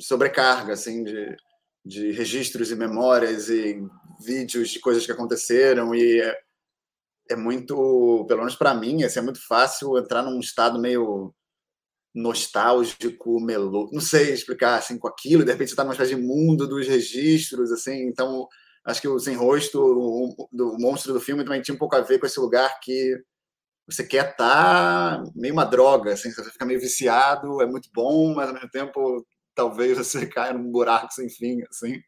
sobrecarga 0.00 0.74
assim 0.74 1.02
de, 1.04 1.36
de 1.84 2.10
registros 2.12 2.70
e 2.70 2.76
memórias 2.76 3.48
e 3.48 3.80
vídeos 4.20 4.70
de 4.70 4.80
coisas 4.80 5.06
que 5.06 5.12
aconteceram 5.12 5.94
e 5.94 6.20
é, 6.20 6.38
é 7.30 7.36
muito, 7.36 8.24
pelo 8.28 8.40
menos 8.40 8.56
para 8.56 8.74
mim, 8.74 9.02
assim, 9.02 9.20
é 9.20 9.22
muito 9.22 9.40
fácil 9.46 9.96
entrar 9.96 10.22
num 10.22 10.38
estado 10.40 10.78
meio 10.78 11.34
nostálgico, 12.14 13.40
melo, 13.40 13.90
não 13.92 14.00
sei 14.00 14.32
explicar 14.32 14.76
assim 14.76 14.96
com 14.96 15.08
aquilo, 15.08 15.44
de 15.44 15.50
repente 15.50 15.68
você 15.68 15.72
está 15.72 15.82
numa 15.82 15.94
espécie 15.94 16.14
de 16.14 16.22
mundo 16.22 16.66
dos 16.68 16.86
registros, 16.86 17.72
assim, 17.72 18.06
então 18.06 18.48
acho 18.84 19.00
que 19.00 19.08
o 19.08 19.18
Sem 19.18 19.34
Rosto, 19.34 19.80
o, 19.80 20.48
do 20.52 20.78
monstro 20.78 21.12
do 21.12 21.20
filme 21.20 21.42
também 21.42 21.60
tinha 21.60 21.74
um 21.74 21.78
pouco 21.78 21.96
a 21.96 22.00
ver 22.00 22.20
com 22.20 22.26
esse 22.26 22.38
lugar 22.38 22.78
que 22.80 23.20
você 23.86 24.06
quer 24.06 24.30
estar 24.30 25.24
tá 25.24 25.24
meio 25.34 25.52
uma 25.52 25.64
droga, 25.64 26.12
assim, 26.12 26.30
você 26.30 26.50
fica 26.50 26.64
meio 26.64 26.80
viciado, 26.80 27.60
é 27.60 27.66
muito 27.66 27.88
bom, 27.92 28.32
mas 28.34 28.48
ao 28.48 28.54
mesmo 28.54 28.70
tempo 28.70 29.26
talvez 29.52 29.98
você 29.98 30.24
caia 30.28 30.52
num 30.52 30.70
buraco 30.70 31.12
sem 31.12 31.28
fim, 31.28 31.62
assim, 31.68 32.00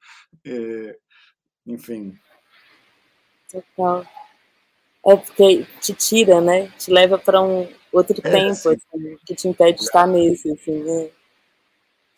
e, 0.44 0.96
enfim. 1.66 2.16
Total. 3.50 4.06
É 5.04 5.16
porque 5.16 5.66
te 5.80 5.94
tira, 5.94 6.40
né? 6.40 6.68
Te 6.78 6.90
leva 6.90 7.16
para 7.16 7.40
um 7.40 7.68
outro 7.96 8.16
é, 8.22 8.30
tempo, 8.30 8.68
assim, 8.68 9.16
que 9.24 9.34
te 9.34 9.48
impede 9.48 9.78
de 9.78 9.84
estar 9.84 10.06
nesse, 10.06 10.50
assim, 10.50 10.82
né? 10.82 11.08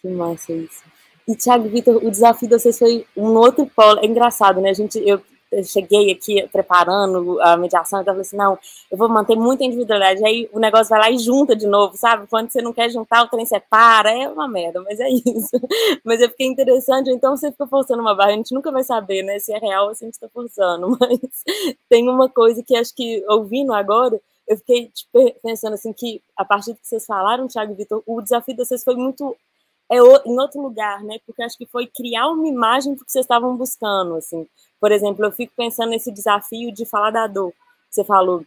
Que 0.00 0.08
massa 0.08 0.52
isso. 0.52 0.82
E, 1.26 1.36
Thiago 1.36 1.68
Vitor, 1.68 1.96
o 2.02 2.10
desafio 2.10 2.48
de 2.48 2.58
vocês 2.58 2.78
foi 2.78 3.06
um 3.14 3.34
outro 3.34 3.66
polo. 3.66 4.00
É 4.00 4.06
engraçado, 4.06 4.60
né? 4.62 4.70
A 4.70 4.74
gente, 4.74 4.98
eu, 5.06 5.20
eu 5.52 5.62
cheguei 5.62 6.10
aqui 6.10 6.46
preparando 6.48 7.40
a 7.40 7.56
mediação, 7.56 8.00
então 8.00 8.12
eu 8.12 8.16
falei 8.16 8.22
assim, 8.22 8.36
não, 8.36 8.58
eu 8.90 8.96
vou 8.96 9.08
manter 9.08 9.36
muita 9.36 9.64
individualidade, 9.64 10.24
aí 10.24 10.48
o 10.52 10.58
negócio 10.58 10.88
vai 10.88 11.00
lá 11.00 11.10
e 11.10 11.18
junta 11.18 11.54
de 11.54 11.66
novo, 11.66 11.96
sabe? 11.96 12.26
Quando 12.28 12.50
você 12.50 12.62
não 12.62 12.72
quer 12.72 12.90
juntar, 12.90 13.22
o 13.24 13.28
trem 13.28 13.44
separa, 13.44 14.10
é 14.10 14.28
uma 14.28 14.48
merda, 14.48 14.80
mas 14.82 15.00
é 15.00 15.08
isso. 15.12 15.60
Mas 16.04 16.20
eu 16.20 16.30
fiquei 16.30 16.46
interessante, 16.46 17.10
então 17.10 17.36
você 17.36 17.50
fica 17.50 17.66
forçando 17.66 18.00
uma 18.00 18.14
barra, 18.14 18.30
a 18.30 18.36
gente 18.36 18.54
nunca 18.54 18.70
vai 18.70 18.84
saber, 18.84 19.22
né, 19.22 19.38
se 19.38 19.52
é 19.52 19.58
real 19.58 19.88
ou 19.88 19.94
se 19.94 20.04
a 20.04 20.06
gente 20.06 20.14
está 20.14 20.28
forçando, 20.28 20.88
mas 21.00 21.20
tem 21.88 22.08
uma 22.08 22.28
coisa 22.28 22.62
que 22.62 22.76
acho 22.76 22.94
que, 22.94 23.24
ouvindo 23.28 23.72
agora, 23.72 24.20
eu 24.48 24.56
fiquei 24.56 24.88
tipo, 24.88 25.32
pensando 25.42 25.74
assim 25.74 25.92
que 25.92 26.22
a 26.36 26.44
partir 26.44 26.72
do 26.72 26.80
que 26.80 26.88
vocês 26.88 27.04
falaram, 27.04 27.46
Thiago 27.46 27.72
e 27.72 27.76
Vitor, 27.76 28.02
o 28.06 28.20
desafio 28.22 28.56
de 28.56 28.64
vocês 28.64 28.82
foi 28.82 28.96
muito 28.96 29.36
é 29.90 29.96
em 29.96 30.38
outro 30.38 30.60
lugar, 30.60 31.02
né? 31.02 31.18
Porque 31.24 31.42
acho 31.42 31.56
que 31.56 31.66
foi 31.66 31.86
criar 31.86 32.28
uma 32.28 32.46
imagem 32.46 32.94
do 32.94 33.04
que 33.04 33.10
vocês 33.10 33.24
estavam 33.24 33.56
buscando, 33.56 34.16
assim. 34.16 34.46
Por 34.78 34.92
exemplo, 34.92 35.24
eu 35.24 35.32
fico 35.32 35.52
pensando 35.56 35.90
nesse 35.90 36.12
desafio 36.12 36.70
de 36.70 36.84
falar 36.84 37.10
da 37.10 37.26
dor. 37.26 37.54
Você 37.90 38.04
falou, 38.04 38.44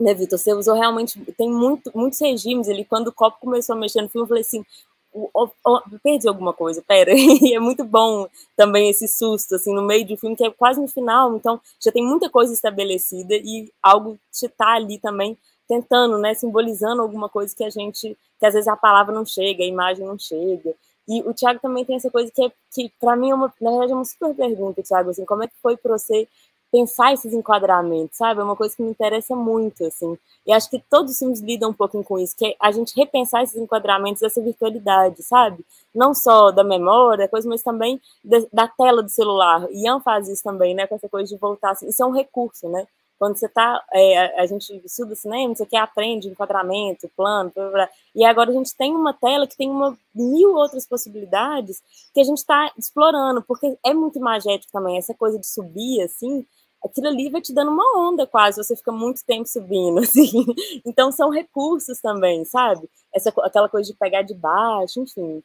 né, 0.00 0.12
Vitor? 0.12 0.38
Você 0.38 0.52
usou 0.52 0.74
realmente. 0.74 1.20
Tem 1.38 1.48
muito, 1.48 1.90
muitos 1.94 2.20
regimes 2.20 2.68
ali. 2.68 2.84
Quando 2.84 3.08
o 3.08 3.12
copo 3.12 3.38
começou 3.40 3.76
a 3.76 3.78
mexer 3.78 4.02
no 4.02 4.08
filme, 4.08 4.24
eu 4.24 4.28
falei 4.28 4.42
assim: 4.42 4.64
oh, 5.12 5.48
oh, 5.64 5.80
perdi 6.02 6.28
alguma 6.28 6.52
coisa, 6.52 6.82
pera. 6.86 7.12
E 7.16 7.54
é 7.54 7.60
muito 7.60 7.84
bom 7.84 8.28
também 8.56 8.90
esse 8.90 9.06
susto, 9.08 9.54
assim, 9.54 9.74
no 9.74 9.82
meio 9.82 10.06
do 10.06 10.16
filme, 10.16 10.36
que 10.36 10.44
é 10.44 10.50
quase 10.50 10.80
no 10.80 10.88
final, 10.88 11.36
então 11.36 11.60
já 11.80 11.92
tem 11.92 12.04
muita 12.04 12.30
coisa 12.30 12.52
estabelecida 12.52 13.34
e 13.34 13.70
algo 13.82 14.18
que 14.32 14.46
está 14.46 14.74
ali 14.74 14.98
também 14.98 15.36
tentando, 15.68 16.18
né, 16.18 16.34
simbolizando 16.34 17.02
alguma 17.02 17.28
coisa 17.28 17.54
que 17.54 17.64
a 17.64 17.70
gente, 17.70 18.16
que 18.38 18.46
às 18.46 18.54
vezes 18.54 18.68
a 18.68 18.76
palavra 18.76 19.14
não 19.14 19.24
chega, 19.24 19.62
a 19.62 19.66
imagem 19.66 20.06
não 20.06 20.18
chega. 20.18 20.74
E 21.08 21.20
o 21.22 21.34
Thiago 21.34 21.60
também 21.60 21.84
tem 21.84 21.96
essa 21.96 22.10
coisa 22.10 22.30
que, 22.30 22.44
é, 22.44 22.52
que 22.72 22.92
para 23.00 23.16
mim, 23.16 23.30
é 23.30 23.34
uma, 23.34 23.52
na 23.60 23.70
verdade, 23.70 23.92
é 23.92 23.94
uma 23.94 24.04
super 24.04 24.34
pergunta, 24.34 24.82
Thiago, 24.82 25.10
assim, 25.10 25.24
como 25.24 25.42
é 25.42 25.48
que 25.48 25.54
foi 25.60 25.76
para 25.76 25.98
você 25.98 26.28
pensar 26.72 27.12
esses 27.12 27.34
enquadramentos, 27.34 28.16
sabe? 28.16 28.40
É 28.40 28.44
uma 28.44 28.56
coisa 28.56 28.74
que 28.74 28.82
me 28.82 28.90
interessa 28.90 29.36
muito, 29.36 29.84
assim. 29.84 30.16
E 30.46 30.52
acho 30.52 30.70
que 30.70 30.78
todos 30.78 31.12
os 31.12 31.18
filmes 31.18 31.40
lidam 31.40 31.70
um 31.70 31.74
pouquinho 31.74 32.02
com 32.02 32.18
isso, 32.18 32.34
que 32.34 32.46
é 32.46 32.56
a 32.58 32.72
gente 32.72 32.96
repensar 32.96 33.42
esses 33.42 33.56
enquadramentos, 33.56 34.22
essa 34.22 34.40
virtualidade, 34.40 35.22
sabe? 35.22 35.62
Não 35.94 36.14
só 36.14 36.50
da 36.50 36.64
memória, 36.64 37.28
coisa, 37.28 37.46
mas 37.46 37.62
também 37.62 38.00
da, 38.24 38.66
tela 38.66 39.02
do 39.02 39.10
celular. 39.10 39.68
Ian 39.70 40.00
faz 40.00 40.28
isso 40.28 40.42
também, 40.42 40.74
né? 40.74 40.86
Com 40.86 40.94
essa 40.94 41.08
coisa 41.08 41.28
de 41.28 41.38
voltar. 41.38 41.72
Assim, 41.72 41.88
isso 41.88 42.02
é 42.02 42.06
um 42.06 42.10
recurso, 42.10 42.66
né? 42.68 42.86
Quando 43.18 43.36
você 43.36 43.46
está, 43.46 43.80
é, 43.94 44.40
a 44.40 44.46
gente 44.46 44.82
estuda 44.84 45.14
cinema, 45.14 45.54
você 45.54 45.64
quer 45.64 45.76
aprende 45.76 46.26
enquadramento, 46.26 47.08
plano, 47.16 47.52
blá, 47.54 47.70
blá, 47.70 47.88
e 48.16 48.24
agora 48.24 48.50
a 48.50 48.52
gente 48.52 48.74
tem 48.74 48.92
uma 48.96 49.12
tela 49.12 49.46
que 49.46 49.56
tem 49.56 49.70
uma 49.70 49.96
mil 50.12 50.54
outras 50.54 50.84
possibilidades 50.84 51.80
que 52.12 52.20
a 52.20 52.24
gente 52.24 52.38
está 52.38 52.72
explorando, 52.76 53.40
porque 53.40 53.78
é 53.84 53.94
muito 53.94 54.18
imagético 54.18 54.72
também, 54.72 54.98
essa 54.98 55.14
coisa 55.14 55.38
de 55.38 55.46
subir, 55.46 56.02
assim, 56.02 56.44
aquilo 56.84 57.08
ali 57.08 57.30
vai 57.30 57.40
te 57.40 57.52
dando 57.52 57.70
uma 57.70 58.08
onda 58.08 58.26
quase, 58.26 58.62
você 58.62 58.76
fica 58.76 58.92
muito 58.92 59.24
tempo 59.24 59.48
subindo, 59.48 59.98
assim. 60.00 60.44
Então 60.84 61.12
são 61.12 61.30
recursos 61.30 62.00
também, 62.00 62.44
sabe? 62.44 62.88
Essa, 63.14 63.32
aquela 63.42 63.68
coisa 63.68 63.90
de 63.90 63.98
pegar 63.98 64.22
de 64.22 64.34
baixo, 64.34 65.00
enfim. 65.00 65.42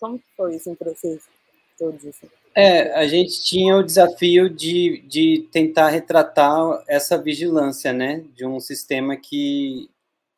Como 0.00 0.20
foi 0.36 0.56
assim 0.56 0.74
para 0.74 0.94
vocês 0.94 1.22
todos? 1.78 2.04
Assim? 2.06 2.28
É, 2.54 2.92
a 2.94 3.06
gente 3.06 3.42
tinha 3.42 3.76
o 3.76 3.82
desafio 3.82 4.48
de, 4.48 5.02
de 5.06 5.48
tentar 5.52 5.88
retratar 5.88 6.82
essa 6.88 7.16
vigilância, 7.20 7.92
né, 7.92 8.24
de 8.34 8.44
um 8.44 8.58
sistema 8.58 9.16
que 9.16 9.88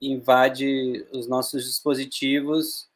invade 0.03 1.07
os 1.13 1.27
nossos 1.27 1.65
dispositivos 1.65 2.89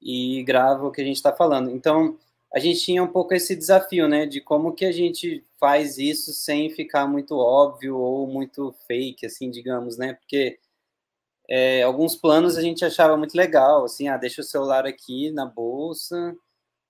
e 0.00 0.42
grava 0.44 0.86
o 0.86 0.90
que 0.90 1.00
a 1.00 1.04
gente 1.04 1.16
está 1.16 1.32
falando. 1.32 1.70
Então, 1.70 2.16
a 2.54 2.58
gente 2.58 2.80
tinha 2.80 3.02
um 3.02 3.08
pouco 3.08 3.34
esse 3.34 3.54
desafio, 3.54 4.08
né, 4.08 4.26
de 4.26 4.40
como 4.40 4.74
que 4.74 4.84
a 4.84 4.92
gente 4.92 5.44
faz 5.58 5.98
isso 5.98 6.32
sem 6.32 6.70
ficar 6.70 7.06
muito 7.06 7.36
óbvio 7.36 7.96
ou 7.98 8.26
muito 8.26 8.72
fake, 8.86 9.26
assim, 9.26 9.50
digamos, 9.50 9.98
né, 9.98 10.14
porque 10.14 10.58
é, 11.48 11.82
alguns 11.82 12.16
planos 12.16 12.56
a 12.56 12.62
gente 12.62 12.84
achava 12.84 13.16
muito 13.16 13.34
legal, 13.36 13.84
assim, 13.84 14.08
ah, 14.08 14.16
deixa 14.16 14.40
o 14.40 14.44
celular 14.44 14.86
aqui 14.86 15.30
na 15.30 15.46
bolsa, 15.46 16.36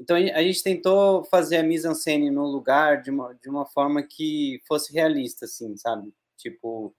então 0.00 0.16
a 0.16 0.42
gente 0.42 0.62
tentou 0.62 1.24
fazer 1.24 1.56
a 1.56 1.62
mise-en-scène 1.62 2.30
no 2.30 2.46
lugar 2.46 3.02
de 3.02 3.10
uma, 3.10 3.34
de 3.34 3.48
uma 3.48 3.66
forma 3.66 4.02
que 4.02 4.62
fosse 4.66 4.92
realista, 4.92 5.44
assim, 5.44 5.76
sabe? 5.76 6.12
Tipo, 6.36 6.94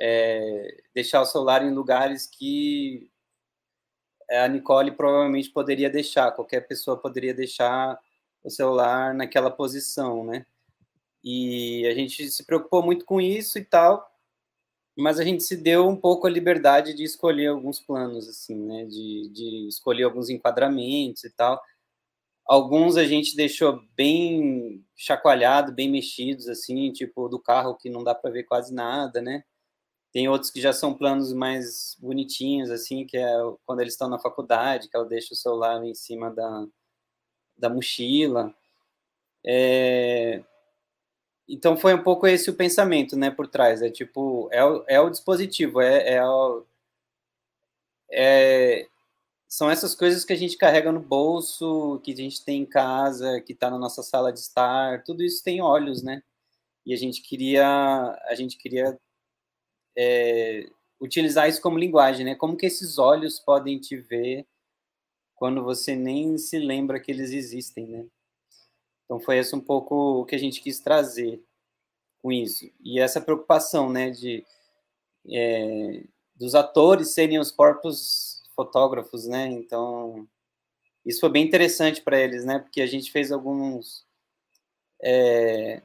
é, 0.00 0.82
deixar 0.94 1.20
o 1.20 1.26
celular 1.26 1.64
em 1.64 1.72
lugares 1.72 2.26
que 2.26 3.08
a 4.30 4.48
Nicole 4.48 4.92
provavelmente 4.92 5.50
poderia 5.50 5.90
deixar, 5.90 6.32
qualquer 6.32 6.62
pessoa 6.66 6.96
poderia 6.96 7.34
deixar 7.34 7.98
o 8.42 8.50
celular 8.50 9.14
naquela 9.14 9.50
posição, 9.50 10.24
né? 10.24 10.46
E 11.24 11.86
a 11.86 11.94
gente 11.94 12.30
se 12.30 12.44
preocupou 12.44 12.82
muito 12.82 13.04
com 13.04 13.20
isso 13.20 13.58
e 13.58 13.64
tal, 13.64 14.08
mas 14.96 15.18
a 15.18 15.24
gente 15.24 15.42
se 15.42 15.56
deu 15.56 15.88
um 15.88 15.96
pouco 15.96 16.26
a 16.26 16.30
liberdade 16.30 16.94
de 16.94 17.04
escolher 17.04 17.48
alguns 17.48 17.80
planos, 17.80 18.28
assim, 18.28 18.56
né? 18.56 18.84
De, 18.84 19.28
de 19.30 19.68
escolher 19.68 20.04
alguns 20.04 20.30
enquadramentos 20.30 21.24
e 21.24 21.30
tal 21.30 21.60
Alguns 22.48 22.96
a 22.96 23.04
gente 23.04 23.36
deixou 23.36 23.82
bem 23.94 24.82
chacoalhado, 24.96 25.70
bem 25.70 25.90
mexidos, 25.90 26.48
assim, 26.48 26.90
tipo 26.90 27.28
do 27.28 27.38
carro 27.38 27.76
que 27.76 27.90
não 27.90 28.02
dá 28.02 28.14
para 28.14 28.30
ver 28.30 28.44
quase 28.44 28.72
nada, 28.72 29.20
né? 29.20 29.44
Tem 30.12 30.28
outros 30.28 30.50
que 30.50 30.60
já 30.60 30.72
são 30.72 30.94
planos 30.94 31.32
mais 31.32 31.96
bonitinhos, 32.00 32.70
assim, 32.70 33.06
que 33.06 33.16
é 33.16 33.30
quando 33.66 33.80
eles 33.80 33.94
estão 33.94 34.08
na 34.08 34.18
faculdade, 34.18 34.88
que 34.88 34.96
ela 34.96 35.06
deixa 35.06 35.34
o 35.34 35.36
celular 35.36 35.84
em 35.84 35.94
cima 35.94 36.30
da, 36.30 36.66
da 37.56 37.68
mochila. 37.68 38.54
É... 39.44 40.42
Então 41.48 41.76
foi 41.76 41.94
um 41.94 42.02
pouco 42.02 42.26
esse 42.26 42.50
o 42.50 42.54
pensamento, 42.54 43.16
né, 43.16 43.30
por 43.30 43.48
trás. 43.48 43.82
É 43.82 43.90
tipo, 43.90 44.48
é 44.52 44.64
o, 44.64 44.84
é 44.88 45.00
o 45.00 45.10
dispositivo, 45.10 45.80
é, 45.80 46.14
é, 46.14 46.24
o, 46.26 46.64
é 48.10 48.88
são 49.48 49.70
essas 49.70 49.94
coisas 49.94 50.24
que 50.24 50.32
a 50.32 50.36
gente 50.36 50.58
carrega 50.58 50.92
no 50.92 51.00
bolso, 51.00 52.00
que 52.04 52.12
a 52.12 52.16
gente 52.16 52.44
tem 52.44 52.62
em 52.62 52.66
casa, 52.66 53.40
que 53.40 53.54
está 53.54 53.70
na 53.70 53.78
nossa 53.78 54.02
sala 54.02 54.30
de 54.32 54.40
estar, 54.40 55.02
tudo 55.04 55.22
isso 55.24 55.42
tem 55.42 55.62
olhos, 55.62 56.02
né? 56.02 56.22
E 56.84 56.92
a 56.92 56.96
gente 56.96 57.22
queria, 57.22 57.66
a 58.28 58.34
gente 58.34 58.58
queria 58.58 58.98
é, 60.00 60.70
utilizar 61.00 61.48
isso 61.48 61.60
como 61.60 61.76
linguagem, 61.76 62.24
né? 62.24 62.36
Como 62.36 62.56
que 62.56 62.66
esses 62.66 62.98
olhos 62.98 63.40
podem 63.40 63.80
te 63.80 63.96
ver 63.96 64.46
quando 65.34 65.64
você 65.64 65.96
nem 65.96 66.38
se 66.38 66.56
lembra 66.58 67.00
que 67.00 67.10
eles 67.10 67.32
existem, 67.32 67.88
né? 67.88 68.06
Então 69.04 69.18
foi 69.18 69.38
esse 69.38 69.56
um 69.56 69.60
pouco 69.60 70.20
o 70.20 70.24
que 70.24 70.36
a 70.36 70.38
gente 70.38 70.60
quis 70.60 70.78
trazer 70.78 71.42
com 72.22 72.30
isso 72.30 72.70
e 72.80 73.00
essa 73.00 73.20
preocupação, 73.20 73.90
né, 73.90 74.10
de 74.10 74.44
é, 75.30 76.04
dos 76.36 76.54
atores 76.54 77.14
serem 77.14 77.38
os 77.38 77.50
corpos 77.50 78.42
fotógrafos, 78.54 79.26
né? 79.26 79.46
Então, 79.48 80.28
isso 81.04 81.20
foi 81.20 81.30
bem 81.30 81.44
interessante 81.44 82.02
para 82.02 82.20
eles, 82.20 82.44
né? 82.44 82.58
Porque 82.58 82.80
a 82.80 82.86
gente 82.86 83.10
fez 83.10 83.32
alguns 83.32 84.06
é, 85.02 85.82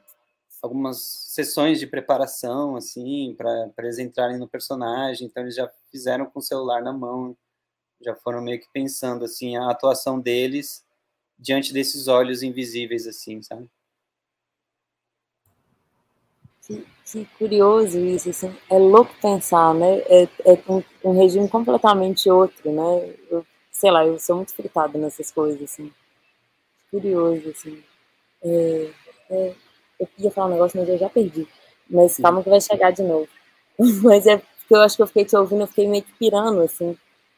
algumas 0.64 0.96
sessões 1.02 1.78
de 1.78 1.86
preparação, 1.86 2.74
assim, 2.74 3.34
para 3.36 3.70
eles 3.80 3.98
entrarem 3.98 4.38
no 4.38 4.48
personagem. 4.48 5.26
Então, 5.26 5.42
eles 5.42 5.54
já 5.54 5.70
fizeram 5.90 6.24
com 6.24 6.38
o 6.38 6.42
celular 6.42 6.80
na 6.82 6.90
mão, 6.90 7.36
já 8.00 8.14
foram 8.14 8.40
meio 8.40 8.58
que 8.58 8.68
pensando, 8.72 9.26
assim, 9.26 9.58
a 9.58 9.70
atuação 9.70 10.18
deles 10.18 10.82
diante 11.38 11.70
desses 11.70 12.08
olhos 12.08 12.42
invisíveis, 12.42 13.06
assim, 13.06 13.42
sabe? 13.42 13.68
Que, 16.66 16.86
que 17.04 17.26
curioso 17.38 17.98
isso, 17.98 18.30
assim. 18.30 18.56
É 18.70 18.78
louco 18.78 19.14
pensar, 19.20 19.74
né? 19.74 19.98
É, 20.06 20.22
é 20.22 20.62
um, 20.66 20.82
um, 21.04 21.12
regime 21.12 21.46
completamente 21.46 22.30
outro, 22.30 22.72
né? 22.72 23.14
Eu, 23.28 23.46
sei 23.70 23.90
lá, 23.90 24.06
eu 24.06 24.18
sou 24.18 24.36
muito 24.36 24.54
fritada 24.54 24.96
nessas 24.96 25.30
coisas, 25.30 25.60
assim. 25.60 25.92
Curioso, 26.90 27.50
assim. 27.50 27.84
É, 28.42 28.90
é, 29.28 29.54
eu 29.98 30.08
ia 30.18 30.30
falar 30.30 30.48
um 30.48 30.52
negócio, 30.52 30.78
mas 30.78 30.88
eu 30.88 30.98
já 30.98 31.08
perdi. 31.08 31.46
Mas 31.88 32.16
calma 32.16 32.42
que 32.42 32.50
vai 32.50 32.60
chegar 32.60 32.90
de 32.90 33.02
novo. 33.02 33.28
mas 34.02 34.26
é 34.26 34.36
porque 34.36 34.74
eu 34.74 34.80
acho 34.82 34.96
que 34.96 35.02
eu 35.02 35.06
fiquei 35.06 35.24
te 35.24 35.36
ouvindo, 35.36 35.62
eu 35.62 35.66
fiquei 35.66 35.86
meio 35.86 36.02
que 36.02 36.12
pirando, 36.14 36.60
assim. 36.62 36.96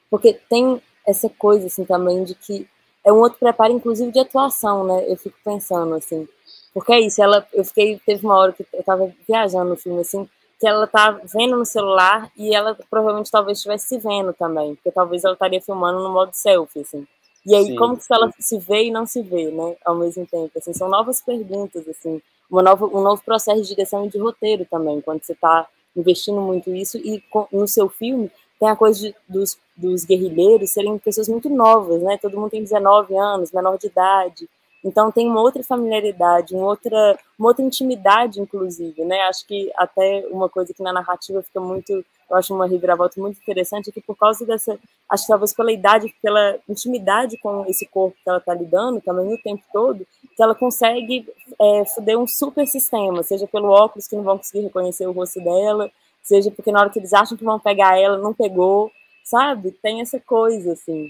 Porque 0.09 0.32
tem 0.48 0.80
essa 1.07 1.28
coisa, 1.28 1.66
assim, 1.66 1.84
também 1.84 2.24
de 2.24 2.34
que 2.34 2.68
é 3.04 3.12
um 3.12 3.18
outro 3.18 3.38
preparo, 3.38 3.72
inclusive, 3.72 4.11
de 4.12 4.20
atuação, 4.20 4.84
né? 4.84 5.04
Eu 5.09 5.16
fico 5.16 5.36
pensando, 5.44 5.94
assim. 5.94 6.28
Porque 6.72 6.92
é 6.92 7.00
isso, 7.00 7.22
ela, 7.22 7.46
eu 7.52 7.64
fiquei, 7.64 8.00
teve 8.04 8.24
uma 8.24 8.36
hora 8.36 8.52
que 8.52 8.66
eu 8.72 8.82
tava 8.82 9.12
viajando 9.26 9.70
no 9.70 9.76
filme, 9.76 10.00
assim, 10.00 10.28
que 10.61 10.66
ela 10.66 10.86
tá 10.86 11.20
vendo 11.34 11.57
no 11.57 11.64
celular 11.64 12.30
e 12.36 12.54
ela 12.54 12.76
provavelmente 12.90 13.30
talvez 13.30 13.59
estivesse 13.59 13.88
se 13.88 13.98
vendo 13.98 14.32
também, 14.32 14.74
porque 14.74 14.90
talvez 14.90 15.24
ela 15.24 15.34
estaria 15.34 15.61
filmando 15.61 16.02
no 16.02 16.12
modo 16.12 16.32
selfie, 16.32 16.80
assim. 16.80 17.07
E 17.46 17.54
aí, 17.54 17.66
sim, 17.66 17.76
como 17.76 17.96
que 17.96 18.04
ela 18.11 18.30
se 18.38 18.59
vê 18.59 18.84
e 18.84 18.90
não 18.90 19.07
se 19.07 19.22
vê, 19.22 19.50
né, 19.50 19.76
ao 19.84 19.94
mesmo 19.94 20.26
tempo, 20.26 20.50
assim, 20.57 20.72
são 20.72 20.88
novas 20.88 21.22
perguntas, 21.22 21.86
assim, 21.88 22.20
uma 22.51 22.62
nova, 22.62 22.86
um 22.86 23.03
novo 23.03 23.22
processo 23.24 23.62
de 23.62 23.68
direção 23.68 24.07
e 24.07 24.09
de 24.09 24.18
roteiro 24.18 24.66
também, 24.70 25.01
quando 25.01 25.22
você 25.22 25.32
está 25.32 25.66
investindo 25.97 26.40
muito 26.40 26.74
isso 26.74 26.99
e 26.99 27.22
no 27.53 27.66
seu 27.66 27.88
filme 27.88 28.30
tem 28.59 28.68
a 28.68 28.76
coisa 28.76 28.99
de, 29.01 29.14
dos, 29.28 29.59
dos 29.76 30.05
guerrilheiros 30.05 30.70
serem 30.70 30.99
pessoas 30.99 31.28
muito 31.28 31.49
novas, 31.49 32.03
né? 32.03 32.16
Todo 32.16 32.38
mundo 32.38 32.51
tem 32.51 32.62
19 32.62 33.16
anos, 33.16 33.53
menor 33.53 33.78
de 33.78 33.86
idade. 33.86 34.49
Então 34.84 35.11
tem 35.11 35.26
uma 35.26 35.40
outra 35.40 35.62
familiaridade, 35.62 36.55
uma 36.55 36.66
outra, 36.66 37.18
uma 37.38 37.49
outra 37.49 37.64
intimidade, 37.64 38.40
inclusive, 38.40 39.05
né? 39.05 39.22
Acho 39.22 39.47
que 39.47 39.70
até 39.76 40.26
uma 40.30 40.49
coisa 40.49 40.72
que 40.72 40.82
na 40.82 40.92
narrativa 40.92 41.42
fica 41.42 41.61
muito, 41.61 42.05
eu 42.28 42.36
acho 42.36 42.54
uma 42.54 42.66
reviravolta 42.66 43.20
muito 43.20 43.38
interessante, 43.40 43.90
é 43.90 43.92
que 43.92 44.00
por 44.00 44.16
causa 44.16 44.44
dessa, 44.44 44.78
acho 45.08 45.24
que 45.24 45.28
talvez 45.28 45.54
pela 45.54 45.72
idade, 45.72 46.14
pela 46.20 46.58
intimidade 46.68 47.38
com 47.38 47.64
esse 47.68 47.86
corpo 47.86 48.16
que 48.22 48.28
ela 48.28 48.38
está 48.38 48.52
lidando 48.54 49.00
também 49.00 49.32
o 49.32 49.42
tempo 49.42 49.62
todo, 49.72 50.06
que 50.36 50.42
ela 50.42 50.54
consegue 50.54 51.26
é, 51.60 51.84
fuder 51.86 52.18
um 52.18 52.26
super 52.26 52.66
sistema, 52.66 53.22
seja 53.22 53.46
pelo 53.46 53.68
óculos 53.68 54.08
que 54.08 54.16
não 54.16 54.24
vão 54.24 54.38
conseguir 54.38 54.64
reconhecer 54.64 55.06
o 55.06 55.12
rosto 55.12 55.40
dela, 55.40 55.90
seja 56.22 56.50
porque 56.50 56.72
na 56.72 56.80
hora 56.80 56.90
que 56.90 56.98
eles 56.98 57.12
acham 57.12 57.36
que 57.36 57.44
vão 57.44 57.60
pegar 57.60 57.98
ela, 57.98 58.18
não 58.18 58.34
pegou, 58.34 58.90
sabe? 59.24 59.70
Tem 59.70 60.00
essa 60.00 60.18
coisa, 60.18 60.72
assim. 60.72 61.08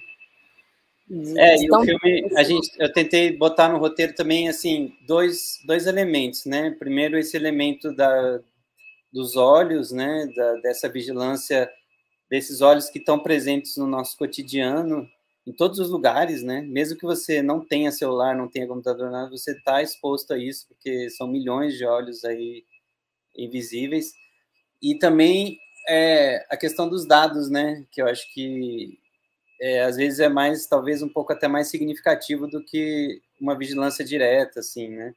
É, 1.37 1.57
e 1.63 1.71
o 1.71 1.81
filme, 1.83 2.31
a 2.37 2.43
gente, 2.43 2.69
eu 2.79 2.93
tentei 2.93 3.31
botar 3.37 3.69
no 3.69 3.79
roteiro 3.79 4.13
também, 4.13 4.49
assim, 4.49 4.93
dois, 5.07 5.61
dois 5.65 5.87
elementos, 5.87 6.45
né? 6.45 6.75
Primeiro, 6.77 7.17
esse 7.17 7.37
elemento 7.37 7.93
da, 7.95 8.41
dos 9.13 9.37
olhos, 9.37 9.93
né? 9.93 10.27
Da, 10.37 10.55
dessa 10.57 10.89
vigilância, 10.89 11.71
desses 12.31 12.61
olhos 12.61 12.91
que 12.91 12.99
estão 12.99 13.19
presentes 13.19 13.77
no 13.77 13.87
nosso 13.87 14.17
cotidiano, 14.17 15.09
em 15.47 15.53
todos 15.53 15.79
os 15.79 15.91
lugares, 15.91 16.43
né? 16.43 16.61
Mesmo 16.63 16.99
que 16.99 17.05
você 17.05 17.41
não 17.43 17.65
tenha 17.65 17.93
celular, 17.93 18.37
não 18.37 18.49
tenha 18.49 18.67
computador, 18.67 19.11
nada, 19.11 19.31
você 19.31 19.53
está 19.53 19.83
exposto 19.83 20.33
a 20.35 20.39
isso, 20.39 20.67
porque 20.69 21.09
são 21.11 21.29
milhões 21.29 21.75
de 21.77 21.85
olhos 21.85 22.25
aí 22.25 22.65
invisíveis. 23.37 24.13
E 24.83 24.99
também 24.99 25.59
é, 25.89 26.45
a 26.51 26.57
questão 26.57 26.89
dos 26.89 27.07
dados, 27.07 27.49
né? 27.49 27.87
Que 27.93 28.03
eu 28.03 28.07
acho 28.09 28.33
que 28.35 28.99
é, 29.61 29.83
às 29.83 29.97
vezes 29.97 30.21
é 30.21 30.29
mais, 30.29 30.67
talvez 30.67 31.03
um 31.03 31.09
pouco 31.09 31.33
até 31.33 31.49
mais 31.49 31.69
significativo 31.69 32.47
do 32.47 32.63
que 32.65 33.23
uma 33.41 33.57
vigilância 33.57 34.05
direta, 34.05 34.61
assim, 34.61 34.89
né? 34.89 35.15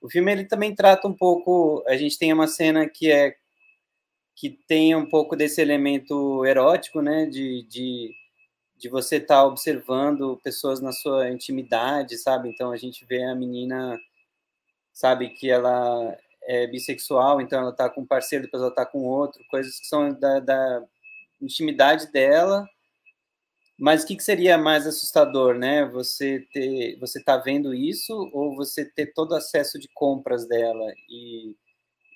O 0.00 0.08
filme 0.08 0.32
ele 0.32 0.44
também 0.44 0.74
trata 0.74 1.06
um 1.06 1.12
pouco, 1.12 1.84
a 1.86 1.96
gente 1.96 2.18
tem 2.18 2.32
uma 2.32 2.46
cena 2.46 2.88
que 2.88 3.10
é 3.10 3.36
que 4.40 4.48
tem 4.48 4.96
um 4.96 5.04
pouco 5.04 5.36
desse 5.36 5.60
elemento 5.60 6.46
erótico, 6.46 7.02
né? 7.02 7.26
De, 7.26 7.62
de, 7.64 8.10
de 8.74 8.88
você 8.88 9.16
estar 9.16 9.36
tá 9.36 9.44
observando 9.44 10.40
pessoas 10.42 10.80
na 10.80 10.92
sua 10.92 11.28
intimidade, 11.28 12.16
sabe? 12.16 12.48
Então 12.48 12.72
a 12.72 12.76
gente 12.78 13.04
vê 13.04 13.22
a 13.22 13.34
menina, 13.34 14.00
sabe, 14.94 15.28
que 15.28 15.50
ela 15.50 16.16
é 16.44 16.66
bissexual, 16.66 17.42
então 17.42 17.60
ela 17.60 17.72
tá 17.72 17.90
com 17.90 18.00
um 18.00 18.06
parceiro, 18.06 18.44
depois 18.44 18.62
ela 18.62 18.74
tá 18.74 18.86
com 18.86 19.04
outro, 19.04 19.44
coisas 19.50 19.78
que 19.78 19.86
são 19.86 20.10
da, 20.18 20.40
da 20.40 20.82
intimidade 21.38 22.10
dela. 22.10 22.66
Mas 23.80 24.02
o 24.02 24.06
que, 24.06 24.14
que, 24.14 24.22
seria 24.22 24.58
mais 24.58 24.86
assustador, 24.86 25.54
né? 25.54 25.86
Você 25.86 26.46
ter, 26.52 26.98
você 27.00 27.18
tá 27.22 27.38
vendo 27.38 27.74
isso 27.74 28.12
ou 28.34 28.54
você 28.54 28.84
ter 28.84 29.06
todo 29.14 29.34
acesso 29.34 29.78
de 29.78 29.88
compras 29.94 30.46
dela 30.46 30.92
e, 31.08 31.56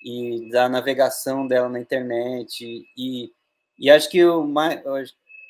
e 0.03 0.49
da 0.51 0.69
navegação 0.69 1.47
dela 1.47 1.67
na 1.67 1.79
internet 1.79 2.85
e, 2.95 3.31
e 3.79 3.89
acho 3.89 4.07
que 4.11 4.23
o 4.23 4.45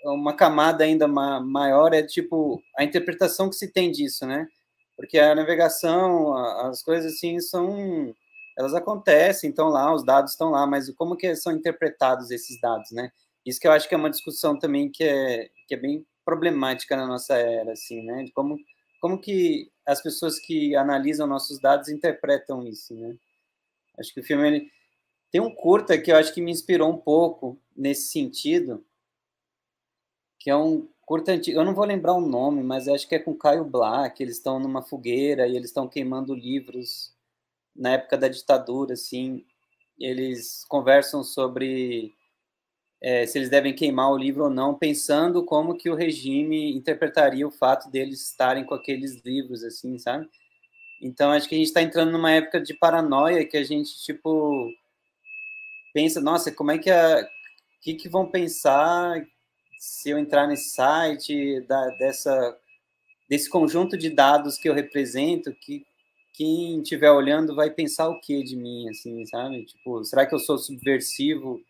uma 0.05 0.35
camada 0.35 0.83
ainda 0.83 1.07
maior 1.07 1.93
é 1.93 2.03
tipo 2.03 2.61
a 2.77 2.83
interpretação 2.83 3.49
que 3.49 3.55
se 3.55 3.71
tem 3.73 3.91
disso, 3.91 4.25
né? 4.25 4.47
Porque 4.95 5.19
a 5.19 5.35
navegação, 5.35 6.33
as 6.67 6.81
coisas 6.81 7.13
assim 7.13 7.39
são 7.41 8.13
elas 8.57 8.73
acontecem, 8.73 9.49
estão 9.49 9.67
lá, 9.67 9.93
os 9.93 10.05
dados 10.05 10.31
estão 10.31 10.51
lá, 10.51 10.65
mas 10.65 10.89
como 10.91 11.17
que 11.17 11.35
são 11.35 11.51
interpretados 11.51 12.31
esses 12.31 12.59
dados, 12.61 12.89
né? 12.91 13.11
Isso 13.45 13.59
que 13.59 13.67
eu 13.67 13.71
acho 13.71 13.87
que 13.87 13.93
é 13.93 13.97
uma 13.97 14.09
discussão 14.09 14.57
também 14.57 14.89
que 14.89 15.03
é, 15.03 15.49
que 15.67 15.75
é 15.75 15.77
bem 15.77 16.05
problemática 16.23 16.97
na 16.97 17.05
nossa 17.05 17.35
era, 17.35 17.73
assim, 17.73 18.01
né? 18.01 18.23
De 18.23 18.31
como, 18.31 18.57
como 18.99 19.19
que 19.19 19.71
as 19.85 20.01
pessoas 20.01 20.39
que 20.39 20.75
analisam 20.75 21.27
nossos 21.27 21.59
dados 21.59 21.89
interpretam 21.89 22.67
isso, 22.67 22.95
né? 22.95 23.15
Acho 23.99 24.13
que 24.13 24.19
o 24.19 24.23
filme 24.23 24.47
ele... 24.47 24.71
tem 25.31 25.39
um 25.39 25.53
curta 25.53 25.97
que 25.97 26.11
eu 26.11 26.17
acho 26.17 26.33
que 26.33 26.41
me 26.41 26.51
inspirou 26.51 26.91
um 26.91 26.97
pouco 26.97 27.59
nesse 27.75 28.11
sentido, 28.11 28.83
que 30.39 30.49
é 30.49 30.55
um 30.55 30.87
curta 31.05 31.31
antigo, 31.31 31.59
eu 31.59 31.63
não 31.65 31.75
vou 31.75 31.85
lembrar 31.85 32.13
o 32.13 32.21
nome, 32.21 32.63
mas 32.63 32.87
acho 32.87 33.07
que 33.07 33.15
é 33.15 33.19
com 33.19 33.35
Caio 33.35 33.63
Black, 33.63 34.21
eles 34.21 34.37
estão 34.37 34.59
numa 34.59 34.81
fogueira 34.81 35.47
e 35.47 35.55
eles 35.55 35.69
estão 35.69 35.87
queimando 35.87 36.33
livros 36.33 37.13
na 37.75 37.91
época 37.91 38.17
da 38.17 38.27
ditadura, 38.27 38.93
assim, 38.93 39.45
eles 39.99 40.65
conversam 40.65 41.23
sobre 41.23 42.13
é, 43.01 43.25
se 43.25 43.37
eles 43.37 43.49
devem 43.49 43.73
queimar 43.73 44.11
o 44.11 44.17
livro 44.17 44.45
ou 44.45 44.49
não, 44.49 44.73
pensando 44.73 45.43
como 45.43 45.75
que 45.75 45.89
o 45.89 45.95
regime 45.95 46.75
interpretaria 46.75 47.47
o 47.47 47.51
fato 47.51 47.89
deles 47.89 48.21
estarem 48.21 48.63
com 48.63 48.73
aqueles 48.73 49.21
livros, 49.23 49.63
assim, 49.63 49.97
sabe? 49.97 50.27
Então, 51.01 51.31
acho 51.31 51.47
que 51.47 51.55
a 51.55 51.57
gente 51.57 51.67
está 51.67 51.81
entrando 51.81 52.11
numa 52.11 52.31
época 52.31 52.59
de 52.59 52.73
paranoia 52.73 53.45
que 53.45 53.57
a 53.57 53.63
gente, 53.63 53.91
tipo, 54.03 54.71
pensa, 55.93 56.19
nossa, 56.21 56.51
como 56.51 56.71
é 56.71 56.77
que 56.77 56.89
a... 56.89 57.27
Que, 57.81 57.93
que 57.93 58.09
vão 58.09 58.25
pensar 58.25 59.23
se 59.77 60.09
eu 60.09 60.17
entrar 60.17 60.47
nesse 60.47 60.69
site, 60.69 61.61
da, 61.67 61.89
dessa, 61.91 62.57
desse 63.29 63.47
conjunto 63.47 63.95
de 63.95 64.09
dados 64.09 64.57
que 64.57 64.67
eu 64.67 64.73
represento, 64.73 65.53
que, 65.53 65.85
quem 66.37 66.81
estiver 66.81 67.11
olhando 67.11 67.55
vai 67.55 67.69
pensar 67.69 68.09
o 68.09 68.19
que 68.19 68.43
de 68.43 68.55
mim, 68.55 68.89
assim, 68.89 69.25
sabe? 69.25 69.65
Tipo, 69.65 70.03
será 70.03 70.25
que 70.25 70.35
eu 70.35 70.39
sou 70.39 70.57
subversivo 70.57 71.61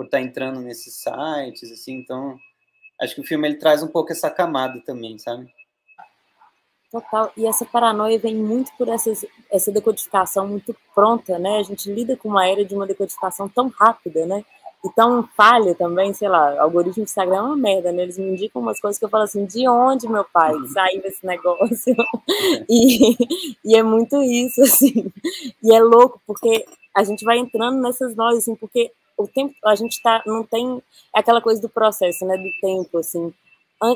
por 0.00 0.06
estar 0.06 0.16
tá 0.16 0.24
entrando 0.24 0.60
nesses 0.60 0.94
sites, 0.94 1.70
assim? 1.70 1.92
Então, 1.92 2.38
acho 2.98 3.14
que 3.14 3.20
o 3.20 3.24
filme 3.24 3.46
ele 3.46 3.56
traz 3.56 3.82
um 3.82 3.86
pouco 3.86 4.10
essa 4.10 4.30
camada 4.30 4.80
também, 4.80 5.18
sabe? 5.18 5.52
Total. 6.90 7.30
E 7.36 7.46
essa 7.46 7.66
paranoia 7.66 8.18
vem 8.18 8.34
muito 8.34 8.72
por 8.78 8.88
essas, 8.88 9.26
essa 9.52 9.70
decodificação 9.70 10.48
muito 10.48 10.74
pronta, 10.94 11.38
né? 11.38 11.58
A 11.58 11.62
gente 11.62 11.92
lida 11.92 12.16
com 12.16 12.30
uma 12.30 12.48
era 12.48 12.64
de 12.64 12.74
uma 12.74 12.86
decodificação 12.86 13.46
tão 13.46 13.68
rápida, 13.68 14.24
né? 14.24 14.42
Então, 14.82 15.28
falha 15.36 15.74
também, 15.74 16.14
sei 16.14 16.30
lá, 16.30 16.58
algoritmo 16.58 17.04
do 17.04 17.06
Instagram 17.06 17.36
é 17.36 17.42
uma 17.42 17.56
merda, 17.56 17.92
né? 17.92 18.04
Eles 18.04 18.16
me 18.16 18.30
indicam 18.30 18.62
umas 18.62 18.80
coisas 18.80 18.98
que 18.98 19.04
eu 19.04 19.10
falo 19.10 19.24
assim, 19.24 19.44
de 19.44 19.68
onde, 19.68 20.08
meu 20.08 20.24
pai, 20.24 20.54
uhum. 20.54 20.66
saiu 20.68 21.02
esse 21.04 21.26
negócio? 21.26 21.94
e, 22.70 23.18
e 23.62 23.76
é 23.76 23.82
muito 23.82 24.22
isso, 24.22 24.62
assim. 24.62 25.12
E 25.62 25.74
é 25.74 25.82
louco, 25.82 26.18
porque 26.26 26.64
a 26.96 27.04
gente 27.04 27.22
vai 27.22 27.36
entrando 27.36 27.82
nessas 27.82 28.16
nós, 28.16 28.38
assim, 28.38 28.56
porque 28.56 28.90
o 29.22 29.28
tempo, 29.28 29.54
a 29.64 29.74
gente 29.74 30.00
tá, 30.02 30.22
não 30.26 30.44
tem 30.44 30.82
aquela 31.12 31.40
coisa 31.40 31.60
do 31.60 31.68
processo, 31.68 32.24
né, 32.26 32.36
do 32.36 32.50
tempo, 32.60 32.98
assim. 32.98 33.32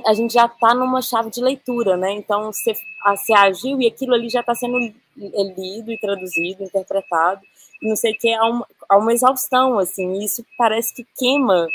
A 0.06 0.14
gente 0.14 0.32
já 0.32 0.48
tá 0.48 0.74
numa 0.74 1.02
chave 1.02 1.28
de 1.28 1.42
leitura, 1.42 1.94
né? 1.94 2.10
Então, 2.12 2.50
você, 2.50 2.72
você 3.06 3.34
agiu 3.34 3.78
e 3.82 3.86
aquilo 3.86 4.14
ali 4.14 4.30
já 4.30 4.40
está 4.40 4.54
sendo 4.54 4.78
lido 4.78 5.92
e 5.92 5.98
traduzido, 5.98 6.64
interpretado 6.64 7.42
não 7.84 7.96
sei 7.96 8.12
o 8.12 8.18
que, 8.18 8.32
há 8.32 8.44
uma, 8.46 8.66
há 8.88 8.96
uma 8.96 9.12
exaustão, 9.12 9.78
assim, 9.78 10.14
e 10.14 10.24
isso 10.24 10.44
parece 10.56 10.94
que 10.94 11.06
queima 11.16 11.68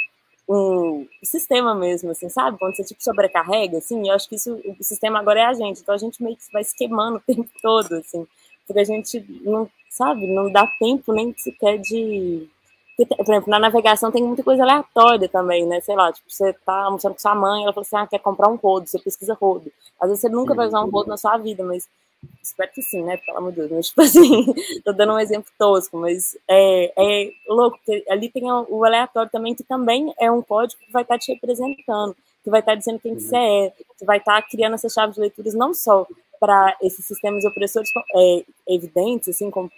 um 0.48 1.08
sistema 1.24 1.76
mesmo, 1.76 2.10
assim, 2.10 2.28
sabe? 2.28 2.58
Quando 2.58 2.76
você, 2.76 2.84
tipo, 2.84 3.04
sobrecarrega, 3.04 3.78
assim, 3.78 4.08
eu 4.08 4.16
acho 4.16 4.28
que 4.28 4.36
isso, 4.36 4.60
o 4.80 4.84
sistema 4.84 5.20
agora 5.20 5.42
é 5.42 5.46
a 5.46 5.54
gente, 5.54 5.82
então 5.82 5.94
a 5.94 5.98
gente 5.98 6.22
meio 6.24 6.36
que 6.36 6.52
vai 6.52 6.64
se 6.64 6.76
queimando 6.76 7.18
o 7.18 7.20
tempo 7.36 7.50
todo, 7.62 7.94
assim. 7.96 8.28
porque 8.66 8.80
a 8.80 8.84
gente 8.84 9.24
não, 9.44 9.70
sabe, 9.90 10.26
não 10.26 10.52
dá 10.52 10.66
tempo 10.80 11.14
nem 11.14 11.34
sequer 11.38 11.78
de 11.78 12.48
por 13.06 13.22
exemplo, 13.22 13.50
na 13.50 13.60
navegação 13.60 14.12
tem 14.12 14.24
muita 14.24 14.44
coisa 14.44 14.64
aleatória 14.64 15.28
também, 15.30 15.66
né? 15.66 15.80
Sei 15.82 15.96
lá, 15.96 16.12
tipo, 16.12 16.30
você 16.30 16.54
tá 16.66 16.84
almoçando 16.84 17.16
com 17.16 17.22
sua 17.22 17.36
mãe, 17.36 17.64
ela 17.64 17.74
fala 17.74 17.86
assim, 17.86 17.96
ah, 17.96 18.08
quer 18.08 18.20
comprar 18.20 18.50
um 18.50 18.56
rodo, 18.56 18.88
você 18.88 19.00
pesquisa 19.00 19.34
rodo. 19.40 19.72
Às 20.00 20.10
vezes 20.10 20.22
você 20.22 20.30
nunca 20.30 20.54
vai 20.54 20.68
usar 20.68 20.84
um 20.84 20.90
rodo 20.90 21.10
na 21.10 21.18
sua 21.18 21.38
vida, 21.38 21.64
mas 21.64 21.88
espero 22.42 22.72
que 22.72 22.82
sim, 22.82 23.04
né? 23.04 23.18
Pelo 23.18 23.38
amor 23.38 23.52
de 23.52 23.68
Deus. 23.68 23.72
Mas, 23.72 23.88
tipo 23.88 24.02
assim, 24.02 24.82
tô 24.84 24.92
dando 24.92 25.14
um 25.14 25.20
exemplo 25.20 25.52
tosco, 25.58 25.98
mas 25.98 26.38
é, 26.48 26.92
é 26.98 27.32
louco, 27.48 27.78
porque 27.78 28.04
ali 28.10 28.30
tem 28.30 28.52
o 28.52 28.86
aleatório 28.86 29.32
também, 29.32 29.56
que 29.56 29.64
também 29.64 30.14
é 30.20 30.32
um 30.32 30.42
código 30.42 30.82
que 30.82 30.92
vai 30.92 31.04
estar 31.04 31.16
tá 31.16 31.20
te 31.20 31.34
representando, 31.34 32.16
que 32.44 32.50
vai 32.50 32.60
estar 32.60 32.74
tá 32.74 32.78
dizendo 32.78 33.00
quem 33.00 33.16
que 33.16 33.22
você 33.22 33.38
é, 33.38 33.74
que 33.98 34.06
vai 34.06 34.18
estar 34.18 34.42
tá 34.42 34.48
criando 34.50 34.74
essas 34.74 34.94
chaves 34.94 35.16
de 35.16 35.22
leituras 35.22 35.54
não 35.54 35.74
só 35.74 36.06
para 36.40 36.78
esses 36.82 37.06
sistemas 37.06 37.44
opressores 37.46 37.90
é, 38.16 38.46
evidentes, 38.68 39.30
assim, 39.30 39.50
como 39.52 39.70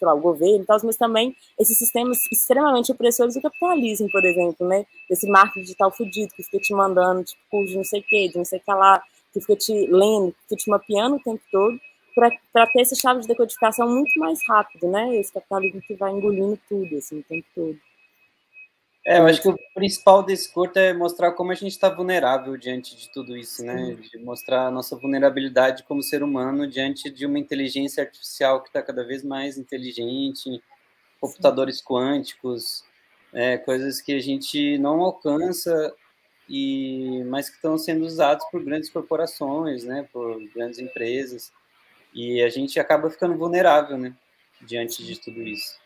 lá, 0.00 0.14
o 0.14 0.20
governo 0.20 0.62
e 0.62 0.66
tal, 0.66 0.78
mas 0.84 0.96
também 0.96 1.34
esses 1.58 1.76
sistemas 1.76 2.18
extremamente 2.30 2.92
opressores 2.92 3.34
do 3.34 3.42
capitalismo, 3.42 4.10
por 4.10 4.24
exemplo, 4.24 4.66
né? 4.66 4.86
Esse 5.10 5.28
marketing 5.28 5.62
digital 5.62 5.90
fudido 5.90 6.34
que 6.34 6.42
fica 6.42 6.58
te 6.58 6.74
mandando, 6.74 7.24
tipo, 7.24 7.42
curso 7.50 7.70
de 7.70 7.76
não 7.76 7.84
sei 7.84 8.00
o 8.00 8.04
quê, 8.04 8.28
de 8.28 8.36
não 8.36 8.44
sei 8.44 8.58
o 8.58 8.62
que 8.62 8.72
lá, 8.72 9.02
que 9.32 9.40
fica 9.40 9.56
te 9.56 9.72
lendo, 9.72 10.32
que 10.32 10.42
fica 10.42 10.56
te 10.56 10.70
mapeando 10.70 11.16
o 11.16 11.22
tempo 11.22 11.42
todo, 11.50 11.78
para 12.14 12.66
ter 12.68 12.80
essa 12.80 12.94
chave 12.94 13.20
de 13.20 13.28
decodificação 13.28 13.88
muito 13.88 14.18
mais 14.18 14.38
rápido, 14.48 14.88
né? 14.88 15.16
Esse 15.16 15.32
capitalismo 15.32 15.82
que 15.82 15.94
vai 15.94 16.12
engolindo 16.12 16.58
tudo, 16.68 16.96
assim, 16.96 17.18
o 17.18 17.22
tempo 17.24 17.46
todo. 17.54 17.78
É, 19.08 19.20
eu 19.20 19.26
acho 19.26 19.40
que 19.40 19.48
o 19.48 19.56
principal 19.72 20.20
desse 20.20 20.52
curto 20.52 20.76
é 20.80 20.92
mostrar 20.92 21.30
como 21.30 21.52
a 21.52 21.54
gente 21.54 21.70
está 21.70 21.88
vulnerável 21.88 22.56
diante 22.56 22.96
de 22.96 23.08
tudo 23.12 23.36
isso, 23.36 23.64
né? 23.64 23.94
De 23.94 24.18
mostrar 24.18 24.66
a 24.66 24.70
nossa 24.70 24.96
vulnerabilidade 24.96 25.84
como 25.84 26.02
ser 26.02 26.24
humano 26.24 26.66
diante 26.66 27.08
de 27.08 27.24
uma 27.24 27.38
inteligência 27.38 28.02
artificial 28.02 28.60
que 28.60 28.68
está 28.68 28.82
cada 28.82 29.04
vez 29.06 29.22
mais 29.22 29.56
inteligente, 29.56 30.60
computadores 31.20 31.80
quânticos, 31.80 32.84
é, 33.32 33.56
coisas 33.56 34.00
que 34.00 34.12
a 34.12 34.18
gente 34.18 34.76
não 34.78 35.00
alcança 35.00 35.94
e 36.48 37.22
mas 37.28 37.48
que 37.48 37.54
estão 37.54 37.78
sendo 37.78 38.04
usados 38.04 38.44
por 38.50 38.64
grandes 38.64 38.90
corporações, 38.90 39.84
né? 39.84 40.08
Por 40.12 40.36
grandes 40.52 40.80
empresas 40.80 41.52
e 42.12 42.42
a 42.42 42.48
gente 42.48 42.80
acaba 42.80 43.08
ficando 43.08 43.38
vulnerável, 43.38 43.96
né? 43.96 44.12
Diante 44.60 45.04
de 45.04 45.16
tudo 45.20 45.40
isso. 45.42 45.78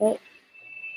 É, 0.00 0.18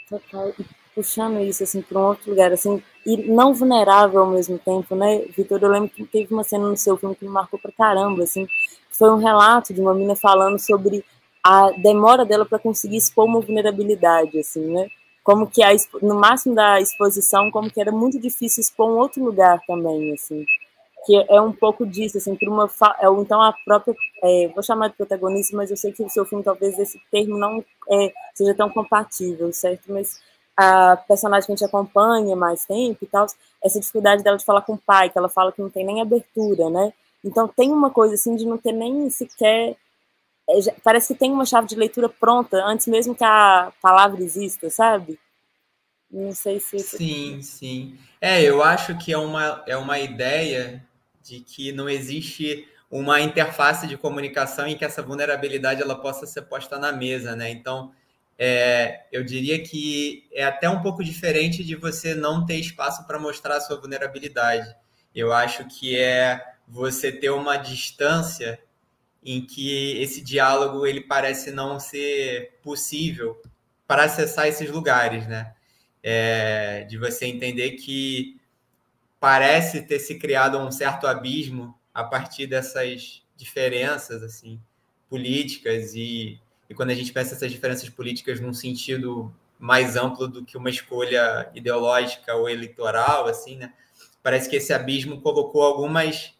total. 0.09 0.53
Puxando 0.93 1.41
isso 1.41 1.63
assim 1.63 1.81
para 1.81 1.99
um 1.99 2.03
outro 2.05 2.29
lugar, 2.29 2.53
assim, 2.53 2.81
e 3.05 3.17
não 3.17 3.53
vulnerável 3.53 4.21
ao 4.21 4.29
mesmo 4.29 4.57
tempo, 4.57 4.95
né, 4.95 5.25
Vitor? 5.35 5.59
Eu 5.61 5.69
lembro 5.69 5.89
que 5.89 6.05
teve 6.05 6.33
uma 6.33 6.43
cena 6.43 6.69
no 6.69 6.77
seu 6.77 6.95
filme 6.95 7.15
que 7.15 7.25
me 7.25 7.31
marcou 7.31 7.59
pra 7.59 7.71
caramba, 7.71 8.23
assim, 8.23 8.47
foi 8.89 9.09
um 9.09 9.17
relato 9.17 9.73
de 9.73 9.81
uma 9.81 9.93
menina 9.93 10.15
falando 10.15 10.57
sobre 10.57 11.03
a 11.43 11.71
demora 11.71 12.25
dela 12.25 12.45
para 12.45 12.59
conseguir 12.59 12.97
expor 12.97 13.25
uma 13.25 13.41
vulnerabilidade, 13.41 14.39
assim, 14.39 14.61
né? 14.73 14.87
Como 15.21 15.47
que 15.47 15.61
a, 15.61 15.69
no 16.01 16.15
máximo 16.15 16.55
da 16.55 16.79
exposição, 16.79 17.51
como 17.51 17.69
que 17.69 17.81
era 17.81 17.91
muito 17.91 18.19
difícil 18.19 18.61
expor 18.61 18.89
um 18.89 18.97
outro 18.97 19.23
lugar 19.23 19.59
também, 19.67 20.13
assim 20.13 20.45
que 21.05 21.15
é 21.29 21.39
um 21.39 21.51
pouco 21.51 21.85
disso, 21.85 22.17
assim, 22.17 22.35
por 22.35 22.49
uma 22.49 22.69
é, 22.99 23.05
então 23.21 23.41
a 23.41 23.53
própria, 23.63 23.95
é, 24.23 24.47
vou 24.49 24.63
chamar 24.63 24.89
de 24.89 24.95
protagonista, 24.95 25.55
mas 25.55 25.69
eu 25.69 25.77
sei 25.77 25.91
que 25.91 26.03
o 26.03 26.09
seu 26.09 26.25
filme 26.25 26.43
talvez 26.43 26.77
esse 26.79 26.99
termo 27.11 27.37
não 27.37 27.63
é, 27.89 28.13
seja 28.33 28.55
tão 28.55 28.69
compatível, 28.69 29.51
certo? 29.53 29.83
Mas 29.87 30.19
a 30.57 30.97
personagem 30.97 31.45
que 31.45 31.51
a 31.51 31.55
gente 31.55 31.65
acompanha 31.65 32.35
mais 32.35 32.65
tempo 32.65 32.97
e 33.01 33.07
tal, 33.07 33.27
essa 33.63 33.79
dificuldade 33.79 34.23
dela 34.23 34.37
de 34.37 34.45
falar 34.45 34.61
com 34.61 34.73
o 34.73 34.77
pai, 34.77 35.09
que 35.09 35.17
ela 35.17 35.29
fala 35.29 35.51
que 35.51 35.61
não 35.61 35.69
tem 35.69 35.85
nem 35.85 36.01
abertura, 36.01 36.69
né? 36.69 36.91
Então 37.23 37.47
tem 37.47 37.71
uma 37.71 37.89
coisa 37.89 38.15
assim 38.15 38.35
de 38.35 38.45
não 38.45 38.57
ter 38.57 38.71
nem 38.71 39.09
sequer 39.09 39.75
é, 40.49 40.71
parece 40.83 41.13
que 41.13 41.19
tem 41.19 41.31
uma 41.31 41.45
chave 41.45 41.67
de 41.67 41.75
leitura 41.75 42.07
pronta 42.07 42.57
antes 42.63 42.87
mesmo 42.87 43.15
que 43.15 43.23
a 43.23 43.71
palavra 43.81 44.21
exista, 44.23 44.69
sabe? 44.69 45.19
Não 46.09 46.33
sei 46.33 46.59
se. 46.59 46.79
Sim, 46.79 47.41
sim. 47.41 47.97
É, 48.21 48.43
eu 48.43 48.63
acho 48.63 48.97
que 48.97 49.11
é 49.11 49.17
uma, 49.17 49.63
é 49.67 49.75
uma 49.75 49.99
ideia 49.99 50.83
de 51.25 51.39
que 51.39 51.71
não 51.71 51.89
existe 51.89 52.67
uma 52.89 53.19
interface 53.19 53.87
de 53.87 53.97
comunicação 53.97 54.67
em 54.67 54.77
que 54.77 54.85
essa 54.85 55.01
vulnerabilidade 55.01 55.81
ela 55.81 55.99
possa 55.99 56.25
ser 56.27 56.43
posta 56.43 56.77
na 56.77 56.91
mesa, 56.91 57.35
né? 57.35 57.49
Então, 57.49 57.91
é, 58.37 59.05
eu 59.11 59.23
diria 59.23 59.61
que 59.63 60.27
é 60.31 60.43
até 60.43 60.69
um 60.69 60.81
pouco 60.81 61.03
diferente 61.03 61.63
de 61.63 61.75
você 61.75 62.13
não 62.13 62.45
ter 62.45 62.57
espaço 62.57 63.05
para 63.07 63.17
mostrar 63.17 63.57
a 63.57 63.61
sua 63.61 63.79
vulnerabilidade. 63.79 64.73
Eu 65.13 65.33
acho 65.33 65.65
que 65.65 65.97
é 65.97 66.39
você 66.67 67.11
ter 67.11 67.31
uma 67.31 67.57
distância 67.57 68.59
em 69.23 69.43
que 69.43 69.99
esse 69.99 70.21
diálogo 70.21 70.85
ele 70.85 71.01
parece 71.01 71.51
não 71.51 71.79
ser 71.79 72.59
possível 72.61 73.41
para 73.87 74.03
acessar 74.03 74.47
esses 74.47 74.69
lugares, 74.69 75.27
né? 75.27 75.53
É, 76.03 76.83
de 76.83 76.99
você 76.99 77.25
entender 77.25 77.71
que 77.71 78.39
parece 79.25 79.81
ter 79.81 79.97
se 79.97 80.19
criado 80.19 80.59
um 80.59 80.71
certo 80.71 81.07
abismo 81.07 81.73
a 81.91 82.03
partir 82.03 82.45
dessas 82.45 83.23
diferenças 83.35 84.21
assim 84.21 84.61
políticas 85.09 85.95
e, 85.95 86.39
e 86.69 86.75
quando 86.75 86.91
a 86.91 86.93
gente 86.93 87.11
pensa 87.11 87.33
essas 87.33 87.51
diferenças 87.51 87.89
políticas 87.89 88.39
num 88.39 88.53
sentido 88.53 89.33
mais 89.57 89.95
amplo 89.95 90.27
do 90.27 90.45
que 90.45 90.55
uma 90.55 90.69
escolha 90.69 91.49
ideológica 91.55 92.35
ou 92.35 92.47
eleitoral 92.47 93.25
assim 93.25 93.55
né 93.55 93.73
parece 94.21 94.47
que 94.47 94.57
esse 94.57 94.71
abismo 94.71 95.19
colocou 95.19 95.63
algumas 95.63 96.35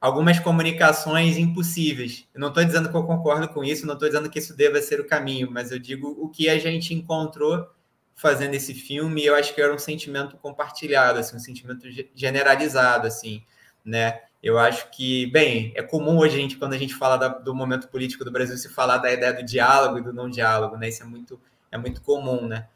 algumas 0.00 0.38
comunicações 0.38 1.36
impossíveis. 1.36 2.28
Eu 2.32 2.40
não 2.40 2.48
estou 2.48 2.64
dizendo 2.64 2.90
que 2.90 2.96
eu 2.96 3.02
concordo 3.02 3.48
com 3.48 3.64
isso, 3.64 3.86
não 3.86 3.94
estou 3.94 4.08
dizendo 4.08 4.30
que 4.30 4.38
isso 4.38 4.54
deva 4.54 4.80
ser 4.80 5.00
o 5.00 5.06
caminho, 5.06 5.50
mas 5.50 5.72
eu 5.72 5.80
digo 5.80 6.14
o 6.20 6.28
que 6.28 6.48
a 6.48 6.58
gente 6.60 6.94
encontrou 6.94 7.66
fazendo 8.14 8.54
esse 8.54 8.74
filme, 8.74 9.24
eu 9.24 9.34
acho 9.34 9.54
que 9.54 9.60
era 9.60 9.74
um 9.74 9.78
sentimento 9.78 10.36
compartilhado, 10.36 11.18
assim, 11.18 11.36
um 11.36 11.40
sentimento 11.40 11.86
generalizado, 12.14 13.06
assim, 13.06 13.42
né? 13.84 14.20
Eu 14.42 14.58
acho 14.58 14.90
que, 14.90 15.26
bem, 15.28 15.72
é 15.74 15.82
comum 15.82 16.18
hoje 16.18 16.36
a 16.36 16.38
gente, 16.38 16.56
quando 16.56 16.74
a 16.74 16.78
gente 16.78 16.94
fala 16.94 17.16
da, 17.16 17.28
do 17.28 17.54
momento 17.54 17.88
político 17.88 18.24
do 18.24 18.30
Brasil, 18.30 18.56
se 18.56 18.68
falar 18.68 18.98
da 18.98 19.12
ideia 19.12 19.32
do 19.32 19.42
diálogo 19.42 19.98
e 19.98 20.02
do 20.02 20.12
não 20.12 20.28
diálogo, 20.28 20.76
né? 20.76 20.88
Isso 20.88 21.02
é 21.02 21.06
muito, 21.06 21.40
é 21.72 21.78
muito 21.78 22.02
comum, 22.02 22.46
né? 22.46 22.68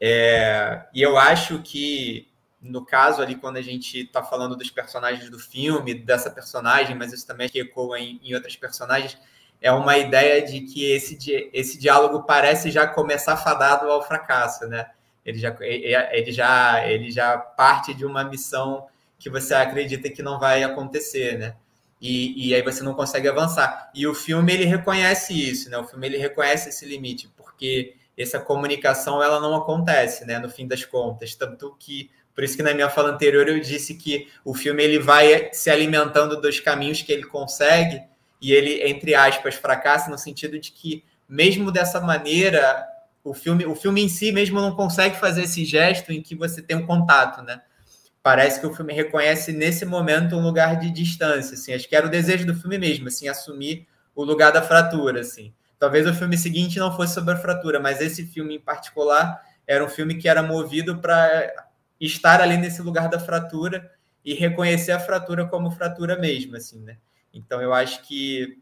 É, 0.00 0.86
e 0.94 1.02
eu 1.02 1.18
acho 1.18 1.60
que, 1.60 2.28
no 2.62 2.84
caso 2.84 3.20
ali, 3.20 3.34
quando 3.34 3.56
a 3.56 3.62
gente 3.62 4.02
está 4.02 4.22
falando 4.22 4.56
dos 4.56 4.70
personagens 4.70 5.28
do 5.28 5.38
filme, 5.38 5.92
dessa 5.92 6.30
personagem, 6.30 6.96
mas 6.96 7.12
isso 7.12 7.26
também 7.26 7.50
ecoa 7.52 7.98
em, 7.98 8.20
em 8.22 8.34
outras 8.34 8.54
personagens, 8.56 9.18
é 9.60 9.72
uma 9.72 9.98
ideia 9.98 10.42
de 10.42 10.60
que 10.60 10.90
esse, 10.90 11.18
esse 11.52 11.78
diálogo 11.78 12.22
parece 12.22 12.70
já 12.70 12.86
começar 12.86 13.36
fadado 13.36 13.90
ao 13.90 14.06
fracasso, 14.06 14.66
né? 14.66 14.86
Ele 15.24 15.38
já, 15.38 15.54
ele, 15.60 16.32
já, 16.32 16.86
ele 16.88 17.10
já 17.10 17.36
parte 17.36 17.92
de 17.92 18.04
uma 18.06 18.24
missão 18.24 18.86
que 19.18 19.28
você 19.28 19.54
acredita 19.54 20.08
que 20.08 20.22
não 20.22 20.38
vai 20.38 20.62
acontecer, 20.62 21.36
né? 21.38 21.56
E, 22.00 22.48
e 22.48 22.54
aí 22.54 22.62
você 22.62 22.82
não 22.82 22.94
consegue 22.94 23.28
avançar. 23.28 23.90
E 23.94 24.06
o 24.06 24.14
filme 24.14 24.52
ele 24.52 24.64
reconhece 24.64 25.34
isso, 25.34 25.68
né? 25.68 25.76
O 25.76 25.84
filme 25.84 26.06
ele 26.06 26.16
reconhece 26.16 26.68
esse 26.68 26.86
limite, 26.86 27.28
porque 27.36 27.94
essa 28.16 28.38
comunicação 28.38 29.22
ela 29.22 29.40
não 29.40 29.54
acontece, 29.54 30.24
né? 30.24 30.38
No 30.38 30.48
fim 30.48 30.66
das 30.66 30.84
contas, 30.84 31.34
tanto 31.34 31.74
que 31.78 32.10
por 32.34 32.44
isso 32.44 32.56
que 32.56 32.62
na 32.62 32.72
minha 32.72 32.88
fala 32.88 33.10
anterior 33.10 33.48
eu 33.48 33.58
disse 33.58 33.94
que 33.94 34.28
o 34.44 34.54
filme 34.54 34.82
ele 34.82 35.00
vai 35.00 35.50
se 35.52 35.68
alimentando 35.70 36.40
dos 36.40 36.60
caminhos 36.60 37.02
que 37.02 37.12
ele 37.12 37.24
consegue 37.24 38.00
e 38.40 38.52
ele, 38.52 38.82
entre 38.88 39.14
aspas, 39.14 39.54
fracassa 39.54 40.10
no 40.10 40.18
sentido 40.18 40.58
de 40.58 40.70
que, 40.72 41.04
mesmo 41.28 41.72
dessa 41.72 42.00
maneira, 42.00 42.86
o 43.24 43.34
filme, 43.34 43.66
o 43.66 43.74
filme 43.74 44.02
em 44.02 44.08
si 44.08 44.32
mesmo 44.32 44.60
não 44.60 44.74
consegue 44.74 45.16
fazer 45.16 45.42
esse 45.42 45.64
gesto 45.64 46.12
em 46.12 46.22
que 46.22 46.34
você 46.34 46.62
tem 46.62 46.76
um 46.76 46.86
contato, 46.86 47.42
né? 47.42 47.60
Parece 48.22 48.60
que 48.60 48.66
o 48.66 48.74
filme 48.74 48.92
reconhece 48.92 49.52
nesse 49.52 49.84
momento 49.84 50.36
um 50.36 50.42
lugar 50.42 50.78
de 50.78 50.90
distância, 50.90 51.54
assim. 51.54 51.72
Acho 51.72 51.88
que 51.88 51.96
era 51.96 52.06
o 52.06 52.10
desejo 52.10 52.46
do 52.46 52.54
filme 52.54 52.78
mesmo, 52.78 53.08
assim, 53.08 53.28
assumir 53.28 53.86
o 54.14 54.24
lugar 54.24 54.52
da 54.52 54.62
fratura, 54.62 55.20
assim. 55.20 55.52
Talvez 55.78 56.06
o 56.06 56.14
filme 56.14 56.36
seguinte 56.36 56.78
não 56.78 56.94
fosse 56.94 57.14
sobre 57.14 57.34
a 57.34 57.36
fratura, 57.36 57.78
mas 57.78 58.00
esse 58.00 58.26
filme 58.26 58.56
em 58.56 58.60
particular 58.60 59.40
era 59.66 59.84
um 59.84 59.88
filme 59.88 60.16
que 60.16 60.28
era 60.28 60.42
movido 60.42 60.98
para 60.98 61.52
estar 62.00 62.40
ali 62.40 62.56
nesse 62.56 62.82
lugar 62.82 63.08
da 63.08 63.18
fratura 63.18 63.90
e 64.24 64.34
reconhecer 64.34 64.92
a 64.92 65.00
fratura 65.00 65.46
como 65.46 65.70
fratura 65.70 66.18
mesmo, 66.18 66.56
assim, 66.56 66.80
né? 66.80 66.96
Então, 67.32 67.60
eu 67.60 67.72
acho 67.72 68.02
que 68.02 68.58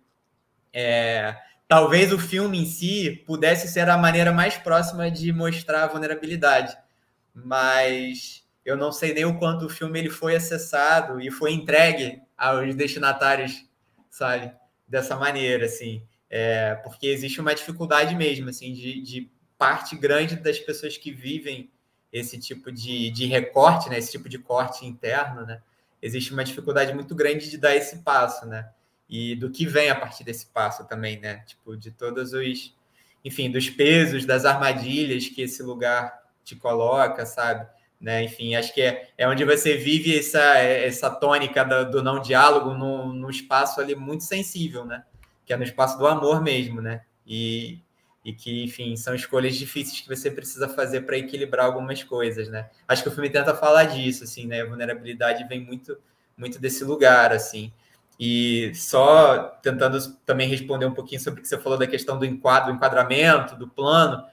é, 0.72 1.36
talvez 1.68 2.12
o 2.12 2.18
filme 2.18 2.58
em 2.58 2.66
si 2.66 3.22
pudesse 3.26 3.68
ser 3.68 3.88
a 3.88 3.96
maneira 3.96 4.32
mais 4.32 4.56
próxima 4.56 5.10
de 5.10 5.32
mostrar 5.32 5.84
a 5.84 5.86
vulnerabilidade, 5.86 6.76
mas 7.34 8.44
eu 8.64 8.76
não 8.76 8.90
sei 8.90 9.14
nem 9.14 9.24
o 9.24 9.38
quanto 9.38 9.66
o 9.66 9.70
filme 9.70 9.98
ele 9.98 10.10
foi 10.10 10.34
acessado 10.34 11.20
e 11.20 11.30
foi 11.30 11.52
entregue 11.52 12.20
aos 12.36 12.74
destinatários, 12.74 13.64
sabe, 14.10 14.52
dessa 14.86 15.16
maneira, 15.16 15.66
assim, 15.66 16.02
é, 16.28 16.74
porque 16.82 17.06
existe 17.06 17.40
uma 17.40 17.54
dificuldade 17.54 18.14
mesmo, 18.14 18.48
assim, 18.48 18.72
de, 18.72 19.00
de, 19.00 19.30
parte 19.58 19.96
grande 19.96 20.36
das 20.36 20.58
pessoas 20.58 20.98
que 20.98 21.10
vivem 21.10 21.70
esse 22.12 22.38
tipo 22.38 22.70
de, 22.70 23.10
de 23.10 23.24
recorte, 23.24 23.88
né, 23.88 23.96
esse 23.96 24.12
tipo 24.12 24.28
de 24.28 24.38
corte 24.38 24.84
interno, 24.84 25.46
né, 25.46 25.62
existe 26.06 26.32
uma 26.32 26.44
dificuldade 26.44 26.94
muito 26.94 27.14
grande 27.14 27.50
de 27.50 27.58
dar 27.58 27.74
esse 27.74 27.98
passo, 27.98 28.46
né? 28.46 28.70
e 29.08 29.36
do 29.36 29.50
que 29.50 29.66
vem 29.66 29.88
a 29.88 29.94
partir 29.94 30.24
desse 30.24 30.46
passo 30.46 30.86
também, 30.86 31.18
né? 31.20 31.44
Tipo, 31.46 31.76
de 31.76 31.90
todos 31.90 32.32
os, 32.32 32.74
enfim, 33.24 33.50
dos 33.50 33.70
pesos, 33.70 34.26
das 34.26 34.44
armadilhas 34.44 35.28
que 35.28 35.42
esse 35.42 35.62
lugar 35.62 36.20
te 36.44 36.56
coloca, 36.56 37.24
sabe? 37.24 37.66
Né? 38.00 38.24
Enfim, 38.24 38.54
acho 38.54 38.74
que 38.74 38.82
é, 38.82 39.08
é 39.16 39.28
onde 39.28 39.44
você 39.44 39.76
vive 39.76 40.18
essa, 40.18 40.58
essa 40.58 41.10
tônica 41.10 41.64
do, 41.64 41.90
do 41.92 42.02
não 42.02 42.20
diálogo 42.20 42.74
num, 42.74 43.12
num 43.12 43.30
espaço 43.30 43.80
ali 43.80 43.94
muito 43.94 44.24
sensível, 44.24 44.84
né? 44.84 45.04
Que 45.44 45.52
é 45.52 45.56
no 45.56 45.64
espaço 45.64 45.96
do 45.98 46.06
amor 46.06 46.42
mesmo, 46.42 46.80
né? 46.80 47.02
E, 47.26 47.80
e 48.26 48.32
que, 48.32 48.64
enfim, 48.64 48.96
são 48.96 49.14
escolhas 49.14 49.54
difíceis 49.54 50.00
que 50.00 50.08
você 50.08 50.28
precisa 50.28 50.68
fazer 50.68 51.02
para 51.02 51.16
equilibrar 51.16 51.64
algumas 51.64 52.02
coisas, 52.02 52.48
né? 52.48 52.68
Acho 52.88 53.04
que 53.04 53.08
o 53.08 53.12
filme 53.12 53.30
tenta 53.30 53.54
falar 53.54 53.84
disso, 53.84 54.24
assim, 54.24 54.48
né? 54.48 54.62
A 54.62 54.66
vulnerabilidade 54.66 55.44
vem 55.44 55.64
muito, 55.64 55.96
muito 56.36 56.58
desse 56.58 56.82
lugar, 56.82 57.32
assim. 57.32 57.72
E 58.18 58.72
só 58.74 59.56
tentando 59.62 59.96
também 60.26 60.48
responder 60.48 60.86
um 60.86 60.92
pouquinho 60.92 61.20
sobre 61.20 61.38
o 61.38 61.42
que 61.44 61.48
você 61.48 61.56
falou 61.56 61.78
da 61.78 61.86
questão 61.86 62.18
do 62.18 62.26
enquadro, 62.26 62.72
enquadramento, 62.72 63.54
do 63.54 63.68
plano, 63.68 64.24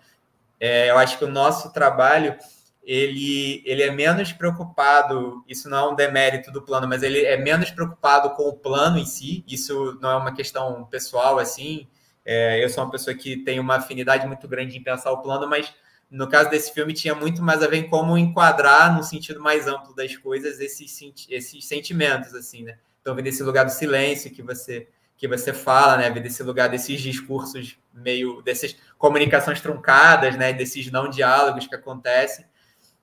é, 0.60 0.90
eu 0.90 0.98
acho 0.98 1.20
que 1.20 1.26
o 1.26 1.30
nosso 1.30 1.72
trabalho 1.72 2.36
ele, 2.82 3.62
ele 3.64 3.84
é 3.84 3.92
menos 3.92 4.34
preocupado, 4.34 5.44
isso 5.48 5.70
não 5.70 5.78
é 5.78 5.92
um 5.92 5.96
demérito 5.96 6.52
do 6.52 6.64
plano, 6.64 6.88
mas 6.88 7.04
ele 7.04 7.24
é 7.24 7.38
menos 7.38 7.70
preocupado 7.70 8.32
com 8.32 8.50
o 8.50 8.54
plano 8.54 8.98
em 8.98 9.06
si, 9.06 9.44
isso 9.48 10.00
não 10.02 10.10
é 10.10 10.16
uma 10.16 10.34
questão 10.34 10.84
pessoal, 10.86 11.38
assim, 11.38 11.88
é, 12.26 12.64
eu 12.64 12.70
sou 12.70 12.84
uma 12.84 12.92
pessoa 12.92 13.16
que 13.16 13.38
tem 13.38 13.60
uma 13.60 13.76
afinidade 13.76 14.26
muito 14.26 14.48
grande 14.48 14.78
em 14.78 14.84
pensar 14.84 15.12
o 15.12 15.22
plano, 15.22 15.48
mas 15.48 15.74
no 16.10 16.30
caso 16.30 16.50
desse 16.50 16.74
filme 16.74 16.94
tinha 16.94 17.16
muito 17.16 17.42
mais 17.42 17.64
a 17.64 17.68
ver 17.68 17.78
em 17.78 17.90
como 17.90 18.18
enquadrar 18.18 18.96
no 18.96 19.04
sentido 19.04 19.42
mais 19.42 19.68
amplo 19.68 19.96
das 19.96 20.16
coisas 20.16 20.60
esses, 20.60 21.00
esses 21.30 21.66
sentimentos, 21.66 22.34
assim, 22.36 22.64
né? 22.64 22.78
Então, 23.02 23.16
vem 23.16 23.24
desse 23.24 23.44
lugar 23.44 23.66
do 23.66 23.72
silêncio 23.72 24.32
que 24.32 24.42
você 24.42 24.88
que 25.16 25.28
você 25.28 25.54
fala, 25.54 25.98
né? 25.98 26.10
Vem 26.10 26.22
desse 26.22 26.44
lugar 26.44 26.70
desses 26.70 27.00
discursos 27.00 27.78
meio 27.94 28.42
dessas 28.42 28.76
comunicações 28.98 29.62
truncadas, 29.62 30.38
né? 30.38 30.54
Desses 30.54 30.92
não 30.92 31.10
diálogos 31.10 31.68
que 31.68 31.76
acontecem. 31.76 32.46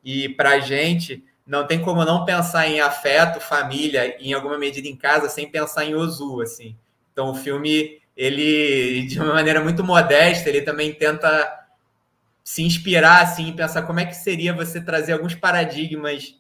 E 0.05 0.29
para 0.31 0.51
a 0.51 0.61
gente 0.61 1.25
não 1.47 1.67
tem 1.67 1.81
como 1.81 2.05
não 2.05 2.25
pensar 2.25 2.69
em 2.69 2.81
afeto, 2.81 3.41
família, 3.41 4.17
em 4.21 4.33
alguma 4.33 4.59
medida 4.59 4.87
em 4.87 4.97
casa, 4.97 5.29
sem 5.29 5.51
pensar 5.51 5.85
em 5.85 5.95
Ozu, 5.95 6.41
assim. 6.41 6.77
Então 7.13 7.31
o 7.31 7.35
filme 7.35 8.01
ele 8.17 9.07
de 9.07 9.19
uma 9.19 9.35
maneira 9.35 9.63
muito 9.63 9.83
modesta, 9.85 10.49
ele 10.49 10.63
também 10.63 10.93
tenta 10.93 11.59
se 12.43 12.63
inspirar 12.63 13.23
assim, 13.23 13.53
pensar 13.53 13.83
como 13.83 14.01
é 14.01 14.07
que 14.07 14.15
seria 14.15 14.53
você 14.53 14.81
trazer 14.81 15.13
alguns 15.13 15.35
paradigmas 15.35 16.35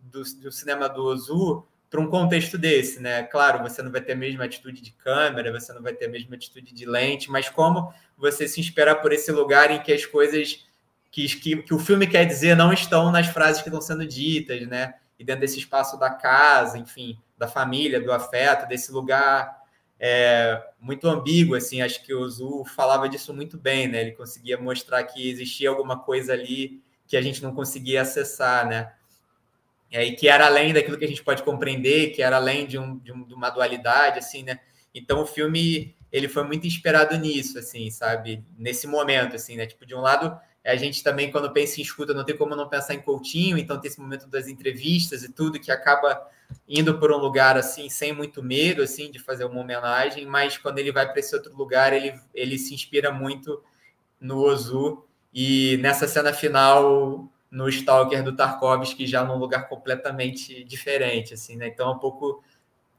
do, 0.00 0.22
do 0.22 0.50
cinema 0.50 0.88
do 0.88 1.04
Ozu 1.04 1.66
para 1.88 2.00
um 2.00 2.08
contexto 2.08 2.58
desse, 2.58 3.00
né? 3.00 3.22
Claro, 3.22 3.62
você 3.62 3.80
não 3.80 3.92
vai 3.92 4.00
ter 4.00 4.12
a 4.12 4.16
mesma 4.16 4.44
atitude 4.44 4.82
de 4.82 4.90
câmera, 4.90 5.52
você 5.52 5.72
não 5.72 5.80
vai 5.80 5.92
ter 5.92 6.06
a 6.06 6.08
mesma 6.08 6.34
atitude 6.34 6.74
de 6.74 6.84
lente, 6.84 7.30
mas 7.30 7.48
como 7.48 7.94
você 8.18 8.48
se 8.48 8.60
inspirar 8.60 8.96
por 8.96 9.12
esse 9.12 9.30
lugar 9.30 9.70
em 9.70 9.80
que 9.80 9.92
as 9.92 10.04
coisas 10.04 10.66
que, 11.10 11.28
que, 11.38 11.56
que 11.62 11.72
o 11.72 11.78
filme 11.78 12.08
quer 12.08 12.24
dizer 12.24 12.56
não 12.56 12.72
estão 12.72 13.12
nas 13.12 13.28
frases 13.28 13.62
que 13.62 13.68
estão 13.68 13.80
sendo 13.80 14.04
ditas, 14.04 14.66
né? 14.66 14.94
E 15.16 15.24
dentro 15.24 15.42
desse 15.42 15.60
espaço 15.60 15.96
da 15.96 16.10
casa, 16.10 16.76
enfim, 16.76 17.16
da 17.38 17.46
família, 17.46 18.00
do 18.00 18.10
afeto, 18.10 18.66
desse 18.66 18.90
lugar 18.90 19.63
é, 20.06 20.62
muito 20.80 21.08
ambíguo, 21.08 21.54
assim, 21.54 21.80
acho 21.80 22.04
que 22.04 22.12
o 22.12 22.28
Zu 22.28 22.64
falava 22.64 23.08
disso 23.08 23.32
muito 23.32 23.56
bem, 23.56 23.88
né? 23.88 24.02
Ele 24.02 24.12
conseguia 24.12 24.58
mostrar 24.58 25.02
que 25.04 25.30
existia 25.30 25.70
alguma 25.70 25.98
coisa 25.98 26.32
ali 26.32 26.82
que 27.06 27.16
a 27.16 27.22
gente 27.22 27.42
não 27.42 27.54
conseguia 27.54 28.02
acessar, 28.02 28.68
né? 28.68 28.92
é, 29.94 30.04
e 30.04 30.16
que 30.16 30.28
era 30.28 30.46
além 30.46 30.72
daquilo 30.72 30.98
que 30.98 31.04
a 31.04 31.08
gente 31.08 31.22
pode 31.22 31.44
compreender, 31.44 32.10
que 32.10 32.20
era 32.20 32.34
além 32.34 32.66
de, 32.66 32.76
um, 32.76 32.98
de, 32.98 33.12
um, 33.12 33.24
de, 33.24 33.32
uma 33.32 33.48
dualidade, 33.48 34.18
assim, 34.18 34.42
né? 34.42 34.58
Então 34.92 35.22
o 35.22 35.26
filme 35.26 35.94
ele 36.10 36.28
foi 36.28 36.42
muito 36.42 36.66
inspirado 36.66 37.16
nisso, 37.16 37.60
assim, 37.60 37.88
sabe? 37.92 38.44
Nesse 38.58 38.88
momento, 38.88 39.36
assim, 39.36 39.56
né? 39.56 39.66
Tipo, 39.66 39.86
de 39.86 39.94
um 39.94 40.00
lado, 40.00 40.36
a 40.64 40.74
gente 40.74 41.00
também, 41.04 41.30
quando 41.30 41.52
pensa 41.52 41.78
em 41.78 41.84
escuta, 41.84 42.12
não 42.12 42.24
tem 42.24 42.36
como 42.36 42.56
não 42.56 42.68
pensar 42.68 42.94
em 42.94 43.02
Coutinho, 43.02 43.56
então 43.56 43.80
tem 43.80 43.88
esse 43.88 44.00
momento 44.00 44.26
das 44.26 44.48
entrevistas 44.48 45.22
e 45.22 45.32
tudo 45.32 45.60
que 45.60 45.70
acaba 45.70 46.28
indo 46.68 46.98
por 46.98 47.12
um 47.12 47.16
lugar, 47.16 47.56
assim, 47.56 47.88
sem 47.88 48.12
muito 48.12 48.42
medo, 48.42 48.82
assim, 48.82 49.10
de 49.10 49.18
fazer 49.18 49.44
uma 49.44 49.60
homenagem, 49.60 50.26
mas 50.26 50.56
quando 50.56 50.78
ele 50.78 50.92
vai 50.92 51.06
para 51.08 51.20
esse 51.20 51.34
outro 51.34 51.54
lugar, 51.56 51.92
ele, 51.92 52.18
ele 52.34 52.58
se 52.58 52.74
inspira 52.74 53.12
muito 53.12 53.62
no 54.20 54.38
Ozu, 54.38 55.04
e 55.32 55.76
nessa 55.78 56.06
cena 56.06 56.32
final 56.32 57.28
no 57.50 57.68
Stalker 57.68 58.22
do 58.22 58.34
Tarkovsky 58.34 59.06
já 59.06 59.24
num 59.24 59.36
lugar 59.36 59.68
completamente 59.68 60.64
diferente, 60.64 61.34
assim, 61.34 61.56
né? 61.56 61.68
Então, 61.68 61.92
um 61.92 61.98
pouco 61.98 62.42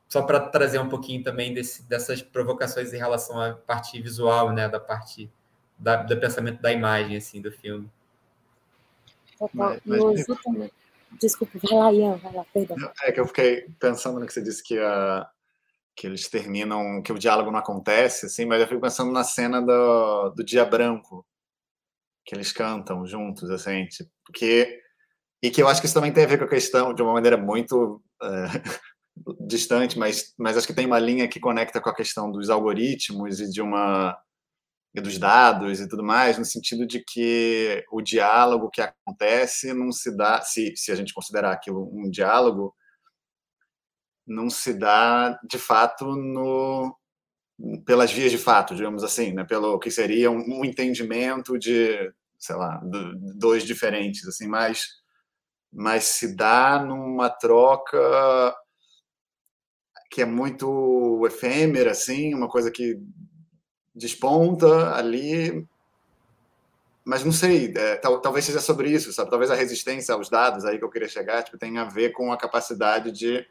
só 0.08 0.22
para 0.22 0.40
trazer 0.40 0.80
um 0.80 0.88
pouquinho 0.88 1.24
também 1.24 1.54
desse, 1.54 1.84
dessas 1.88 2.22
provocações 2.22 2.94
em 2.94 2.98
relação 2.98 3.40
à 3.42 3.54
parte 3.54 4.02
visual, 4.02 4.54
né, 4.54 4.70
da 4.70 4.80
parte 4.80 5.30
da, 5.78 5.98
do 5.98 6.18
pensamento 6.18 6.62
da 6.62 6.72
imagem, 6.72 7.18
assim, 7.18 7.42
do 7.42 7.52
filme. 7.52 7.90
Total. 9.38 9.50
Mas, 9.54 9.82
mas... 9.86 10.72
Desculpa, 11.20 11.60
vai 11.62 11.80
lá, 11.80 11.94
Ian, 11.94 12.18
vai 12.18 12.34
lá, 12.34 12.46
perdão. 12.54 12.78
É 13.04 13.12
que 13.12 13.20
eu 13.20 13.28
fiquei 13.28 13.68
pensando 13.80 14.20
no 14.20 14.26
que 14.26 14.34
você 14.34 14.42
disse 14.42 14.64
que 14.64 14.78
a 14.80 15.28
que 15.98 16.08
eles 16.08 16.28
terminam, 16.28 17.02
que 17.02 17.14
o 17.14 17.18
diálogo 17.18 17.50
não 17.50 17.60
acontece, 17.60 18.26
assim, 18.26 18.46
mas 18.46 18.60
eu 18.60 18.68
fico 18.68 18.82
pensando 18.82 19.14
na 19.14 19.24
cena 19.24 19.62
do, 19.62 20.30
do 20.32 20.44
dia 20.44 20.66
branco, 20.66 21.26
que 22.26 22.36
eles 22.36 22.52
cantam 22.52 23.06
juntos, 23.06 23.50
assim, 23.50 23.86
tipo, 23.88 24.12
que 24.34 24.82
e 25.42 25.50
que 25.50 25.62
eu 25.62 25.68
acho 25.68 25.80
que 25.80 25.86
isso 25.86 25.94
também 25.94 26.12
tem 26.12 26.24
a 26.26 26.28
ver 26.28 26.38
com 26.38 26.46
a 26.46 26.50
questão 26.50 26.94
de 26.94 27.02
uma 27.02 27.14
maneira 27.14 27.38
muito 27.38 28.02
é, 28.22 28.28
distante, 29.48 29.98
mas 29.98 30.34
mas 30.38 30.58
acho 30.58 30.68
que 30.68 30.74
tem 30.74 30.86
uma 30.86 31.00
linha 31.00 31.28
que 31.28 31.40
conecta 31.40 31.80
com 31.80 31.90
a 31.90 31.96
questão 31.96 32.30
dos 32.30 32.50
algoritmos 32.50 33.40
e 33.40 33.50
de 33.50 33.62
uma 33.62 34.18
e 34.96 35.02
dos 35.02 35.18
dados 35.18 35.82
e 35.82 35.90
tudo 35.90 36.04
mais, 36.04 36.38
no 36.38 36.46
sentido 36.46 36.88
de 36.88 37.02
que 37.02 37.84
o 37.92 38.02
diálogo 38.02 38.70
que 38.70 38.82
acontece 38.82 39.74
não 39.74 39.92
se 39.92 40.16
dá, 40.16 40.42
se, 40.42 40.74
se 40.78 40.90
a 40.90 40.96
gente 40.96 41.14
considerar 41.14 41.52
aquilo 41.52 41.90
um 41.94 42.10
diálogo, 42.10 42.74
não 44.26 44.50
se 44.50 44.74
dá 44.74 45.38
de 45.44 45.60
fato 45.60 46.16
no 46.16 46.98
pelas 47.86 48.12
vias 48.12 48.32
de 48.32 48.38
fato, 48.38 48.76
digamos 48.76 49.04
assim, 49.04 49.34
né? 49.34 49.46
pelo 49.46 49.80
que 49.80 49.90
seria 49.90 50.30
um, 50.30 50.60
um 50.60 50.66
entendimento 50.66 51.58
de, 51.58 52.12
sei 52.38 52.56
lá, 52.56 52.78
do, 52.78 53.16
dois 53.38 53.64
diferentes, 53.64 54.28
assim, 54.28 54.48
mas, 54.48 54.88
mas 55.72 56.04
se 56.06 56.36
dá 56.36 56.84
numa 56.84 57.30
troca 57.30 57.98
que 60.12 60.22
é 60.22 60.26
muito 60.26 61.26
efêmera, 61.26 61.92
assim, 61.92 62.34
uma 62.34 62.50
coisa 62.50 62.70
que 62.70 63.00
desponta 63.96 64.94
ali, 64.96 65.68
mas 67.04 67.24
não 67.24 67.32
sei, 67.32 67.74
é, 67.76 67.96
tal, 67.96 68.20
talvez 68.20 68.46
seja 68.46 68.60
sobre 68.60 68.90
isso, 68.90 69.14
sabe? 69.14 69.30
Talvez 69.30 69.50
a 69.50 69.56
resistência 69.56 70.14
aos 70.14 70.30
dados 70.30 70.66
aí 70.66 70.78
que 70.78 70.84
eu 70.84 70.90
queria 70.90 71.08
chegar 71.08 71.44
tipo, 71.44 71.58
tenha 71.58 71.84
a 71.84 71.90
ver 71.90 72.12
com 72.12 72.32
a 72.32 72.38
capacidade 72.38 73.12
de 73.12 73.48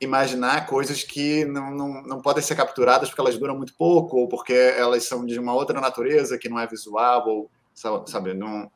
imaginar 0.00 0.66
coisas 0.66 1.04
que 1.04 1.44
não, 1.44 1.70
não, 1.70 2.02
não 2.02 2.20
podem 2.20 2.42
ser 2.42 2.56
capturadas 2.56 3.08
porque 3.08 3.20
elas 3.20 3.38
duram 3.38 3.56
muito 3.56 3.74
pouco, 3.74 4.16
ou 4.16 4.28
porque 4.28 4.52
elas 4.52 5.04
são 5.04 5.24
de 5.24 5.38
uma 5.38 5.54
outra 5.54 5.80
natureza 5.80 6.36
que 6.36 6.48
não 6.48 6.58
é 6.58 6.66
visual, 6.66 7.28
ou, 7.28 7.50
sabe, 7.72 8.34
não 8.34 8.70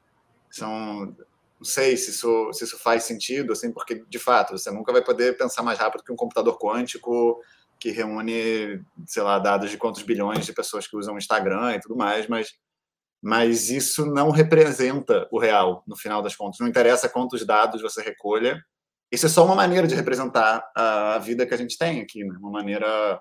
são 0.48 1.16
não 1.58 1.64
sei 1.64 1.96
se 1.96 2.10
isso, 2.10 2.52
se 2.52 2.64
isso 2.64 2.78
faz 2.78 3.04
sentido, 3.04 3.52
assim, 3.52 3.72
porque 3.72 4.04
de 4.08 4.18
fato 4.18 4.56
você 4.56 4.70
nunca 4.70 4.92
vai 4.92 5.02
poder 5.02 5.38
pensar 5.38 5.62
mais 5.62 5.78
rápido 5.78 6.04
que 6.04 6.12
um 6.12 6.16
computador 6.16 6.58
quântico 6.58 7.40
que 7.78 7.90
reúne, 7.90 8.82
sei 9.06 9.22
lá, 9.22 9.38
dados 9.38 9.70
de 9.70 9.78
quantos 9.78 10.02
bilhões 10.02 10.46
de 10.46 10.52
pessoas 10.52 10.86
que 10.86 10.96
usam 10.96 11.14
o 11.14 11.18
Instagram 11.18 11.74
e 11.74 11.80
tudo 11.80 11.96
mais, 11.96 12.26
mas 12.26 12.54
mas 13.22 13.70
isso 13.70 14.06
não 14.06 14.30
representa 14.30 15.26
o 15.32 15.38
real 15.38 15.82
no 15.86 15.96
final 15.96 16.22
das 16.22 16.36
contas. 16.36 16.60
Não 16.60 16.68
interessa 16.68 17.08
quantos 17.08 17.44
dados 17.44 17.82
você 17.82 18.00
recolha, 18.00 18.62
isso 19.10 19.26
é 19.26 19.28
só 19.28 19.44
uma 19.44 19.54
maneira 19.54 19.86
de 19.86 19.94
representar 19.94 20.68
a 20.74 21.18
vida 21.18 21.46
que 21.46 21.54
a 21.54 21.56
gente 21.56 21.78
tem 21.78 22.00
aqui, 22.00 22.24
né? 22.24 22.36
uma 22.38 22.50
maneira 22.50 23.20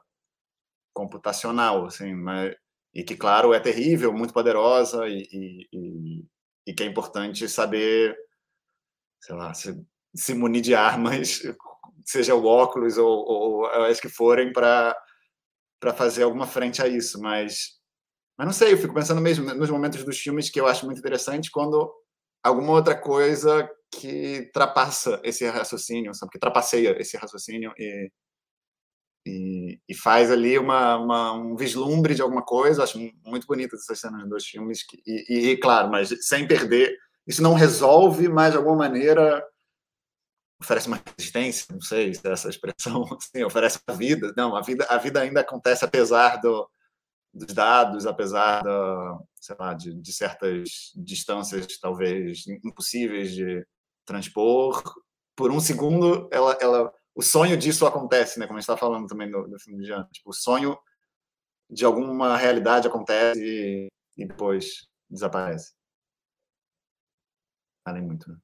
computacional, 0.93 1.85
assim, 1.85 2.13
mas, 2.13 2.55
e 2.93 3.03
que, 3.03 3.15
claro, 3.15 3.53
é 3.53 3.59
terrível, 3.59 4.13
muito 4.13 4.33
poderosa 4.33 5.07
e, 5.07 5.27
e, 5.73 6.25
e 6.67 6.73
que 6.73 6.83
é 6.83 6.85
importante 6.85 7.47
saber, 7.47 8.17
sei 9.21 9.35
lá, 9.35 9.53
se, 9.53 9.79
se 10.15 10.33
munir 10.33 10.61
de 10.61 10.73
armas, 10.73 11.41
seja 12.05 12.35
o 12.35 12.45
óculos 12.45 12.97
ou, 12.97 13.07
ou 13.07 13.65
as 13.65 13.99
que 13.99 14.07
forem, 14.07 14.53
para 14.53 14.95
fazer 15.95 16.23
alguma 16.23 16.47
frente 16.47 16.81
a 16.81 16.87
isso, 16.87 17.19
mas, 17.19 17.79
mas 18.37 18.45
não 18.45 18.53
sei, 18.53 18.73
eu 18.73 18.77
fico 18.77 18.93
pensando 18.93 19.21
mesmo 19.21 19.53
nos 19.53 19.69
momentos 19.69 20.03
dos 20.03 20.19
filmes 20.19 20.49
que 20.49 20.59
eu 20.59 20.67
acho 20.67 20.85
muito 20.85 20.99
interessante 20.99 21.51
quando 21.51 21.91
alguma 22.43 22.73
outra 22.73 22.95
coisa 22.95 23.67
que 23.91 24.41
ultrapassa 24.45 25.19
esse 25.23 25.47
raciocínio, 25.47 26.13
sabe? 26.13 26.31
Que 26.31 26.39
trapaceia 26.39 26.95
esse 26.99 27.17
raciocínio 27.17 27.73
e, 27.77 28.11
e, 29.25 29.79
e 29.89 29.95
faz 29.95 30.29
ali 30.29 30.57
uma, 30.57 30.97
uma, 30.97 31.33
um 31.33 31.55
vislumbre 31.55 32.13
de 32.13 32.21
alguma 32.21 32.43
coisa. 32.43 32.83
Acho 32.83 32.99
muito 33.25 33.47
bonita 33.47 33.75
essas 33.75 33.99
cenas 33.99 34.27
dos 34.29 34.45
filmes. 34.45 34.85
Que, 34.85 35.01
e, 35.05 35.49
e, 35.51 35.57
claro, 35.57 35.89
mas 35.89 36.13
sem 36.21 36.47
perder. 36.47 36.95
Isso 37.25 37.41
não 37.41 37.53
resolve, 37.53 38.27
mas 38.27 38.51
de 38.51 38.57
alguma 38.57 38.75
maneira 38.75 39.43
oferece 40.59 40.87
uma 40.87 41.01
resistência, 41.17 41.67
não 41.71 41.81
sei 41.81 42.13
se 42.13 42.27
é 42.27 42.31
essa 42.31 42.49
expressão, 42.49 43.03
assim, 43.17 43.43
oferece 43.43 43.79
a 43.87 43.93
vida. 43.93 44.33
Não, 44.37 44.55
a 44.55 44.61
vida, 44.61 44.85
a 44.89 44.97
vida 44.97 45.21
ainda 45.21 45.41
acontece 45.41 45.83
apesar 45.83 46.37
do, 46.37 46.69
dos 47.33 47.53
dados, 47.53 48.05
apesar 48.05 48.63
da, 48.63 49.19
sei 49.39 49.55
lá, 49.59 49.73
de, 49.73 49.93
de 49.93 50.13
certas 50.13 50.91
distâncias 50.95 51.77
talvez 51.79 52.45
impossíveis 52.63 53.33
de 53.33 53.65
transpor. 54.05 54.81
Por 55.35 55.51
um 55.51 55.59
segundo, 55.59 56.29
ela, 56.31 56.57
ela, 56.61 56.93
o 57.13 57.21
sonho 57.21 57.57
disso 57.57 57.85
acontece, 57.85 58.39
né? 58.39 58.47
Como 58.47 58.57
a 58.57 58.61
gente 58.61 58.69
está 58.69 58.77
falando 58.77 59.07
também 59.07 59.29
no, 59.29 59.47
no 59.47 59.59
filme 59.59 59.81
de 59.81 59.87
Jean. 59.87 60.07
Tipo, 60.11 60.29
o 60.29 60.33
sonho 60.33 60.77
de 61.69 61.83
alguma 61.83 62.37
realidade 62.37 62.87
acontece 62.87 63.39
e, 63.41 63.87
e 64.17 64.25
depois 64.25 64.87
desaparece. 65.09 65.73
Falei 67.83 68.01
muito, 68.01 68.31
né? 68.31 68.37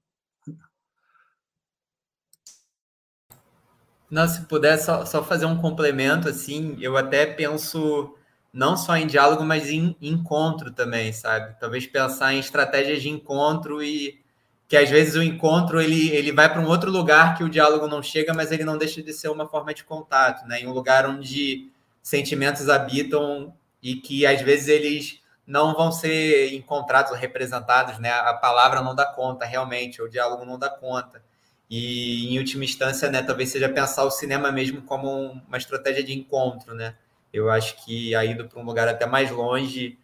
Não, 4.11 4.27
se 4.27 4.41
puder 4.41 4.77
só, 4.77 5.05
só 5.05 5.23
fazer 5.23 5.45
um 5.45 5.57
complemento, 5.57 6.27
assim, 6.27 6.77
eu 6.81 6.97
até 6.97 7.25
penso 7.25 8.13
não 8.53 8.75
só 8.75 8.97
em 8.97 9.07
diálogo, 9.07 9.43
mas 9.45 9.69
em 9.69 9.95
encontro 10.01 10.69
também, 10.71 11.13
sabe? 11.13 11.55
Talvez 11.57 11.87
pensar 11.87 12.33
em 12.33 12.39
estratégias 12.39 13.01
de 13.01 13.07
encontro 13.09 13.81
e 13.81 14.19
que 14.67 14.75
às 14.75 14.89
vezes 14.89 15.15
o 15.15 15.23
encontro 15.23 15.79
ele, 15.81 16.09
ele 16.09 16.33
vai 16.33 16.51
para 16.51 16.61
um 16.61 16.67
outro 16.67 16.91
lugar 16.91 17.37
que 17.37 17.43
o 17.43 17.49
diálogo 17.49 17.87
não 17.87 18.03
chega, 18.03 18.33
mas 18.33 18.51
ele 18.51 18.65
não 18.65 18.77
deixa 18.77 19.01
de 19.01 19.13
ser 19.13 19.29
uma 19.29 19.47
forma 19.47 19.73
de 19.73 19.85
contato, 19.85 20.45
né? 20.45 20.59
Em 20.61 20.67
um 20.67 20.73
lugar 20.73 21.05
onde 21.09 21.71
sentimentos 22.03 22.67
habitam 22.69 23.53
e 23.81 23.95
que 23.95 24.25
às 24.25 24.41
vezes 24.41 24.67
eles 24.67 25.19
não 25.47 25.73
vão 25.73 25.91
ser 25.91 26.53
encontrados 26.53 27.17
representados, 27.17 27.97
né? 27.99 28.11
A 28.11 28.33
palavra 28.33 28.81
não 28.81 28.93
dá 28.93 29.05
conta, 29.05 29.45
realmente, 29.45 30.01
o 30.01 30.09
diálogo 30.09 30.45
não 30.45 30.59
dá 30.59 30.69
conta. 30.69 31.23
E, 31.71 32.27
em 32.27 32.37
última 32.37 32.65
instância, 32.65 33.09
né, 33.09 33.23
talvez 33.23 33.49
seja 33.49 33.69
pensar 33.69 34.03
o 34.05 34.11
cinema 34.11 34.51
mesmo 34.51 34.81
como 34.83 35.31
uma 35.47 35.57
estratégia 35.57 36.03
de 36.03 36.13
encontro, 36.13 36.75
né? 36.75 36.97
Eu 37.33 37.49
acho 37.49 37.85
que 37.85 38.13
a 38.13 38.25
ido 38.25 38.49
para 38.49 38.59
um 38.61 38.65
lugar 38.65 38.89
até 38.89 39.05
mais 39.05 39.31
longe, 39.31 39.97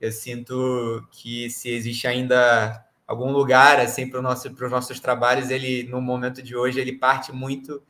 eu 0.00 0.12
sinto 0.12 1.06
que 1.12 1.50
se 1.50 1.70
existe 1.70 2.06
ainda 2.08 2.84
algum 3.06 3.32
lugar 3.32 3.80
assim 3.80 4.08
para 4.08 4.22
nosso, 4.22 4.48
os 4.48 4.70
nossos 4.70 5.00
trabalhos, 5.00 5.50
ele 5.50 5.84
no 5.84 6.00
momento 6.00 6.42
de 6.42 6.56
hoje 6.56 6.80
ele 6.80 6.92
parte 6.94 7.32
muito 7.32 7.82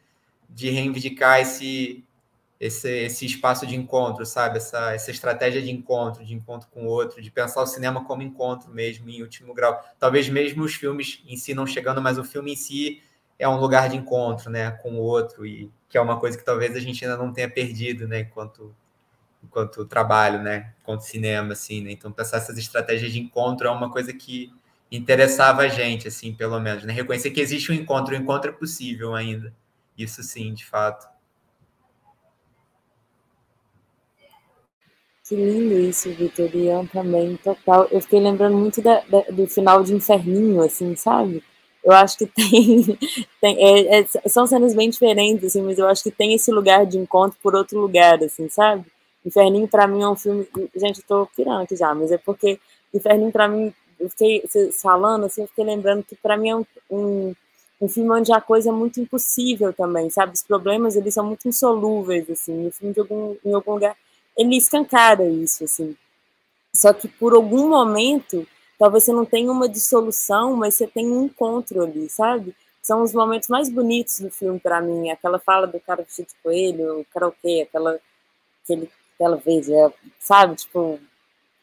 de 0.51 0.71
reivindicar 0.71 1.41
esse 1.41 2.05
esse, 2.61 2.91
esse 2.91 3.25
espaço 3.25 3.67
de 3.67 3.75
encontro, 3.75 4.27
sabe? 4.27 4.59
Essa, 4.59 4.93
essa 4.93 5.11
estratégia 5.11 5.63
de 5.63 5.71
encontro, 5.71 6.23
de 6.23 6.35
encontro 6.35 6.69
com 6.71 6.85
o 6.85 6.89
outro, 6.89 7.23
de 7.23 7.31
pensar 7.31 7.63
o 7.63 7.67
cinema 7.67 8.05
como 8.05 8.23
encontro 8.23 8.71
mesmo, 8.71 9.09
em 9.09 9.23
último 9.23 9.55
grau. 9.55 9.83
Talvez 9.99 10.29
mesmo 10.29 10.63
os 10.63 10.75
filmes 10.75 11.23
em 11.27 11.37
si 11.39 11.55
não 11.55 11.67
chegando, 11.67 12.03
mas 12.03 12.19
o 12.19 12.25
filme 12.25 12.53
em 12.53 12.57
si 12.57 13.03
é 13.39 13.49
um 13.49 13.59
lugar 13.59 13.89
de 13.89 13.97
encontro, 13.97 14.51
né, 14.51 14.71
com 14.73 14.93
o 14.93 14.99
outro, 14.99 15.47
e 15.47 15.73
que 15.89 15.97
é 15.97 16.01
uma 16.01 16.21
coisa 16.21 16.37
que 16.37 16.45
talvez 16.45 16.77
a 16.77 16.81
gente 16.81 17.03
ainda 17.03 17.17
não 17.17 17.33
tenha 17.33 17.49
perdido, 17.51 18.07
né, 18.07 18.21
enquanto 18.21 18.75
enquanto 19.43 19.87
trabalho, 19.87 20.43
né, 20.43 20.75
enquanto 20.83 21.01
cinema, 21.01 21.55
assim, 21.55 21.83
né? 21.83 21.93
Então 21.93 22.13
pensar 22.13 22.37
essas 22.39 22.59
estratégias 22.59 23.11
de 23.13 23.19
encontro 23.21 23.67
é 23.67 23.71
uma 23.71 23.91
coisa 23.91 24.13
que 24.13 24.53
interessava 24.93 25.63
a 25.63 25.69
gente, 25.69 26.09
assim, 26.09 26.35
pelo 26.35 26.61
menos, 26.61 26.85
né? 26.85 26.93
Reconhecer 26.93 27.31
que 27.31 27.41
existe 27.41 27.73
um 27.73 27.75
encontro, 27.75 28.15
o 28.15 28.19
um 28.19 28.21
encontro 28.21 28.51
é 28.51 28.53
possível 28.53 29.15
ainda. 29.15 29.55
Isso 29.97 30.23
sim, 30.23 30.53
de 30.55 30.65
fato. 30.67 31.10
Que 35.31 35.37
lindo 35.37 35.79
isso, 35.79 36.11
Vitor. 36.11 36.53
Ian 36.57 36.87
também, 36.87 37.37
total. 37.37 37.87
Eu 37.93 38.01
fiquei 38.01 38.19
lembrando 38.19 38.59
muito 38.59 38.83
da, 38.83 39.01
da, 39.09 39.21
do 39.31 39.47
final 39.47 39.85
de 39.85 39.95
Inferninho, 39.95 40.61
assim, 40.61 40.97
sabe? 40.97 41.41
Eu 41.85 41.93
acho 41.93 42.19
que 42.19 42.27
tem. 42.35 42.99
tem 43.41 43.57
é, 43.57 44.01
é, 44.01 44.29
são 44.29 44.45
cenas 44.49 44.75
bem 44.75 44.91
diferentes, 44.91 45.45
assim, 45.45 45.63
mas 45.63 45.79
eu 45.79 45.87
acho 45.87 46.03
que 46.03 46.11
tem 46.11 46.35
esse 46.35 46.51
lugar 46.51 46.85
de 46.85 46.99
encontro 46.99 47.39
por 47.41 47.55
outro 47.55 47.79
lugar, 47.79 48.21
assim, 48.25 48.49
sabe? 48.49 48.85
Inferninho, 49.25 49.69
para 49.69 49.87
mim, 49.87 50.03
é 50.03 50.09
um 50.09 50.17
filme. 50.17 50.49
Gente, 50.75 50.99
eu 50.99 51.05
tô 51.07 51.27
pirando 51.37 51.63
aqui 51.63 51.77
já, 51.77 51.95
mas 51.95 52.11
é 52.11 52.19
porque 52.19 52.59
Inferninho, 52.93 53.31
para 53.31 53.47
mim, 53.47 53.73
eu 54.01 54.11
fiquei 54.11 54.43
falando, 54.83 55.27
assim, 55.27 55.43
eu 55.43 55.47
fiquei 55.49 55.65
lembrando 55.65 56.03
que 56.03 56.17
para 56.17 56.37
mim 56.37 56.49
é 56.49 56.57
um, 56.57 56.65
um, 56.91 57.35
um, 57.81 57.89
filme 57.89 58.11
onde 58.11 58.33
a 58.33 58.41
coisa 58.41 58.71
é 58.71 58.73
muito 58.73 59.01
impossível 59.01 59.73
também, 59.73 60.11
sabe? 60.11 60.33
Os 60.33 60.43
problemas, 60.43 60.97
eles 60.97 61.15
são 61.15 61.25
muito 61.25 61.47
insolúveis, 61.47 62.29
assim. 62.29 62.67
O 62.67 62.73
filme, 62.73 62.93
de 62.93 62.99
algum, 62.99 63.37
em 63.45 63.55
algum 63.55 63.75
lugar 63.75 63.95
ele 64.37 64.57
escancara 64.57 65.25
isso, 65.25 65.65
assim. 65.65 65.97
Só 66.73 66.93
que 66.93 67.09
por 67.09 67.35
algum 67.35 67.69
momento, 67.69 68.47
talvez 68.79 69.05
você 69.05 69.13
não 69.13 69.25
tenha 69.25 69.51
uma 69.51 69.69
dissolução, 69.69 70.57
mas 70.57 70.75
você 70.75 70.87
tem 70.87 71.07
um 71.11 71.25
encontro 71.25 71.83
ali, 71.83 72.09
sabe? 72.09 72.55
São 72.83 73.03
os 73.03 73.13
momentos 73.13 73.49
mais 73.49 73.69
bonitos 73.69 74.21
do 74.21 74.31
filme 74.31 74.59
para 74.59 74.81
mim. 74.81 75.11
Aquela 75.11 75.39
fala 75.39 75.67
do 75.67 75.79
cara 75.81 76.03
vestido 76.03 76.29
de 76.29 76.35
coelho, 76.43 77.01
o 77.01 77.05
karaokê, 77.07 77.67
aquela, 77.69 77.99
aquele, 78.65 78.91
aquela 79.15 79.37
vez, 79.37 79.69
é, 79.69 79.93
sabe? 80.19 80.57
Tipo, 80.57 80.99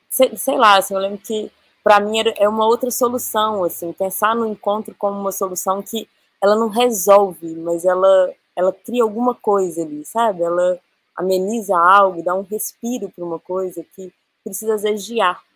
sei, 0.09 0.35
sei 0.37 0.57
lá, 0.57 0.77
assim, 0.77 0.93
eu 0.93 0.99
lembro 0.99 1.17
que 1.19 1.51
para 1.83 1.99
mim 1.99 2.19
é 2.35 2.49
uma 2.49 2.65
outra 2.65 2.91
solução, 2.91 3.63
assim, 3.63 3.93
pensar 3.93 4.35
no 4.35 4.45
encontro 4.45 4.93
como 4.97 5.19
uma 5.19 5.31
solução 5.31 5.81
que 5.81 6.07
ela 6.41 6.55
não 6.55 6.67
resolve, 6.67 7.55
mas 7.55 7.85
ela, 7.85 8.33
ela 8.55 8.73
cria 8.73 9.03
alguma 9.03 9.33
coisa 9.33 9.83
ali, 9.83 10.05
sabe? 10.05 10.43
Ela 10.43 10.79
ameniza 11.17 11.75
algo, 11.75 12.23
dá 12.23 12.35
um 12.35 12.43
respiro 12.43 13.09
para 13.09 13.25
uma 13.25 13.39
coisa 13.39 13.83
que 13.95 14.13
precisa 14.43 14.75
às 14.75 14.83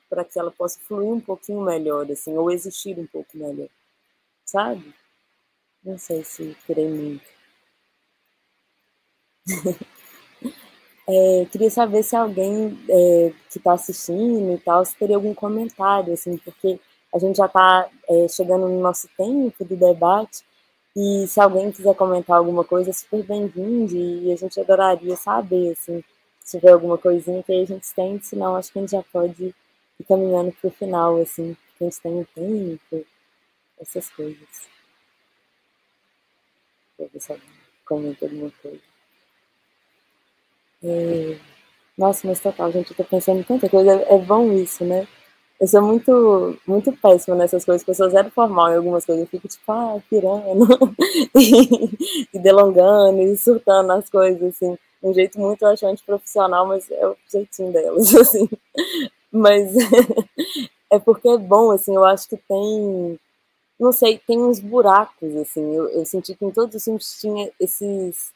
para 0.10 0.26
que 0.26 0.38
ela 0.38 0.52
possa 0.52 0.80
fluir 0.82 1.08
um 1.08 1.22
pouquinho 1.22 1.62
melhor, 1.62 2.12
assim, 2.12 2.36
ou 2.36 2.52
existir 2.52 3.00
um 3.00 3.08
pouco 3.08 3.30
melhor, 3.38 3.70
sabe? 4.44 4.94
Não 5.84 5.98
sei 5.98 6.24
se 6.24 6.58
querei 6.68 6.90
muito. 6.90 7.24
é, 11.08 11.46
queria 11.52 11.70
saber 11.70 12.04
se 12.04 12.16
alguém 12.16 12.78
é, 12.90 13.34
que 13.50 13.58
está 13.58 13.74
assistindo 13.74 14.54
e 14.54 14.58
tal, 14.60 14.84
se 14.84 14.96
teria 14.98 15.16
algum 15.16 15.34
comentário, 15.34 16.14
assim, 16.14 16.38
porque 16.38 16.80
a 17.14 17.20
gente 17.20 17.38
já 17.38 17.46
está 17.46 17.90
é, 18.10 18.28
chegando 18.28 18.68
no 18.68 18.80
nosso 18.82 19.08
tempo 19.16 19.64
de 19.64 19.76
debate, 19.76 20.44
e 20.96 21.26
se 21.28 21.40
alguém 21.40 21.72
quiser 21.72 21.96
comentar 21.96 22.38
alguma 22.38 22.64
coisa, 22.64 22.92
super 22.92 23.24
bem-vindo 23.24 23.96
e 23.96 24.32
a 24.32 24.36
gente 24.36 24.60
adoraria 24.60 25.16
saber, 25.16 25.72
assim, 25.72 26.04
se 26.40 26.60
tiver 26.60 26.72
alguma 26.72 26.98
coisinha 26.98 27.42
que 27.44 27.54
a 27.54 27.66
gente 27.66 27.94
tem, 27.94 28.20
senão 28.22 28.56
acho 28.56 28.72
que 28.74 28.80
a 28.80 28.82
gente 28.82 28.92
já 28.92 29.04
pode 29.04 29.56
ir 30.00 30.04
caminhando 30.08 30.52
para 30.52 30.68
o 30.68 30.72
final, 30.72 31.22
assim, 31.22 31.56
que 31.78 31.84
a 31.84 31.88
gente 31.88 32.02
tem 32.02 32.12
um 32.12 32.26
tempo, 32.36 33.08
essas 33.80 34.10
coisas. 34.10 34.70
Eu 37.00 37.10
ver 37.12 37.20
se 37.20 37.32
alguém 37.32 37.50
comenta 37.86 38.26
alguma 38.26 38.52
coisa. 38.62 38.82
É... 40.84 41.38
Nossa, 41.98 42.28
mas 42.28 42.40
total, 42.40 42.72
gente, 42.72 42.92
eu 42.92 42.98
tô 42.98 43.04
pensando 43.04 43.40
em 43.40 43.44
tanta 43.44 43.70
coisa, 43.70 43.92
é 43.92 44.18
bom 44.18 44.52
isso, 44.54 44.84
né? 44.84 45.08
Eu 45.62 45.68
sou 45.68 45.80
muito, 45.84 46.58
muito 46.66 46.92
péssima 46.94 47.36
nessas 47.36 47.64
coisas, 47.64 47.84
porque 47.84 47.92
eu 47.92 47.96
sou 47.96 48.10
zero 48.10 48.32
formal 48.32 48.72
em 48.72 48.78
algumas 48.78 49.06
coisas. 49.06 49.24
Eu 49.24 49.30
fico 49.30 49.48
tipo, 49.48 49.72
ah, 49.72 50.02
pirando, 50.10 50.68
e, 52.34 52.40
delongando, 52.40 53.22
e 53.22 53.38
surtando 53.38 53.92
as 53.92 54.10
coisas, 54.10 54.42
assim. 54.42 54.76
Um 55.04 55.14
jeito 55.14 55.40
muito, 55.40 55.62
eu 55.62 55.68
acho, 55.68 55.86
antiprofissional, 55.86 56.66
mas 56.66 56.90
é 56.90 57.08
o 57.08 57.16
jeitinho 57.32 57.72
delas, 57.72 58.14
assim. 58.18 58.50
Mas 59.32 59.72
é 60.90 60.98
porque 60.98 61.30
é 61.30 61.38
bom, 61.38 61.70
assim, 61.70 61.94
eu 61.94 62.06
acho 62.06 62.28
que 62.28 62.38
tem, 62.38 63.20
não 63.80 63.92
sei, 63.92 64.18
tem 64.18 64.42
uns 64.42 64.60
buracos, 64.60 65.36
assim. 65.36 65.76
Eu, 65.76 65.88
eu 65.90 66.04
senti 66.08 66.34
que 66.34 66.44
em 66.44 66.50
todos 66.50 66.76
os 66.76 66.84
filmes 66.84 67.22
tinha 67.22 67.52
esses, 67.60 68.34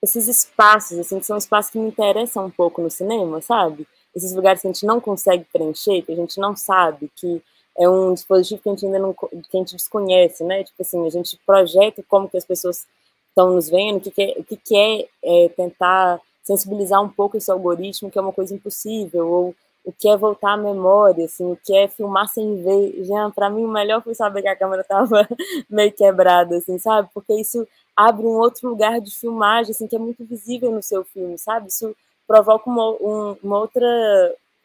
esses 0.00 0.28
espaços, 0.28 0.96
assim, 1.00 1.18
que 1.18 1.26
são 1.26 1.36
espaços 1.36 1.72
que 1.72 1.78
me 1.80 1.88
interessam 1.88 2.46
um 2.46 2.50
pouco 2.52 2.80
no 2.80 2.90
cinema, 2.90 3.42
sabe? 3.42 3.84
Esses 4.16 4.34
lugares 4.34 4.62
que 4.62 4.66
a 4.66 4.72
gente 4.72 4.86
não 4.86 4.98
consegue 4.98 5.44
preencher, 5.52 6.02
que 6.02 6.12
a 6.12 6.16
gente 6.16 6.40
não 6.40 6.56
sabe, 6.56 7.10
que 7.14 7.42
é 7.78 7.86
um 7.86 8.14
dispositivo 8.14 8.62
que 8.62 8.68
a 8.70 8.72
gente 8.72 8.86
ainda 8.86 8.98
não 8.98 9.12
que 9.12 9.28
a 9.52 9.58
gente 9.58 9.76
desconhece, 9.76 10.42
né? 10.42 10.64
Tipo 10.64 10.80
assim, 10.80 11.06
a 11.06 11.10
gente 11.10 11.38
projeta 11.44 12.02
como 12.08 12.28
que 12.28 12.38
as 12.38 12.44
pessoas 12.44 12.86
estão 13.28 13.52
nos 13.52 13.68
vendo, 13.68 13.98
o 13.98 14.00
que, 14.00 14.10
que, 14.10 14.22
é, 14.22 14.42
que, 14.42 14.56
que 14.56 14.76
é, 14.76 15.08
é, 15.22 15.48
tentar 15.50 16.18
sensibilizar 16.42 17.02
um 17.02 17.08
pouco 17.08 17.36
esse 17.36 17.50
algoritmo, 17.50 18.10
que 18.10 18.18
é 18.18 18.22
uma 18.22 18.32
coisa 18.32 18.54
impossível, 18.54 19.28
ou 19.28 19.54
o 19.84 19.92
que 19.92 20.08
é 20.08 20.16
voltar 20.16 20.54
à 20.54 20.56
memória, 20.56 21.26
assim, 21.26 21.44
o 21.44 21.56
que 21.62 21.76
é 21.76 21.86
filmar 21.86 22.28
sem 22.28 22.62
ver. 22.62 23.04
Já, 23.04 23.30
para 23.30 23.50
mim, 23.50 23.64
o 23.64 23.68
melhor 23.68 24.02
foi 24.02 24.14
saber 24.14 24.42
que 24.42 24.48
a 24.48 24.56
câmera 24.56 24.80
estava 24.80 25.28
meio 25.68 25.92
quebrada, 25.92 26.56
assim, 26.56 26.78
sabe? 26.78 27.08
Porque 27.12 27.34
isso 27.34 27.68
abre 27.94 28.24
um 28.26 28.38
outro 28.38 28.68
lugar 28.70 29.00
de 29.00 29.14
filmagem, 29.14 29.72
assim, 29.72 29.86
que 29.86 29.94
é 29.94 29.98
muito 29.98 30.24
visível 30.24 30.72
no 30.72 30.82
seu 30.82 31.04
filme, 31.04 31.36
sabe? 31.36 31.68
Isso 31.68 31.94
provoca 32.26 32.68
uma, 32.68 32.90
um, 32.90 33.36
uma 33.42 33.58
outra 33.60 33.86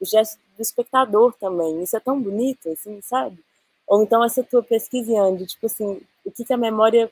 gesto 0.01 0.39
do 0.55 0.61
espectador 0.61 1.33
também. 1.39 1.81
Isso 1.83 1.95
é 1.95 1.99
tão 1.99 2.19
bonito, 2.19 2.69
assim, 2.69 2.99
sabe? 3.01 3.37
Ou 3.87 4.03
então 4.03 4.23
essa 4.23 4.43
tua 4.43 4.63
pesquisa, 4.63 5.19
Andy, 5.21 5.45
tipo 5.45 5.65
assim, 5.65 6.01
o 6.25 6.31
que, 6.31 6.45
que 6.45 6.53
a 6.53 6.57
memória, 6.57 7.09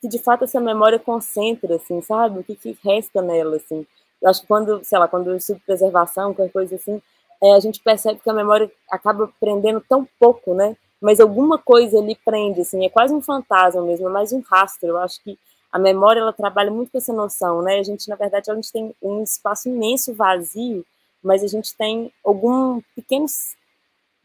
que 0.00 0.08
de 0.08 0.18
fato 0.18 0.44
essa 0.44 0.60
memória 0.60 0.98
concentra, 0.98 1.76
assim, 1.76 2.00
sabe? 2.02 2.40
O 2.40 2.44
que, 2.44 2.54
que 2.54 2.78
resta 2.84 3.22
nela, 3.22 3.56
assim. 3.56 3.86
Eu 4.20 4.30
acho 4.30 4.42
que 4.42 4.46
quando, 4.46 4.82
sei 4.84 4.98
lá, 4.98 5.08
quando 5.08 5.30
eu 5.30 5.36
estudo 5.36 5.60
preservação, 5.64 6.34
qualquer 6.34 6.52
coisa 6.52 6.76
assim, 6.76 7.00
é, 7.42 7.52
a 7.54 7.60
gente 7.60 7.80
percebe 7.80 8.20
que 8.20 8.30
a 8.30 8.34
memória 8.34 8.70
acaba 8.90 9.30
prendendo 9.40 9.80
tão 9.88 10.06
pouco, 10.18 10.54
né? 10.54 10.76
mas 11.00 11.20
alguma 11.20 11.58
coisa 11.58 11.98
ali 11.98 12.16
prende, 12.24 12.60
assim, 12.60 12.84
é 12.84 12.88
quase 12.88 13.14
um 13.14 13.22
fantasma 13.22 13.80
mesmo, 13.82 14.08
é 14.08 14.12
mais 14.12 14.32
um 14.32 14.40
rastro. 14.40 14.88
Eu 14.88 14.98
acho 14.98 15.22
que 15.22 15.38
a 15.70 15.78
memória 15.78 16.20
ela 16.20 16.32
trabalha 16.32 16.70
muito 16.70 16.90
com 16.90 16.98
essa 16.98 17.12
noção, 17.12 17.62
né? 17.62 17.78
A 17.78 17.82
gente, 17.82 18.08
na 18.08 18.16
verdade, 18.16 18.50
a 18.50 18.54
gente 18.54 18.72
tem 18.72 18.94
um 19.02 19.22
espaço 19.22 19.68
imenso 19.68 20.14
vazio, 20.14 20.84
mas 21.22 21.44
a 21.44 21.46
gente 21.46 21.76
tem 21.76 22.12
algum 22.24 22.80
pequenos 22.94 23.56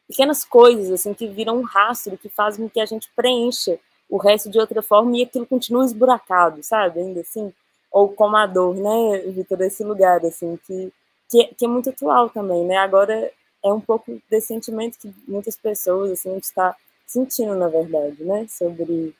pequenas 0.08 0.44
coisas 0.44 0.92
assim 0.92 1.14
que 1.14 1.28
viram 1.28 1.58
um 1.58 1.64
rastro 1.64 2.18
que 2.18 2.30
fazem 2.30 2.66
com 2.66 2.70
que 2.70 2.80
a 2.80 2.86
gente 2.86 3.10
preencha 3.16 3.80
o 4.10 4.18
resto 4.18 4.50
de 4.50 4.60
outra 4.60 4.82
forma 4.82 5.18
e 5.18 5.24
aquilo 5.24 5.46
continua 5.46 5.86
esburacado, 5.86 6.62
sabe? 6.62 7.00
Ainda 7.00 7.22
assim, 7.22 7.52
ou 7.92 8.10
como 8.10 8.36
a 8.36 8.46
dor, 8.46 8.76
né, 8.76 9.20
Vitor, 9.32 9.62
esse 9.62 9.84
lugar 9.84 10.24
assim 10.26 10.60
que, 10.68 10.94
que 11.30 11.42
é, 11.42 11.46
que 11.46 11.66
é 11.66 11.68
muito 11.68 11.90
atual 11.90 12.30
também, 12.30 12.64
né? 12.66 12.78
Agora 12.78 13.32
é 13.64 13.74
um 13.74 13.80
pouco 13.80 14.22
desse 14.30 14.48
sentimento 14.48 15.00
que 15.00 15.14
muitas 15.28 15.56
pessoas 15.58 16.12
assim 16.12 16.30
a 16.30 16.34
gente 16.34 16.44
está 16.44 16.76
sentindo 17.08 17.56
na 17.56 17.68
verdade, 17.68 18.24
né, 18.24 18.46
sobre 18.48 19.16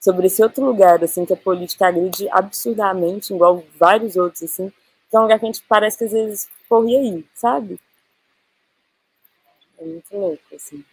sobre 0.00 0.26
esse 0.26 0.42
outro 0.42 0.64
lugar 0.64 1.02
assim 1.02 1.24
que 1.24 1.32
a 1.32 1.36
política 1.36 1.88
agride 1.88 2.28
absurdamente, 2.30 3.32
igual 3.34 3.64
vários 3.78 4.16
outros 4.16 4.44
assim, 4.44 4.72
que 5.10 5.16
é 5.16 5.18
um 5.18 5.22
lugar 5.22 5.38
que 5.38 5.46
a 5.46 5.48
gente 5.48 5.64
parece 5.68 5.98
que 5.98 6.04
às 6.04 6.12
vezes 6.12 6.48
corria 6.68 7.00
aí, 7.00 7.26
sabe? 7.34 7.80
É 9.78 9.84
muito 9.84 10.16
louco, 10.16 10.42
assim. 10.54 10.84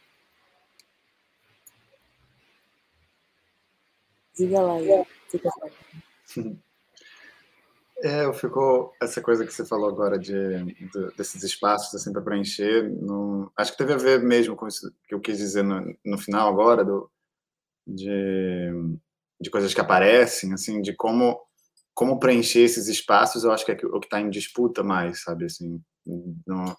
Diga 4.38 4.62
lá, 4.62 4.80
é. 4.82 5.06
É, 8.03 8.26
eu 8.26 8.34
fico 8.34 8.93
essa 9.01 9.22
coisa 9.22 9.45
que 9.45 9.53
você 9.53 9.66
falou 9.66 9.89
agora 9.89 10.20
de, 10.20 10.34
de 10.34 11.16
desses 11.16 11.41
espaços 11.43 11.95
assim 11.95 12.12
para 12.12 12.22
preencher, 12.22 12.84
no, 12.89 13.49
acho 13.56 13.72
que 13.72 13.78
teve 13.78 13.93
a 13.93 13.97
ver 13.97 14.22
mesmo 14.22 14.56
com 14.56 14.68
isso 14.68 14.93
que 15.08 15.16
eu 15.16 15.22
quis 15.22 15.38
dizer 15.38 15.64
no, 15.64 15.95
no 16.06 16.18
final 16.18 16.49
agora 16.49 16.84
do 16.84 17.10
de, 17.88 18.72
de 19.40 19.50
coisas 19.50 19.74
que 19.74 19.82
aparecem, 19.82 20.54
assim, 20.54 20.82
de 20.82 20.96
como 20.96 21.40
como 21.94 22.20
preencher 22.20 22.60
esses 22.60 22.88
espaços. 22.90 23.46
Eu 23.46 23.54
acho 23.54 23.66
que 23.66 23.72
é 23.72 23.76
o 23.86 24.00
que 24.02 24.08
está 24.08 24.20
em 24.20 24.30
disputa 24.30 24.84
mais, 24.84 25.24
sabe, 25.24 25.46
assim, 25.46 25.82
no, 26.06 26.76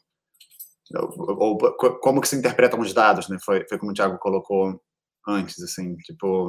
ou, 0.94 1.58
ou, 1.60 1.98
como 2.00 2.20
que 2.20 2.28
se 2.28 2.36
interpretam 2.36 2.78
os 2.80 2.92
dados, 2.92 3.28
né? 3.28 3.38
Foi, 3.44 3.66
foi 3.68 3.78
como 3.78 3.90
o 3.90 3.94
Thiago 3.94 4.18
colocou 4.18 4.80
antes, 5.26 5.60
assim, 5.62 5.96
tipo, 5.96 6.48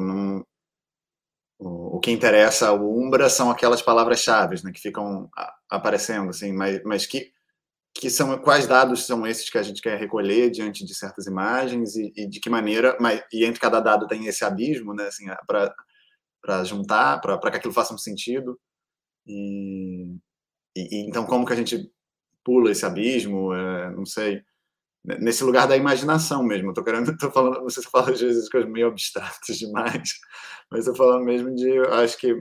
o, 1.59 1.97
o 1.97 1.99
que 1.99 2.11
interessa 2.11 2.67
ao 2.67 2.85
Umbra 2.85 3.29
são 3.29 3.49
aquelas 3.49 3.81
palavras-chave, 3.81 4.63
né, 4.63 4.71
que 4.71 4.81
ficam 4.81 5.29
aparecendo, 5.69 6.29
assim, 6.29 6.51
mas, 6.53 6.81
mas 6.83 7.05
que 7.05 7.31
que 7.99 8.09
são 8.09 8.37
quais 8.39 8.67
dados 8.67 9.05
são 9.05 9.25
esses 9.25 9.49
que 9.49 9.57
a 9.57 9.63
gente 9.63 9.81
quer 9.81 9.97
recolher 9.97 10.51
diante 10.51 10.85
de 10.85 10.93
certas 10.93 11.25
imagens 11.25 11.95
e, 11.95 12.13
e 12.15 12.27
de 12.27 12.39
que 12.39 12.49
maneira, 12.49 12.97
mas 12.99 13.23
e 13.33 13.43
entre 13.45 13.59
cada 13.59 13.79
dado 13.79 14.07
tem 14.07 14.25
esse 14.27 14.45
abismo, 14.45 14.93
né, 14.93 15.07
assim, 15.07 15.25
para 15.47 15.73
para 16.41 16.63
juntar, 16.63 17.19
para 17.19 17.51
que 17.51 17.57
aquilo 17.57 17.73
faça 17.73 17.93
um 17.93 17.97
sentido. 17.97 18.57
E, 19.25 20.15
e, 20.75 21.07
então 21.07 21.25
como 21.25 21.45
que 21.45 21.53
a 21.53 21.55
gente 21.55 21.91
pula 22.43 22.71
esse 22.71 22.85
abismo, 22.85 23.53
é, 23.53 23.91
não 23.91 24.05
sei, 24.05 24.41
nesse 25.03 25.43
lugar 25.43 25.67
da 25.67 25.75
imaginação 25.75 26.43
mesmo. 26.43 26.69
Estou 26.69 26.83
querendo, 26.83 27.17
tô 27.17 27.31
falando, 27.31 27.63
você 27.63 27.81
fala 27.81 28.11
às 28.11 28.21
vezes 28.21 28.49
coisas 28.49 28.69
meio 28.69 28.87
abstratas 28.87 29.57
demais, 29.57 30.13
mas 30.71 30.81
estou 30.81 30.95
falando 30.95 31.25
mesmo 31.25 31.53
de, 31.53 31.79
acho 31.79 32.17
que 32.17 32.33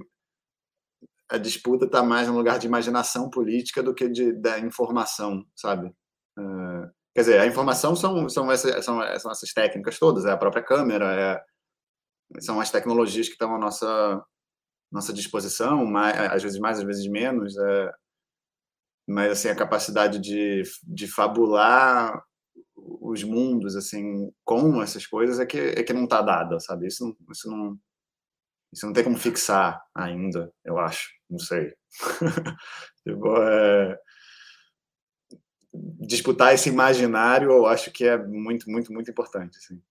a 1.30 1.38
disputa 1.38 1.86
está 1.86 2.02
mais 2.02 2.28
no 2.28 2.36
lugar 2.36 2.58
de 2.58 2.66
imaginação 2.66 3.28
política 3.30 3.82
do 3.82 3.94
que 3.94 4.08
de 4.08 4.32
da 4.32 4.58
informação, 4.58 5.44
sabe? 5.56 5.88
Uh, 6.38 6.90
quer 7.14 7.22
dizer, 7.22 7.40
a 7.40 7.46
informação 7.46 7.96
são 7.96 8.28
são 8.28 8.50
essas, 8.50 8.84
são, 8.84 9.00
são 9.18 9.30
essas 9.30 9.52
técnicas 9.52 9.98
todas, 9.98 10.24
é 10.24 10.30
a 10.30 10.36
própria 10.36 10.62
câmera, 10.62 11.14
é, 11.14 12.40
são 12.40 12.60
as 12.60 12.70
tecnologias 12.70 13.26
que 13.26 13.34
estão 13.34 13.54
à 13.54 13.58
nossa 13.58 14.24
nossa 14.92 15.12
disposição, 15.12 15.84
mais, 15.84 16.16
às 16.32 16.42
vezes 16.42 16.58
mais, 16.60 16.78
às 16.78 16.84
vezes 16.84 17.06
menos. 17.08 17.56
É, 17.56 17.92
mas 19.06 19.32
assim 19.32 19.48
a 19.48 19.56
capacidade 19.56 20.18
de, 20.18 20.62
de 20.82 21.06
fabular 21.06 22.20
os 22.76 23.22
mundos 23.22 23.76
assim 23.76 24.30
com 24.44 24.82
essas 24.82 25.06
coisas 25.06 25.38
é 25.38 25.46
que 25.46 25.58
é 25.58 25.82
que 25.82 25.92
não 25.92 26.04
está 26.04 26.20
dada 26.20 26.58
sabe 26.58 26.88
isso 26.88 27.16
isso 27.30 27.48
não 27.48 27.78
isso 28.72 28.84
não 28.84 28.92
tem 28.92 29.04
como 29.04 29.16
fixar 29.16 29.80
ainda 29.94 30.52
eu 30.64 30.78
acho 30.78 31.15
não 31.28 31.38
sei 31.38 31.74
tipo, 33.04 33.36
é... 33.42 33.98
disputar 36.00 36.54
esse 36.54 36.68
imaginário 36.68 37.50
eu 37.50 37.66
acho 37.66 37.90
que 37.90 38.04
é 38.04 38.16
muito 38.16 38.70
muito 38.70 38.92
muito 38.92 39.10
importante 39.10 39.58
assim. 39.58 39.82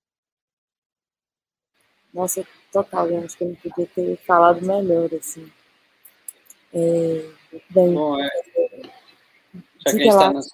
nossa 2.14 2.46
total 2.72 3.10
eu 3.10 3.24
acho 3.24 3.38
que 3.38 3.44
eu 3.44 3.50
não 3.50 3.56
podia 3.56 3.88
ter 3.88 4.18
falado 4.26 4.66
melhor 4.66 5.10
assim 5.14 5.52
é... 6.74 7.30
bem 7.70 7.94
Bom, 7.94 8.20
é 8.20 8.30
já 9.86 9.92
que 9.92 10.02
a 10.02 10.04
gente 10.04 10.08
está 10.08 10.34
nas, 10.34 10.48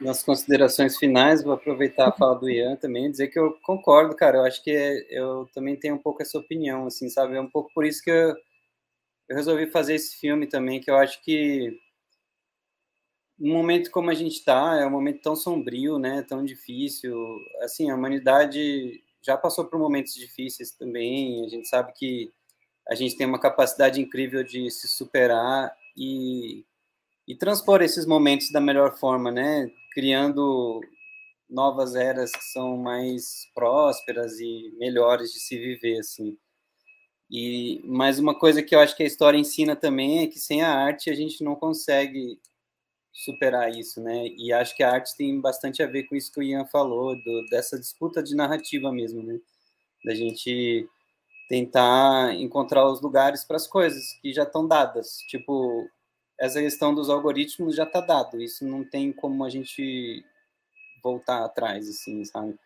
nas, 0.00 0.22
considerações 0.22 0.98
finais, 0.98 1.42
vou 1.42 1.54
aproveitar 1.54 2.08
a 2.08 2.12
fala 2.12 2.34
do 2.34 2.50
Ian 2.50 2.76
também 2.76 3.10
dizer 3.10 3.28
que 3.28 3.38
eu 3.38 3.56
concordo, 3.62 4.14
cara. 4.14 4.38
Eu 4.38 4.44
acho 4.44 4.62
que 4.62 4.70
é, 4.70 5.06
eu 5.10 5.48
também 5.54 5.74
tenho 5.74 5.94
um 5.94 5.98
pouco 5.98 6.20
essa 6.20 6.38
opinião, 6.38 6.86
assim, 6.86 7.08
sabe? 7.08 7.36
É 7.36 7.40
um 7.40 7.48
pouco 7.48 7.70
por 7.72 7.86
isso 7.86 8.02
que 8.02 8.10
eu, 8.10 8.34
eu 9.28 9.36
resolvi 9.36 9.70
fazer 9.70 9.94
esse 9.94 10.16
filme 10.16 10.46
também, 10.46 10.80
que 10.80 10.90
eu 10.90 10.96
acho 10.96 11.22
que 11.22 11.78
um 13.40 13.52
momento 13.52 13.90
como 13.90 14.10
a 14.10 14.14
gente 14.14 14.34
está, 14.38 14.76
é 14.80 14.86
um 14.86 14.90
momento 14.90 15.22
tão 15.22 15.36
sombrio, 15.36 15.98
né? 15.98 16.22
Tão 16.22 16.44
difícil. 16.44 17.14
Assim, 17.62 17.90
a 17.90 17.94
humanidade 17.94 19.02
já 19.22 19.36
passou 19.36 19.64
por 19.66 19.78
momentos 19.78 20.14
difíceis 20.14 20.72
também. 20.72 21.44
A 21.44 21.48
gente 21.48 21.68
sabe 21.68 21.92
que 21.94 22.32
a 22.88 22.94
gente 22.94 23.16
tem 23.16 23.26
uma 23.26 23.40
capacidade 23.40 24.00
incrível 24.00 24.42
de 24.44 24.70
se 24.70 24.88
superar 24.88 25.74
e 25.96 26.64
e 27.28 27.36
transpor 27.36 27.82
esses 27.82 28.06
momentos 28.06 28.50
da 28.50 28.60
melhor 28.60 28.98
forma, 28.98 29.30
né? 29.30 29.70
Criando 29.92 30.80
novas 31.48 31.94
eras 31.94 32.32
que 32.32 32.44
são 32.44 32.76
mais 32.78 33.48
prósperas 33.54 34.40
e 34.40 34.74
melhores 34.78 35.32
de 35.32 35.40
se 35.40 35.58
viver, 35.58 35.98
assim. 36.00 36.38
E 37.30 37.82
mais 37.84 38.18
uma 38.18 38.34
coisa 38.34 38.62
que 38.62 38.74
eu 38.74 38.80
acho 38.80 38.96
que 38.96 39.02
a 39.02 39.06
história 39.06 39.36
ensina 39.38 39.76
também 39.76 40.20
é 40.20 40.26
que 40.26 40.38
sem 40.38 40.62
a 40.62 40.72
arte 40.72 41.10
a 41.10 41.14
gente 41.14 41.44
não 41.44 41.54
consegue 41.54 42.40
superar 43.12 43.70
isso, 43.70 44.00
né? 44.00 44.28
E 44.28 44.52
acho 44.52 44.74
que 44.76 44.82
a 44.82 44.92
arte 44.92 45.16
tem 45.16 45.40
bastante 45.40 45.82
a 45.82 45.86
ver 45.86 46.04
com 46.04 46.14
isso 46.14 46.32
que 46.32 46.40
o 46.40 46.42
Ian 46.42 46.64
falou, 46.66 47.16
do, 47.22 47.46
dessa 47.50 47.78
disputa 47.78 48.22
de 48.22 48.34
narrativa 48.34 48.92
mesmo, 48.92 49.22
né? 49.22 49.38
Da 50.04 50.14
gente 50.14 50.88
tentar 51.48 52.34
encontrar 52.34 52.88
os 52.88 53.00
lugares 53.00 53.44
para 53.44 53.56
as 53.56 53.66
coisas 53.66 54.12
que 54.22 54.32
já 54.32 54.44
estão 54.44 54.66
dadas. 54.66 55.18
Tipo, 55.28 55.88
essa 56.38 56.60
questão 56.60 56.94
dos 56.94 57.10
algoritmos 57.10 57.74
já 57.74 57.84
está 57.84 58.00
dado. 58.00 58.40
Isso 58.40 58.64
não 58.66 58.84
tem 58.84 59.12
como 59.12 59.44
a 59.44 59.50
gente 59.50 60.24
voltar 61.02 61.44
atrás, 61.44 61.88
assim, 61.88 62.24
sabe? 62.24 62.58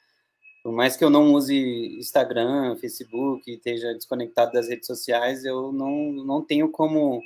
Por 0.62 0.72
mais 0.72 0.96
que 0.96 1.02
eu 1.02 1.10
não 1.10 1.32
use 1.32 1.96
Instagram, 1.98 2.76
Facebook, 2.76 3.50
esteja 3.50 3.94
desconectado 3.94 4.52
das 4.52 4.68
redes 4.68 4.86
sociais, 4.86 5.44
eu 5.44 5.72
não, 5.72 6.12
não 6.12 6.42
tenho 6.42 6.70
como 6.70 7.20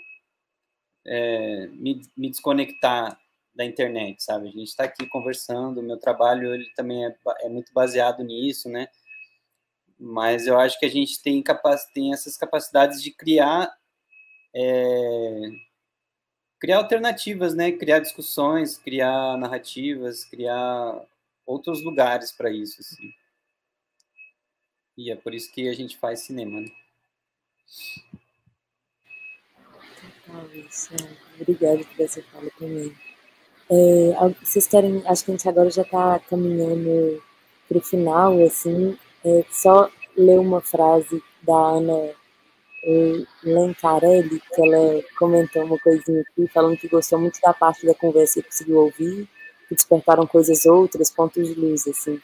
é, 1.04 1.66
me, 1.68 2.00
me 2.16 2.30
desconectar 2.30 3.20
da 3.54 3.64
internet, 3.64 4.22
sabe? 4.22 4.48
A 4.48 4.52
gente 4.52 4.68
está 4.68 4.84
aqui 4.84 5.06
conversando, 5.06 5.82
meu 5.82 5.98
trabalho 5.98 6.54
ele 6.54 6.70
também 6.74 7.06
é, 7.06 7.16
é, 7.40 7.48
muito 7.48 7.72
baseado 7.72 8.22
nisso, 8.22 8.68
né? 8.68 8.88
Mas 9.98 10.46
eu 10.46 10.58
acho 10.58 10.78
que 10.78 10.86
a 10.86 10.90
gente 10.90 11.22
tem, 11.22 11.42
capac, 11.42 11.82
tem 11.94 12.12
essas 12.12 12.36
capacidades 12.36 13.02
de 13.02 13.10
criar 13.10 13.74
é, 14.54 15.50
criar 16.58 16.78
alternativas, 16.78 17.54
né? 17.54 17.72
Criar 17.72 17.98
discussões, 17.98 18.78
criar 18.78 19.36
narrativas, 19.38 20.24
criar 20.24 21.02
outros 21.46 21.82
lugares 21.82 22.32
para 22.32 22.50
isso, 22.50 22.80
assim. 22.80 23.12
E 24.96 25.10
é 25.10 25.16
por 25.16 25.34
isso 25.34 25.52
que 25.52 25.68
a 25.68 25.74
gente 25.74 25.98
faz 25.98 26.20
cinema, 26.20 26.60
né? 26.60 26.70
Obrigada 31.40 31.84
por 31.84 32.04
essa 32.04 32.22
fala 32.22 32.50
também. 32.58 32.92
É, 33.70 34.34
vocês 34.42 34.66
querem, 34.66 35.02
acho 35.06 35.24
que 35.24 35.30
a 35.30 35.34
gente 35.34 35.48
agora 35.48 35.70
já 35.70 35.82
está 35.82 36.18
caminhando 36.20 37.22
para 37.68 37.78
o 37.78 37.82
final, 37.82 38.42
assim, 38.44 38.96
é, 39.24 39.44
só 39.50 39.90
ler 40.16 40.38
uma 40.38 40.60
frase 40.60 41.22
da 41.42 41.54
Ana 41.54 42.14
Lencarelli, 43.42 44.40
que 44.40 44.62
ela 44.62 45.02
comentou 45.18 45.64
uma 45.64 45.78
coisinha 45.78 46.20
aqui, 46.20 46.46
falando 46.48 46.76
que 46.76 46.88
gostou 46.88 47.18
muito 47.18 47.40
da 47.40 47.52
parte 47.52 47.84
da 47.84 47.94
conversa 47.94 48.40
que 48.40 48.48
conseguiu 48.48 48.78
ouvir, 48.78 49.28
que 49.68 49.74
despertaram 49.74 50.26
coisas 50.26 50.64
outras, 50.66 51.10
pontos 51.10 51.48
de 51.48 51.54
luz, 51.54 51.86
assim. 51.88 52.20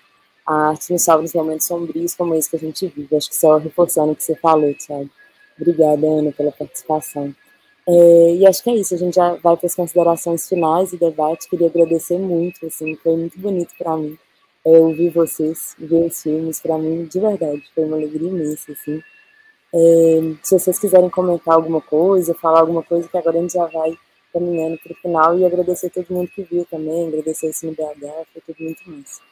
A 0.46 0.70
arte 0.70 0.92
nos 0.92 1.02
salva 1.02 1.22
nos 1.22 1.32
momentos 1.32 1.66
sombrios 1.66 2.14
como 2.14 2.34
esse 2.34 2.50
que 2.50 2.56
a 2.56 2.58
gente 2.58 2.86
vive. 2.86 3.16
Acho 3.16 3.28
que 3.28 3.36
só 3.36 3.58
reforçando 3.58 4.12
o 4.12 4.16
que 4.16 4.24
você 4.24 4.34
falou, 4.36 4.74
Thiago. 4.74 5.10
Obrigada, 5.60 6.06
Ana, 6.06 6.32
pela 6.32 6.52
participação. 6.52 7.34
É, 7.86 8.34
e 8.34 8.46
acho 8.46 8.62
que 8.62 8.70
é 8.70 8.76
isso, 8.76 8.94
a 8.94 8.98
gente 8.98 9.14
já 9.14 9.34
vai 9.34 9.56
para 9.56 9.66
as 9.66 9.74
considerações 9.74 10.48
finais 10.48 10.92
e 10.92 10.96
debate. 10.96 11.48
Queria 11.48 11.68
agradecer 11.68 12.18
muito, 12.18 12.66
assim, 12.66 12.96
foi 12.96 13.16
muito 13.16 13.38
bonito 13.38 13.72
para 13.76 13.96
mim 13.96 14.16
é, 14.64 14.70
ouvir 14.78 15.10
vocês, 15.10 15.74
ver 15.78 16.06
os 16.06 16.22
filmes, 16.22 16.60
para 16.60 16.78
mim, 16.78 17.04
de 17.04 17.18
verdade, 17.20 17.62
foi 17.74 17.84
uma 17.84 17.96
alegria 17.96 18.28
imensa, 18.28 18.72
assim. 18.72 19.02
É, 19.74 20.36
se 20.42 20.58
vocês 20.58 20.78
quiserem 20.78 21.10
comentar 21.10 21.54
alguma 21.54 21.80
coisa, 21.80 22.34
falar 22.34 22.60
alguma 22.60 22.82
coisa, 22.82 23.08
que 23.08 23.16
agora 23.16 23.38
a 23.38 23.42
gente 23.42 23.54
já 23.54 23.66
vai 23.66 23.96
caminhando 24.32 24.78
para 24.78 24.92
o 24.92 24.96
final, 24.96 25.38
e 25.38 25.44
agradecer 25.44 25.90
todo 25.90 26.06
mundo 26.10 26.28
que 26.28 26.42
viu 26.42 26.64
também, 26.66 27.08
agradecer 27.08 27.48
o 27.48 27.52
Cine 27.52 27.74
BH, 27.74 28.26
foi 28.32 28.42
tudo 28.46 28.62
muito 28.62 28.90
mais. 28.90 29.31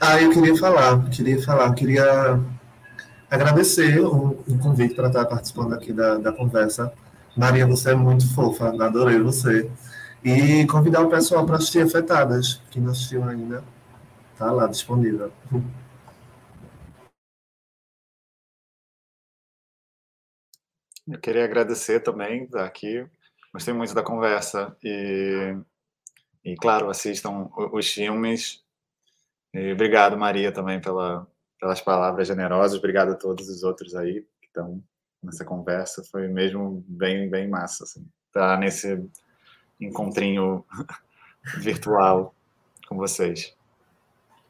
Ah, 0.00 0.20
eu 0.20 0.30
queria 0.30 0.54
falar, 0.56 1.08
queria 1.10 1.42
falar, 1.42 1.74
queria 1.74 2.04
agradecer 3.30 3.98
o, 4.00 4.30
o 4.46 4.58
convite 4.58 4.94
para 4.94 5.08
estar 5.08 5.24
participando 5.24 5.72
aqui 5.74 5.92
da, 5.92 6.18
da 6.18 6.32
conversa. 6.32 6.92
Maria, 7.36 7.66
você 7.66 7.90
é 7.92 7.94
muito 7.94 8.32
fofa, 8.34 8.68
adorei 8.84 9.18
você. 9.20 9.70
E 10.24 10.66
convidar 10.66 11.00
o 11.02 11.08
pessoal 11.08 11.46
para 11.46 11.56
assistir 11.56 11.80
Afetadas, 11.82 12.60
que 12.70 12.80
não 12.80 12.90
assistiu 12.90 13.24
ainda. 13.24 13.64
Tá 14.36 14.50
lá 14.52 14.66
disponível. 14.66 15.32
Eu 21.08 21.18
queria 21.20 21.44
agradecer 21.44 22.00
também 22.00 22.44
estar 22.44 22.64
aqui. 22.64 23.06
Gostei 23.52 23.72
muito 23.72 23.94
da 23.94 24.02
conversa 24.02 24.76
e, 24.82 25.56
e 26.44 26.54
claro, 26.56 26.90
assistam 26.90 27.48
os 27.72 27.88
filmes. 27.88 28.65
E 29.54 29.72
obrigado, 29.72 30.16
Maria, 30.16 30.52
também 30.52 30.80
pela, 30.80 31.26
pelas 31.60 31.80
palavras 31.80 32.28
generosas. 32.28 32.78
Obrigado 32.78 33.12
a 33.12 33.14
todos 33.14 33.48
os 33.48 33.62
outros 33.62 33.94
aí 33.94 34.22
que 34.40 34.48
estão 34.48 34.82
nessa 35.22 35.44
conversa. 35.44 36.04
Foi 36.04 36.28
mesmo 36.28 36.84
bem, 36.86 37.28
bem 37.28 37.48
massa, 37.48 37.84
assim, 37.84 38.06
estar 38.28 38.58
nesse 38.58 39.02
encontrinho 39.80 40.64
virtual 41.58 42.34
com 42.88 42.96
vocês. 42.96 43.54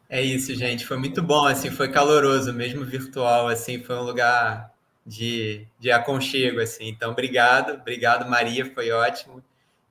É 0.08 0.22
isso, 0.22 0.54
gente. 0.54 0.86
Foi 0.86 0.96
muito 0.96 1.22
bom, 1.22 1.46
assim, 1.46 1.70
foi 1.70 1.90
caloroso, 1.90 2.52
mesmo 2.52 2.84
virtual, 2.84 3.48
assim, 3.48 3.82
foi 3.82 3.96
um 3.96 4.02
lugar 4.02 4.72
de, 5.04 5.66
de 5.78 5.90
aconchego, 5.90 6.60
assim. 6.60 6.88
Então, 6.88 7.10
obrigado, 7.10 7.74
obrigado, 7.80 8.28
Maria, 8.28 8.72
foi 8.72 8.90
ótimo. 8.90 9.42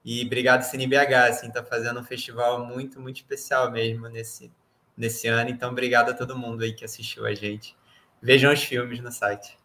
E 0.03 0.24
obrigado, 0.26 0.62
CineBH, 0.64 1.30
assim, 1.30 1.51
tá 1.51 1.64
fazendo 1.64 1.99
um 1.99 2.03
festival 2.03 2.66
muito, 2.66 2.99
muito 3.01 3.18
especial 3.18 3.72
mesmo 3.72 4.08
nesse, 4.08 4.51
nesse 4.97 5.27
ano. 5.27 5.49
Então, 5.49 5.71
obrigado 5.71 6.09
a 6.09 6.13
todo 6.13 6.37
mundo 6.37 6.63
aí 6.63 6.73
que 6.73 6.85
assistiu 6.85 7.25
a 7.25 7.33
gente. 7.33 7.75
Vejam 8.21 8.51
os 8.51 8.63
filmes 8.63 8.99
no 8.99 9.11
site. 9.11 9.57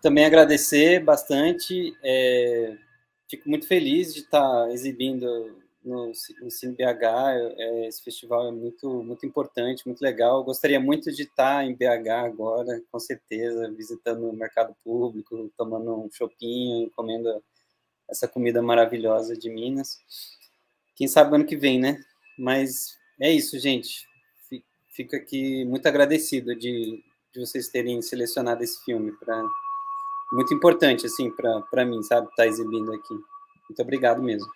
Também 0.00 0.24
agradecer 0.24 1.00
bastante. 1.00 1.96
É, 2.02 2.76
fico 3.28 3.48
muito 3.48 3.66
feliz 3.66 4.12
de 4.14 4.20
estar 4.20 4.70
exibindo 4.70 5.56
no, 5.84 6.06
no 6.06 6.74
BH. 6.74 7.04
É, 7.56 7.88
esse 7.88 8.02
festival 8.02 8.48
é 8.48 8.52
muito, 8.52 9.02
muito 9.02 9.26
importante, 9.26 9.86
muito 9.86 10.00
legal. 10.00 10.42
Gostaria 10.44 10.80
muito 10.80 11.12
de 11.12 11.22
estar 11.22 11.64
em 11.64 11.74
BH 11.74 12.08
agora, 12.24 12.82
com 12.90 12.98
certeza, 12.98 13.70
visitando 13.72 14.28
o 14.28 14.32
mercado 14.32 14.74
público, 14.84 15.50
tomando 15.56 15.94
um 15.94 16.10
chopinho, 16.10 16.90
comendo 16.96 17.42
essa 18.08 18.28
comida 18.28 18.60
maravilhosa 18.62 19.36
de 19.36 19.50
Minas. 19.50 19.98
Quem 20.94 21.08
sabe 21.08 21.34
ano 21.34 21.46
que 21.46 21.56
vem, 21.56 21.80
né? 21.80 22.02
Mas 22.38 22.98
é 23.22 23.32
isso, 23.32 23.58
gente. 23.58 24.06
Fico 24.88 25.16
aqui 25.16 25.64
muito 25.64 25.86
agradecido 25.86 26.54
de, 26.54 27.02
de 27.32 27.40
vocês 27.40 27.68
terem 27.68 28.02
selecionado 28.02 28.62
esse 28.62 28.84
filme 28.84 29.12
para 29.12 29.42
muito 30.32 30.52
importante, 30.52 31.06
assim, 31.06 31.30
para 31.30 31.84
mim, 31.84 32.02
sabe, 32.02 32.26
estar 32.28 32.42
tá 32.42 32.46
exibindo 32.46 32.92
aqui. 32.92 33.14
Muito 33.14 33.80
obrigado 33.80 34.22
mesmo. 34.22 34.50